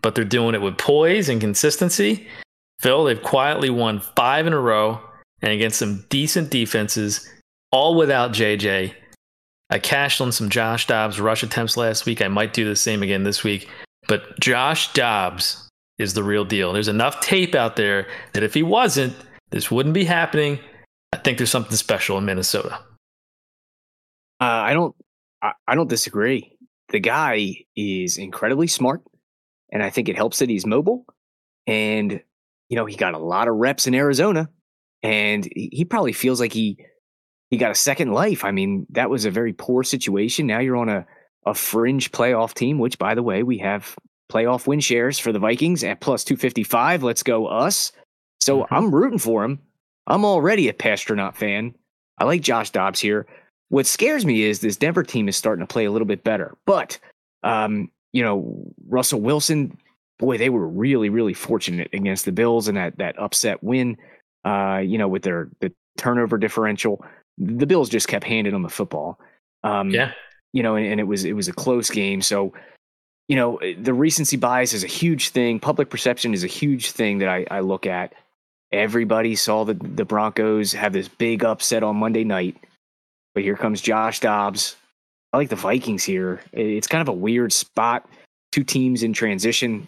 but 0.00 0.14
they're 0.14 0.24
doing 0.24 0.54
it 0.54 0.62
with 0.62 0.78
poise 0.78 1.28
and 1.28 1.42
consistency. 1.42 2.26
Phil, 2.80 3.04
they've 3.04 3.22
quietly 3.22 3.68
won 3.68 4.00
five 4.16 4.46
in 4.46 4.54
a 4.54 4.58
row 4.58 4.98
and 5.42 5.52
against 5.52 5.78
some 5.78 6.06
decent 6.08 6.48
defenses, 6.48 7.28
all 7.70 7.94
without 7.94 8.32
JJ. 8.32 8.94
I 9.68 9.78
cashed 9.78 10.22
on 10.22 10.32
some 10.32 10.48
Josh 10.48 10.86
Dobbs 10.86 11.20
rush 11.20 11.42
attempts 11.42 11.76
last 11.76 12.06
week. 12.06 12.22
I 12.22 12.28
might 12.28 12.54
do 12.54 12.64
the 12.64 12.74
same 12.74 13.02
again 13.02 13.24
this 13.24 13.44
week. 13.44 13.68
But 14.08 14.40
Josh 14.40 14.94
Dobbs 14.94 15.68
is 15.98 16.14
the 16.14 16.24
real 16.24 16.46
deal. 16.46 16.72
There's 16.72 16.88
enough 16.88 17.20
tape 17.20 17.54
out 17.54 17.76
there 17.76 18.06
that 18.32 18.42
if 18.42 18.54
he 18.54 18.62
wasn't, 18.62 19.14
this 19.50 19.70
wouldn't 19.70 19.94
be 19.94 20.04
happening. 20.04 20.58
I 21.14 21.18
think 21.18 21.38
there's 21.38 21.50
something 21.50 21.76
special 21.76 22.18
in 22.18 22.24
Minnesota. 22.24 22.74
Uh, 24.40 24.44
I 24.66 24.72
don't. 24.72 24.96
I, 25.40 25.52
I 25.68 25.76
don't 25.76 25.88
disagree. 25.88 26.58
The 26.88 26.98
guy 26.98 27.64
is 27.76 28.18
incredibly 28.18 28.66
smart, 28.66 29.02
and 29.70 29.80
I 29.80 29.90
think 29.90 30.08
it 30.08 30.16
helps 30.16 30.40
that 30.40 30.48
he's 30.48 30.66
mobile. 30.66 31.06
And 31.68 32.20
you 32.68 32.76
know, 32.76 32.84
he 32.84 32.96
got 32.96 33.14
a 33.14 33.18
lot 33.18 33.46
of 33.46 33.54
reps 33.54 33.86
in 33.86 33.94
Arizona, 33.94 34.48
and 35.04 35.48
he 35.54 35.84
probably 35.84 36.12
feels 36.12 36.40
like 36.40 36.52
he 36.52 36.84
he 37.48 37.58
got 37.58 37.70
a 37.70 37.76
second 37.76 38.12
life. 38.12 38.44
I 38.44 38.50
mean, 38.50 38.84
that 38.90 39.08
was 39.08 39.24
a 39.24 39.30
very 39.30 39.52
poor 39.52 39.84
situation. 39.84 40.48
Now 40.48 40.58
you're 40.58 40.76
on 40.76 40.88
a 40.88 41.06
a 41.46 41.54
fringe 41.54 42.10
playoff 42.10 42.54
team, 42.54 42.80
which 42.80 42.98
by 42.98 43.14
the 43.14 43.22
way, 43.22 43.44
we 43.44 43.58
have 43.58 43.94
playoff 44.32 44.66
win 44.66 44.80
shares 44.80 45.20
for 45.20 45.30
the 45.30 45.38
Vikings 45.38 45.84
at 45.84 46.00
plus 46.00 46.24
255. 46.24 47.04
Let's 47.04 47.22
go 47.22 47.46
us. 47.46 47.92
So 48.40 48.62
mm-hmm. 48.62 48.74
I'm 48.74 48.92
rooting 48.92 49.20
for 49.20 49.44
him. 49.44 49.60
I'm 50.06 50.24
already 50.24 50.68
a 50.68 50.72
Passtronaut 50.72 51.34
fan. 51.34 51.74
I 52.18 52.24
like 52.24 52.42
Josh 52.42 52.70
Dobbs 52.70 53.00
here. 53.00 53.26
What 53.68 53.86
scares 53.86 54.24
me 54.24 54.42
is 54.42 54.60
this 54.60 54.76
Denver 54.76 55.02
team 55.02 55.28
is 55.28 55.36
starting 55.36 55.66
to 55.66 55.72
play 55.72 55.84
a 55.84 55.90
little 55.90 56.06
bit 56.06 56.22
better. 56.22 56.56
But 56.66 56.98
um, 57.42 57.90
you 58.12 58.22
know, 58.22 58.72
Russell 58.88 59.20
Wilson 59.20 59.76
boy, 60.18 60.38
they 60.38 60.48
were 60.48 60.66
really, 60.66 61.08
really 61.08 61.34
fortunate 61.34 61.90
against 61.92 62.24
the 62.24 62.32
Bills 62.32 62.68
and 62.68 62.76
that 62.76 62.96
that 62.98 63.18
upset 63.18 63.62
win. 63.62 63.96
Uh, 64.44 64.80
you 64.84 64.98
know, 64.98 65.08
with 65.08 65.22
their 65.22 65.48
the 65.60 65.72
turnover 65.96 66.38
differential, 66.38 67.04
the 67.38 67.66
Bills 67.66 67.88
just 67.88 68.08
kept 68.08 68.24
handing 68.24 68.52
them 68.52 68.62
the 68.62 68.68
football. 68.68 69.18
Um, 69.62 69.90
yeah, 69.90 70.12
you 70.52 70.62
know, 70.62 70.76
and, 70.76 70.86
and, 70.86 71.00
it 71.00 71.04
was 71.04 71.24
it 71.24 71.32
was 71.32 71.48
a 71.48 71.52
close 71.52 71.90
game. 71.90 72.20
So, 72.20 72.52
you 73.28 73.36
know, 73.36 73.58
the 73.78 73.94
recency 73.94 74.36
bias 74.36 74.72
is 74.72 74.84
a 74.84 74.88
huge 74.88 75.30
thing. 75.30 75.58
Public 75.58 75.88
perception 75.90 76.34
is 76.34 76.44
a 76.44 76.48
huge 76.48 76.90
thing 76.90 77.18
that 77.18 77.28
I, 77.28 77.46
I 77.50 77.60
look 77.60 77.86
at. 77.86 78.14
Everybody 78.74 79.36
saw 79.36 79.64
the 79.64 79.74
the 79.74 80.04
Broncos 80.04 80.72
have 80.72 80.92
this 80.92 81.06
big 81.06 81.44
upset 81.44 81.84
on 81.84 81.94
Monday 81.96 82.24
night, 82.24 82.56
but 83.32 83.44
here 83.44 83.56
comes 83.56 83.80
Josh 83.80 84.18
Dobbs. 84.18 84.76
I 85.32 85.36
like 85.36 85.48
the 85.48 85.56
Vikings 85.56 86.02
here. 86.02 86.40
It's 86.52 86.88
kind 86.88 87.00
of 87.00 87.08
a 87.08 87.12
weird 87.12 87.52
spot. 87.52 88.08
Two 88.50 88.64
teams 88.64 89.04
in 89.04 89.12
transition. 89.12 89.86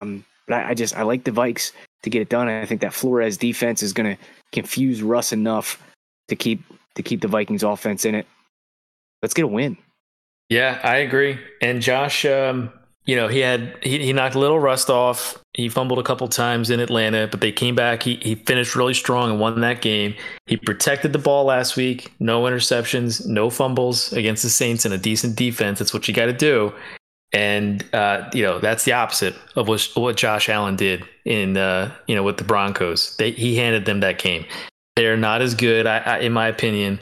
Um, 0.00 0.24
but 0.46 0.54
I, 0.54 0.70
I, 0.70 0.74
just 0.74 0.96
I 0.96 1.02
like 1.02 1.24
the 1.24 1.30
Vikes 1.30 1.72
to 2.02 2.10
get 2.10 2.22
it 2.22 2.28
done. 2.28 2.48
I 2.48 2.64
think 2.64 2.80
that 2.80 2.92
Flores 2.92 3.36
defense 3.36 3.82
is 3.82 3.92
going 3.92 4.16
to 4.16 4.22
confuse 4.52 5.02
Russ 5.02 5.32
enough 5.32 5.82
to 6.28 6.36
keep 6.36 6.62
to 6.94 7.02
keep 7.02 7.20
the 7.20 7.28
Vikings 7.28 7.62
offense 7.62 8.04
in 8.04 8.14
it. 8.14 8.26
Let's 9.20 9.34
get 9.34 9.44
a 9.44 9.48
win. 9.48 9.76
Yeah, 10.48 10.80
I 10.82 10.98
agree. 10.98 11.38
And 11.60 11.82
Josh, 11.82 12.24
um, 12.24 12.72
you 13.08 13.16
know, 13.16 13.26
he 13.26 13.38
had 13.38 13.74
he, 13.82 13.98
he 14.04 14.12
knocked 14.12 14.34
a 14.34 14.38
little 14.38 14.60
rust 14.60 14.90
off. 14.90 15.38
He 15.54 15.70
fumbled 15.70 15.98
a 15.98 16.02
couple 16.02 16.28
times 16.28 16.68
in 16.68 16.78
Atlanta, 16.78 17.26
but 17.26 17.40
they 17.40 17.50
came 17.50 17.74
back. 17.74 18.02
He 18.02 18.16
he 18.16 18.34
finished 18.34 18.76
really 18.76 18.92
strong 18.92 19.30
and 19.30 19.40
won 19.40 19.58
that 19.62 19.80
game. 19.80 20.14
He 20.44 20.58
protected 20.58 21.14
the 21.14 21.18
ball 21.18 21.46
last 21.46 21.74
week. 21.74 22.12
No 22.20 22.42
interceptions, 22.42 23.26
no 23.26 23.48
fumbles 23.48 24.12
against 24.12 24.42
the 24.42 24.50
Saints 24.50 24.84
and 24.84 24.92
a 24.92 24.98
decent 24.98 25.36
defense. 25.36 25.78
That's 25.78 25.94
what 25.94 26.06
you 26.06 26.12
got 26.12 26.26
to 26.26 26.34
do. 26.34 26.74
And 27.32 27.82
uh, 27.94 28.28
you 28.34 28.42
know 28.42 28.58
that's 28.58 28.84
the 28.84 28.92
opposite 28.92 29.34
of 29.56 29.68
what, 29.68 29.88
what 29.94 30.18
Josh 30.18 30.50
Allen 30.50 30.76
did 30.76 31.02
in 31.24 31.56
uh, 31.56 31.94
you 32.08 32.14
know 32.14 32.22
with 32.22 32.36
the 32.36 32.44
Broncos. 32.44 33.16
They, 33.16 33.30
he 33.30 33.56
handed 33.56 33.86
them 33.86 34.00
that 34.00 34.18
game. 34.18 34.44
They 34.96 35.06
are 35.06 35.16
not 35.16 35.40
as 35.40 35.54
good, 35.54 35.86
I, 35.86 35.98
I, 35.98 36.18
in 36.18 36.34
my 36.34 36.48
opinion. 36.48 37.00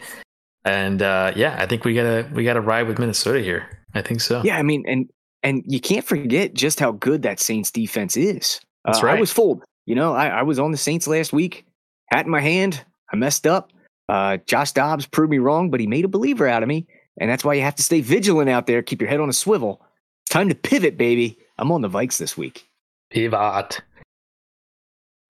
And 0.65 1.03
uh, 1.03 1.33
yeah, 1.35 1.57
I 1.59 1.67
think 1.67 1.85
we 1.85 1.95
gotta 1.95 2.29
we 2.33 2.45
gotta 2.45 2.61
ride 2.61 2.87
with 2.87 3.01
Minnesota 3.01 3.41
here. 3.41 3.83
I 3.95 4.03
think 4.03 4.21
so. 4.21 4.43
Yeah, 4.45 4.59
I 4.59 4.63
mean, 4.63 4.85
and 4.87 5.09
and 5.47 5.63
you 5.65 5.81
can't 5.81 6.05
forget 6.05 6.55
just 6.55 6.81
how 6.81 6.91
good 6.91 7.23
that 7.23 7.39
Saints 7.39 7.71
defense 7.71 8.17
is. 8.17 8.61
That's 8.85 9.01
right. 9.01 9.17
I 9.17 9.21
was 9.21 9.33
fooled. 9.33 9.63
You 9.85 9.95
know, 9.95 10.13
I, 10.13 10.27
I 10.27 10.43
was 10.43 10.59
on 10.59 10.73
the 10.73 10.77
Saints 10.77 11.07
last 11.07 11.33
week, 11.33 11.65
hat 12.11 12.27
in 12.27 12.33
my 12.33 12.41
hand. 12.41 12.85
I 13.13 13.17
messed 13.17 13.47
up. 13.47 13.73
Uh, 14.09 14.39
Josh 14.47 14.73
Dobbs 14.73 15.07
proved 15.07 15.31
me 15.31 15.39
wrong, 15.39 15.71
but 15.71 15.79
he 15.79 15.87
made 15.87 16.05
a 16.05 16.09
believer 16.09 16.49
out 16.49 16.65
of 16.65 16.69
me. 16.69 16.89
And 17.21 17.31
that's 17.31 17.45
why 17.45 17.55
you 17.55 17.63
have 17.63 17.77
to 17.77 17.83
stay 17.85 18.01
vigilant 18.01 18.51
out 18.51 18.67
there. 18.67 18.83
Keep 18.83 19.01
your 19.01 19.09
head 19.09 19.21
on 19.21 19.29
a 19.29 19.33
swivel. 19.33 19.81
It's 20.25 20.33
time 20.33 20.49
to 20.49 20.57
pivot, 20.57 20.97
baby. 20.97 21.39
I'm 21.59 21.71
on 21.71 21.81
the 21.81 21.89
Vikes 21.89 22.19
this 22.19 22.37
week. 22.37 22.69
Pivot. 23.11 23.83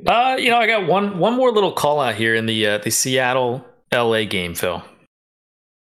Uh, 0.06 0.36
you 0.38 0.48
know, 0.48 0.56
I 0.56 0.66
got 0.66 0.86
one 0.86 1.18
one 1.18 1.34
more 1.34 1.52
little 1.52 1.72
call 1.72 2.00
out 2.00 2.14
here 2.14 2.34
in 2.34 2.46
the 2.46 2.66
uh, 2.66 2.78
the 2.78 2.90
Seattle 2.90 3.66
LA 3.92 4.24
game, 4.24 4.54
Phil. 4.54 4.82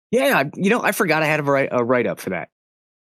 Yeah, 0.10 0.46
you 0.56 0.72
know, 0.72 0.82
I 0.82 0.94
forgot 0.94 1.22
I 1.22 1.28
had 1.28 1.40
a 1.40 1.44
write, 1.44 1.70
a 1.72 1.84
write 1.84 2.08
up 2.08 2.20
for 2.20 2.32
that. 2.32 2.50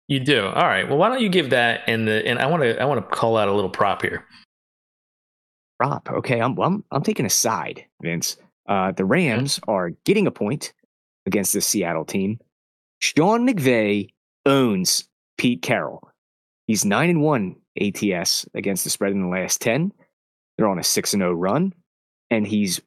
You 0.09 0.21
do. 0.21 0.45
All 0.45 0.67
right. 0.67 0.89
Well, 0.89 0.99
why 0.99 1.09
don't 1.09 1.23
you 1.23 1.29
give 1.29 1.51
that 1.51 1.83
and 1.87 2.07
the 2.07 2.27
and 2.27 2.39
I 2.39 2.47
want 2.47 2.63
to 2.63 2.81
I 2.81 2.85
want 2.85 3.01
to 3.01 3.17
call 3.17 3.37
out 3.37 3.49
a 3.49 3.53
little 3.53 3.71
prop 3.71 4.03
here. 4.03 4.27
Prop. 5.79 6.09
Okay, 6.11 6.41
I'm 6.41 6.59
I'm 6.59 6.85
I'm 6.91 7.03
taking 7.03 7.27
a 7.27 7.31
side, 7.31 7.85
Vince. 8.03 8.37
Uh, 8.69 8.93
the 8.93 9.05
Rams 9.05 9.61
are 9.69 9.91
getting 10.05 10.27
a 10.27 10.31
point 10.31 10.73
against 11.27 11.53
the 11.53 11.61
Seattle 11.61 12.05
team. 12.05 12.39
Sean 13.01 13.47
McVay 13.47 14.09
owns 14.47 15.09
Pete 15.37 15.63
Carroll. 15.63 16.09
He's 16.67 16.85
9 16.85 17.11
and 17.11 17.21
1 17.21 17.57
ATS 17.83 18.47
against 18.55 18.85
the 18.85 18.91
spread 18.91 19.13
in 19.13 19.21
the 19.21 19.29
last 19.29 19.61
10. 19.61 19.93
They're 20.57 20.69
on 20.69 20.79
a 20.79 20.85
6 20.85 21.13
and 21.13 21.21
0 21.21 21.35
run 21.35 21.75
and 22.31 22.47
he's 22.47 22.81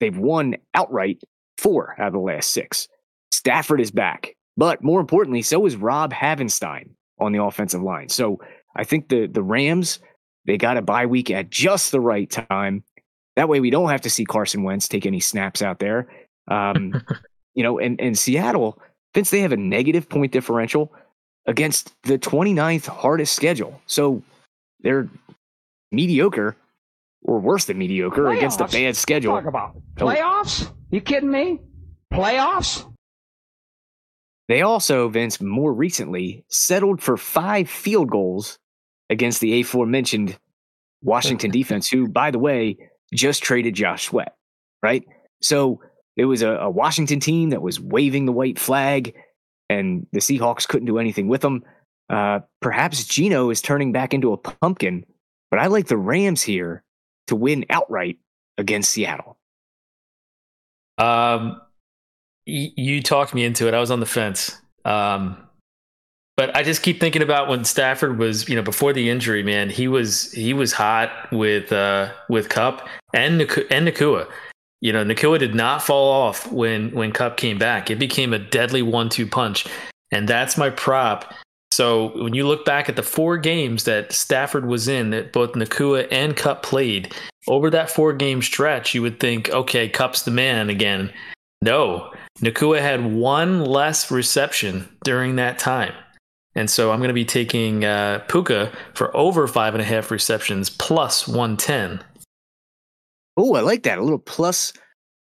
they've 0.00 0.16
won 0.16 0.56
outright 0.74 1.22
4 1.58 1.96
out 1.98 2.08
of 2.08 2.12
the 2.12 2.18
last 2.18 2.50
6. 2.50 2.88
Stafford 3.32 3.80
is 3.80 3.90
back. 3.90 4.35
But 4.56 4.82
more 4.82 5.00
importantly, 5.00 5.42
so 5.42 5.66
is 5.66 5.76
Rob 5.76 6.12
Havenstein 6.12 6.90
on 7.18 7.32
the 7.32 7.42
offensive 7.42 7.82
line. 7.82 8.08
So 8.08 8.40
I 8.74 8.84
think 8.84 9.08
the 9.08 9.26
the 9.26 9.42
Rams 9.42 9.98
they 10.46 10.56
got 10.56 10.76
a 10.76 10.82
bye 10.82 11.06
week 11.06 11.30
at 11.30 11.50
just 11.50 11.90
the 11.92 12.00
right 12.00 12.30
time. 12.30 12.84
That 13.34 13.48
way 13.48 13.60
we 13.60 13.70
don't 13.70 13.90
have 13.90 14.02
to 14.02 14.10
see 14.10 14.24
Carson 14.24 14.62
Wentz 14.62 14.88
take 14.88 15.04
any 15.04 15.20
snaps 15.20 15.60
out 15.60 15.78
there. 15.80 16.08
Um, 16.48 17.02
you 17.54 17.62
know, 17.62 17.78
and, 17.78 18.00
and 18.00 18.16
Seattle, 18.16 18.80
Vince, 19.14 19.30
they 19.30 19.40
have 19.40 19.52
a 19.52 19.56
negative 19.56 20.08
point 20.08 20.32
differential 20.32 20.92
against 21.46 21.94
the 22.04 22.18
29th 22.18 22.86
hardest 22.86 23.34
schedule. 23.34 23.80
So 23.86 24.22
they're 24.80 25.08
mediocre 25.90 26.56
or 27.22 27.40
worse 27.40 27.64
than 27.64 27.78
mediocre 27.78 28.28
against 28.28 28.60
a 28.60 28.68
bad 28.68 28.96
schedule. 28.96 29.34
Talk 29.34 29.46
about 29.46 29.76
Oh. 30.00 30.04
playoffs? 30.04 30.70
You 30.90 31.00
kidding 31.00 31.30
me? 31.30 31.60
Playoffs? 32.12 32.86
They 34.48 34.62
also, 34.62 35.08
Vince, 35.08 35.40
more 35.40 35.72
recently 35.72 36.44
settled 36.48 37.02
for 37.02 37.16
five 37.16 37.68
field 37.68 38.10
goals 38.10 38.58
against 39.10 39.40
the 39.40 39.60
aforementioned 39.60 40.38
Washington 41.02 41.50
defense, 41.52 41.88
who, 41.88 42.08
by 42.08 42.30
the 42.30 42.38
way, 42.38 42.76
just 43.12 43.42
traded 43.42 43.74
Josh 43.74 44.06
Sweat, 44.06 44.34
right? 44.82 45.04
So 45.40 45.80
it 46.16 46.24
was 46.26 46.42
a, 46.42 46.50
a 46.50 46.70
Washington 46.70 47.20
team 47.20 47.50
that 47.50 47.62
was 47.62 47.80
waving 47.80 48.26
the 48.26 48.32
white 48.32 48.58
flag, 48.58 49.14
and 49.68 50.06
the 50.12 50.20
Seahawks 50.20 50.66
couldn't 50.66 50.86
do 50.86 50.98
anything 50.98 51.28
with 51.28 51.40
them. 51.40 51.62
Uh, 52.08 52.40
perhaps 52.60 53.04
Gino 53.04 53.50
is 53.50 53.60
turning 53.60 53.92
back 53.92 54.14
into 54.14 54.32
a 54.32 54.36
pumpkin, 54.36 55.04
but 55.50 55.58
I 55.58 55.66
like 55.66 55.88
the 55.88 55.96
Rams 55.96 56.42
here 56.42 56.84
to 57.26 57.36
win 57.36 57.64
outright 57.68 58.18
against 58.58 58.92
Seattle. 58.92 59.36
Um, 60.98 61.60
you 62.46 63.02
talked 63.02 63.34
me 63.34 63.44
into 63.44 63.68
it. 63.68 63.74
I 63.74 63.80
was 63.80 63.90
on 63.90 64.00
the 64.00 64.06
fence. 64.06 64.56
Um, 64.84 65.36
but 66.36 66.54
I 66.54 66.62
just 66.62 66.82
keep 66.82 67.00
thinking 67.00 67.22
about 67.22 67.48
when 67.48 67.64
Stafford 67.64 68.18
was, 68.18 68.48
you 68.48 68.56
know, 68.56 68.62
before 68.62 68.92
the 68.92 69.08
injury, 69.08 69.42
man, 69.42 69.70
he 69.70 69.88
was 69.88 70.30
he 70.32 70.52
was 70.52 70.72
hot 70.72 71.10
with 71.32 71.72
uh 71.72 72.12
with 72.28 72.48
Kupp 72.48 72.86
and 73.14 73.40
and 73.40 73.88
Nacua. 73.88 74.28
You 74.82 74.92
know, 74.92 75.02
Nacua 75.02 75.38
did 75.38 75.54
not 75.54 75.82
fall 75.82 76.08
off 76.12 76.50
when 76.52 76.90
when 76.92 77.12
Kupp 77.12 77.38
came 77.38 77.58
back. 77.58 77.90
It 77.90 77.98
became 77.98 78.34
a 78.34 78.38
deadly 78.38 78.82
one-two 78.82 79.26
punch, 79.26 79.66
and 80.12 80.28
that's 80.28 80.58
my 80.58 80.68
prop. 80.68 81.32
So 81.72 82.22
when 82.22 82.34
you 82.34 82.46
look 82.46 82.64
back 82.64 82.88
at 82.88 82.96
the 82.96 83.02
four 83.02 83.38
games 83.38 83.84
that 83.84 84.12
Stafford 84.12 84.66
was 84.66 84.88
in, 84.88 85.10
that 85.10 85.32
both 85.32 85.52
Nacua 85.52 86.06
and 86.10 86.36
Kupp 86.36 86.62
played 86.62 87.14
over 87.48 87.70
that 87.70 87.90
four-game 87.90 88.40
stretch, 88.42 88.94
you 88.94 89.02
would 89.02 89.20
think, 89.20 89.50
okay, 89.50 89.88
Kupp's 89.88 90.22
the 90.22 90.30
man 90.30 90.70
again. 90.70 91.12
No, 91.62 92.12
Nacua 92.40 92.80
had 92.80 93.12
one 93.14 93.64
less 93.64 94.10
reception 94.10 94.88
during 95.04 95.36
that 95.36 95.58
time. 95.58 95.94
And 96.54 96.70
so 96.70 96.90
I'm 96.90 96.98
going 96.98 97.08
to 97.08 97.14
be 97.14 97.24
taking 97.24 97.84
uh, 97.84 98.20
Puka 98.28 98.72
for 98.94 99.14
over 99.16 99.46
five 99.46 99.74
and 99.74 99.82
a 99.82 99.84
half 99.84 100.10
receptions 100.10 100.70
plus 100.70 101.28
110. 101.28 102.02
Oh, 103.36 103.54
I 103.54 103.60
like 103.60 103.82
that. 103.82 103.98
A 103.98 104.02
little 104.02 104.18
plus 104.18 104.72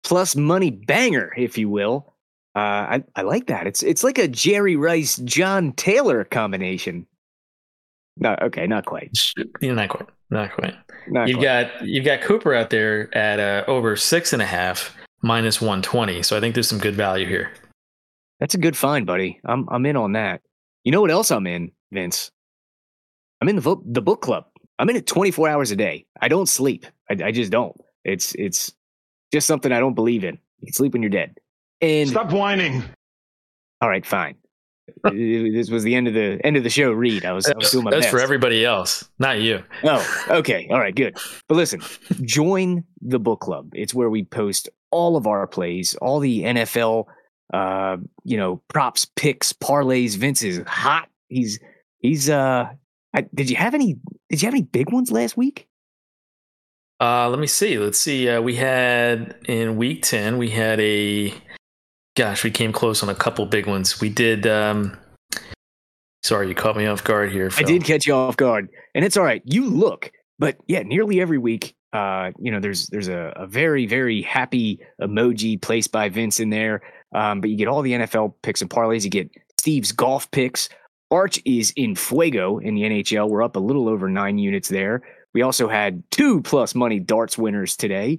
plus 0.05 0.37
money 0.37 0.71
banger, 0.71 1.33
if 1.37 1.57
you 1.57 1.71
will. 1.71 2.15
Uh, 2.55 2.59
I, 2.59 3.05
I 3.17 3.23
like 3.23 3.47
that. 3.47 3.67
It's 3.67 3.83
it's 3.83 4.05
like 4.05 4.19
a 4.19 4.29
Jerry 4.29 4.77
Rice 4.77 5.17
John 5.19 5.73
Taylor 5.73 6.25
combination. 6.25 7.07
No, 8.19 8.37
okay, 8.43 8.67
not 8.67 8.85
quite. 8.85 9.17
Know, 9.63 9.73
not 9.75 9.89
quite. 9.89 10.09
Not 10.31 10.53
quite. 10.53 10.75
Not 11.09 11.29
You've 11.29 11.39
quite. 11.39 11.71
got 11.79 11.87
you've 11.87 12.05
got 12.05 12.21
Cooper 12.21 12.55
out 12.55 12.69
there 12.69 13.15
at 13.17 13.41
uh, 13.41 13.65
over 13.67 13.97
six 13.97 14.35
and 14.35 14.43
a 14.43 14.47
half 14.47 14.95
minus 15.23 15.61
120. 15.61 16.23
So 16.23 16.37
I 16.37 16.41
think 16.41 16.55
there's 16.55 16.69
some 16.69 16.79
good 16.79 16.95
value 16.95 17.27
here. 17.27 17.53
That's 18.41 18.55
a 18.55 18.59
good 18.59 18.77
find, 18.77 19.07
buddy. 19.07 19.41
I'm 19.45 19.69
I'm 19.71 19.87
in 19.87 19.97
on 19.97 20.13
that. 20.13 20.41
You 20.85 20.93
know 20.93 21.01
what 21.01 21.11
else 21.11 21.31
I'm 21.31 21.47
in, 21.47 21.71
Vince? 21.93 22.31
I'm 23.41 23.49
in 23.49 23.57
the 23.57 23.63
book 23.63 23.83
the 23.85 24.03
book 24.03 24.21
club. 24.23 24.45
I'm 24.79 24.91
in 24.91 24.97
it 24.97 25.07
24 25.07 25.49
hours 25.49 25.71
a 25.71 25.77
day. 25.77 26.07
I 26.21 26.29
don't 26.29 26.49
sleep. 26.49 26.87
I, 27.09 27.17
I 27.27 27.31
just 27.33 27.53
don't. 27.53 27.77
It's 28.05 28.35
it's 28.35 28.73
just 29.33 29.47
something 29.47 29.71
I 29.71 29.79
don't 29.81 29.95
believe 29.95 30.25
in. 30.25 30.39
You 30.61 30.67
can 30.67 30.75
sleep 30.75 30.93
when 30.93 31.03
you're 31.03 31.11
dead. 31.11 31.39
And 31.81 32.09
Stop 32.11 32.33
whining. 32.33 32.83
all 33.81 33.89
right, 33.89 34.05
fine. 34.05 34.37
this 35.05 35.71
was 35.71 35.83
the 35.83 35.95
end 35.95 36.09
of 36.09 36.15
the 36.15 36.41
end 36.45 36.57
of 36.57 36.63
the 36.65 36.71
show. 36.71 36.93
Read. 36.93 37.25
I 37.25 37.33
was, 37.33 37.47
I 37.47 37.55
was 37.57 37.71
doing 37.71 37.85
my 37.85 37.91
That's 37.91 38.07
best. 38.07 38.11
for 38.11 38.21
everybody 38.21 38.65
else, 38.65 39.09
not 39.19 39.41
you. 39.41 39.63
Oh, 39.85 40.25
okay. 40.29 40.69
All 40.71 40.79
right, 40.79 40.95
good. 40.95 41.17
But 41.49 41.57
listen, 41.57 41.81
join 42.23 42.85
the 43.01 43.19
book 43.19 43.41
club. 43.41 43.71
It's 43.75 43.95
where 43.95 44.11
we 44.11 44.25
post 44.25 44.69
all 44.91 45.17
of 45.17 45.27
our 45.27 45.47
plays, 45.47 45.95
all 45.97 46.19
the 46.21 46.43
NFL, 46.43 47.07
uh, 47.53 47.97
you 48.25 48.37
know, 48.37 48.63
props, 48.69 49.07
picks, 49.17 49.53
parlays. 49.53 50.17
Vince 50.17 50.43
is 50.43 50.63
hot. 50.67 51.09
He's 51.29 51.59
he's. 51.99 52.29
uh 52.31 52.71
I, 53.15 53.27
Did 53.35 53.51
you 53.51 53.57
have 53.57 53.75
any? 53.75 53.97
Did 54.31 54.41
you 54.43 54.47
have 54.47 54.55
any 54.55 54.63
big 54.63 54.91
ones 54.91 55.11
last 55.11 55.37
week? 55.37 55.69
Uh, 57.01 57.29
let 57.29 57.41
me 57.41 57.49
see. 57.49 57.79
Let's 57.79 57.99
see. 57.99 58.29
Uh, 58.29 58.41
we 58.41 58.55
had 58.55 59.35
in 59.47 59.77
week 59.77 60.03
10, 60.05 60.39
we 60.39 60.51
had 60.51 60.79
a, 60.79 61.35
gosh, 62.17 62.45
we 62.45 62.51
came 62.51 62.73
close 62.73 63.03
on 63.03 63.09
a 63.09 63.15
couple 63.15 63.45
big 63.47 63.67
ones. 63.67 64.01
We 64.01 64.09
did, 64.09 64.47
um, 64.47 64.97
sorry, 66.23 66.49
you 66.49 66.55
caught 66.55 66.77
me 66.77 66.87
off 66.87 67.05
guard 67.05 67.33
here. 67.33 67.51
I 67.57 67.63
did 67.63 67.85
catch 67.85 68.07
you 68.07 68.15
off 68.15 68.37
guard, 68.37 68.69
and 68.95 69.05
it's 69.05 69.17
all 69.17 69.25
right. 69.25 69.43
You 69.45 69.69
look, 69.69 70.13
but 70.39 70.57
yeah, 70.67 70.83
nearly 70.83 71.21
every 71.21 71.39
week, 71.39 71.75
uh, 71.93 72.33
you 72.39 72.51
know, 72.51 72.61
there's 72.61 72.87
there's 72.89 73.09
a, 73.09 73.33
a 73.37 73.47
very 73.47 73.87
very 73.87 74.23
happy 74.23 74.81
emoji 75.01 75.61
placed 75.61 75.93
by 75.93 76.09
Vince 76.09 76.41
in 76.41 76.51
there. 76.51 76.83
Um, 77.15 77.41
but 77.41 77.51
you 77.51 77.57
get 77.57 77.69
all 77.69 77.83
the 77.83 77.93
NFL 77.93 78.35
picks 78.43 78.63
and 78.63 78.71
parlays. 78.71 79.05
You 79.05 79.11
get 79.11 79.31
Steve's 79.59 79.93
golf 79.93 80.31
picks. 80.31 80.69
Arch 81.11 81.39
is 81.45 81.75
in 81.77 81.95
fuego 81.95 82.59
in 82.59 82.75
the 82.75 82.83
NHL. 82.83 83.29
We're 83.29 83.43
up 83.43 83.57
a 83.57 83.61
little 83.61 83.89
over 83.89 84.09
nine 84.09 84.39
units 84.39 84.69
there. 84.69 85.03
We 85.35 85.43
also 85.43 85.69
had 85.69 86.03
two 86.11 86.41
plus 86.41 86.75
money 86.75 86.99
darts 86.99 87.37
winners 87.37 87.77
today, 87.77 88.19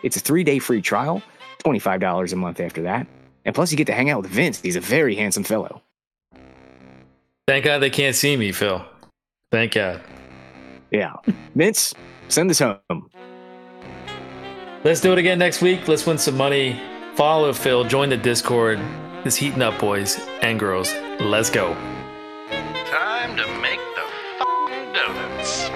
It's 0.02 0.16
a 0.16 0.20
three-day 0.20 0.58
free 0.58 0.82
trial, 0.82 1.22
$25 1.64 2.32
a 2.32 2.36
month 2.36 2.58
after 2.58 2.82
that. 2.82 3.06
And 3.44 3.54
plus 3.54 3.70
you 3.70 3.76
get 3.76 3.86
to 3.86 3.92
hang 3.92 4.10
out 4.10 4.22
with 4.22 4.32
Vince. 4.32 4.60
He's 4.60 4.74
a 4.74 4.80
very 4.80 5.14
handsome 5.14 5.44
fellow. 5.44 5.80
Thank 7.46 7.64
God 7.64 7.78
they 7.78 7.90
can't 7.90 8.16
see 8.16 8.36
me, 8.36 8.50
Phil. 8.50 8.84
Thank 9.52 9.74
God. 9.74 10.00
Yeah. 10.92 11.14
Vince, 11.54 11.94
send 12.28 12.50
us 12.50 12.58
home. 12.58 13.08
Let's 14.84 15.00
do 15.00 15.12
it 15.12 15.18
again 15.18 15.38
next 15.38 15.62
week. 15.62 15.88
Let's 15.88 16.04
win 16.06 16.18
some 16.18 16.36
money. 16.36 16.80
Follow 17.14 17.52
Phil. 17.52 17.84
Join 17.84 18.10
the 18.10 18.16
Discord. 18.16 18.78
It's 19.24 19.36
heating 19.36 19.62
up, 19.62 19.78
boys 19.78 20.18
and 20.42 20.58
girls. 20.58 20.92
Let's 21.20 21.50
go. 21.50 21.74
Time 22.86 23.36
to 23.36 23.46
make 23.60 23.78
the 23.78 24.02
f***ing 24.40 24.92
donuts. 24.92 25.70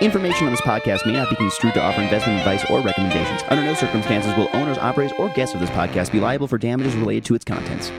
Information 0.00 0.46
on 0.46 0.52
this 0.52 0.60
podcast 0.62 1.04
may 1.04 1.12
not 1.12 1.28
be 1.28 1.36
construed 1.36 1.74
to 1.74 1.82
offer 1.82 2.00
investment 2.00 2.38
advice 2.38 2.64
or 2.70 2.80
recommendations. 2.80 3.42
Under 3.48 3.64
no 3.64 3.74
circumstances 3.74 4.34
will 4.36 4.48
owners, 4.54 4.78
operators, 4.78 5.12
or 5.18 5.28
guests 5.30 5.54
of 5.54 5.60
this 5.60 5.70
podcast 5.70 6.10
be 6.12 6.20
liable 6.20 6.46
for 6.46 6.56
damages 6.56 6.94
related 6.94 7.24
to 7.26 7.34
its 7.34 7.44
contents. 7.44 7.92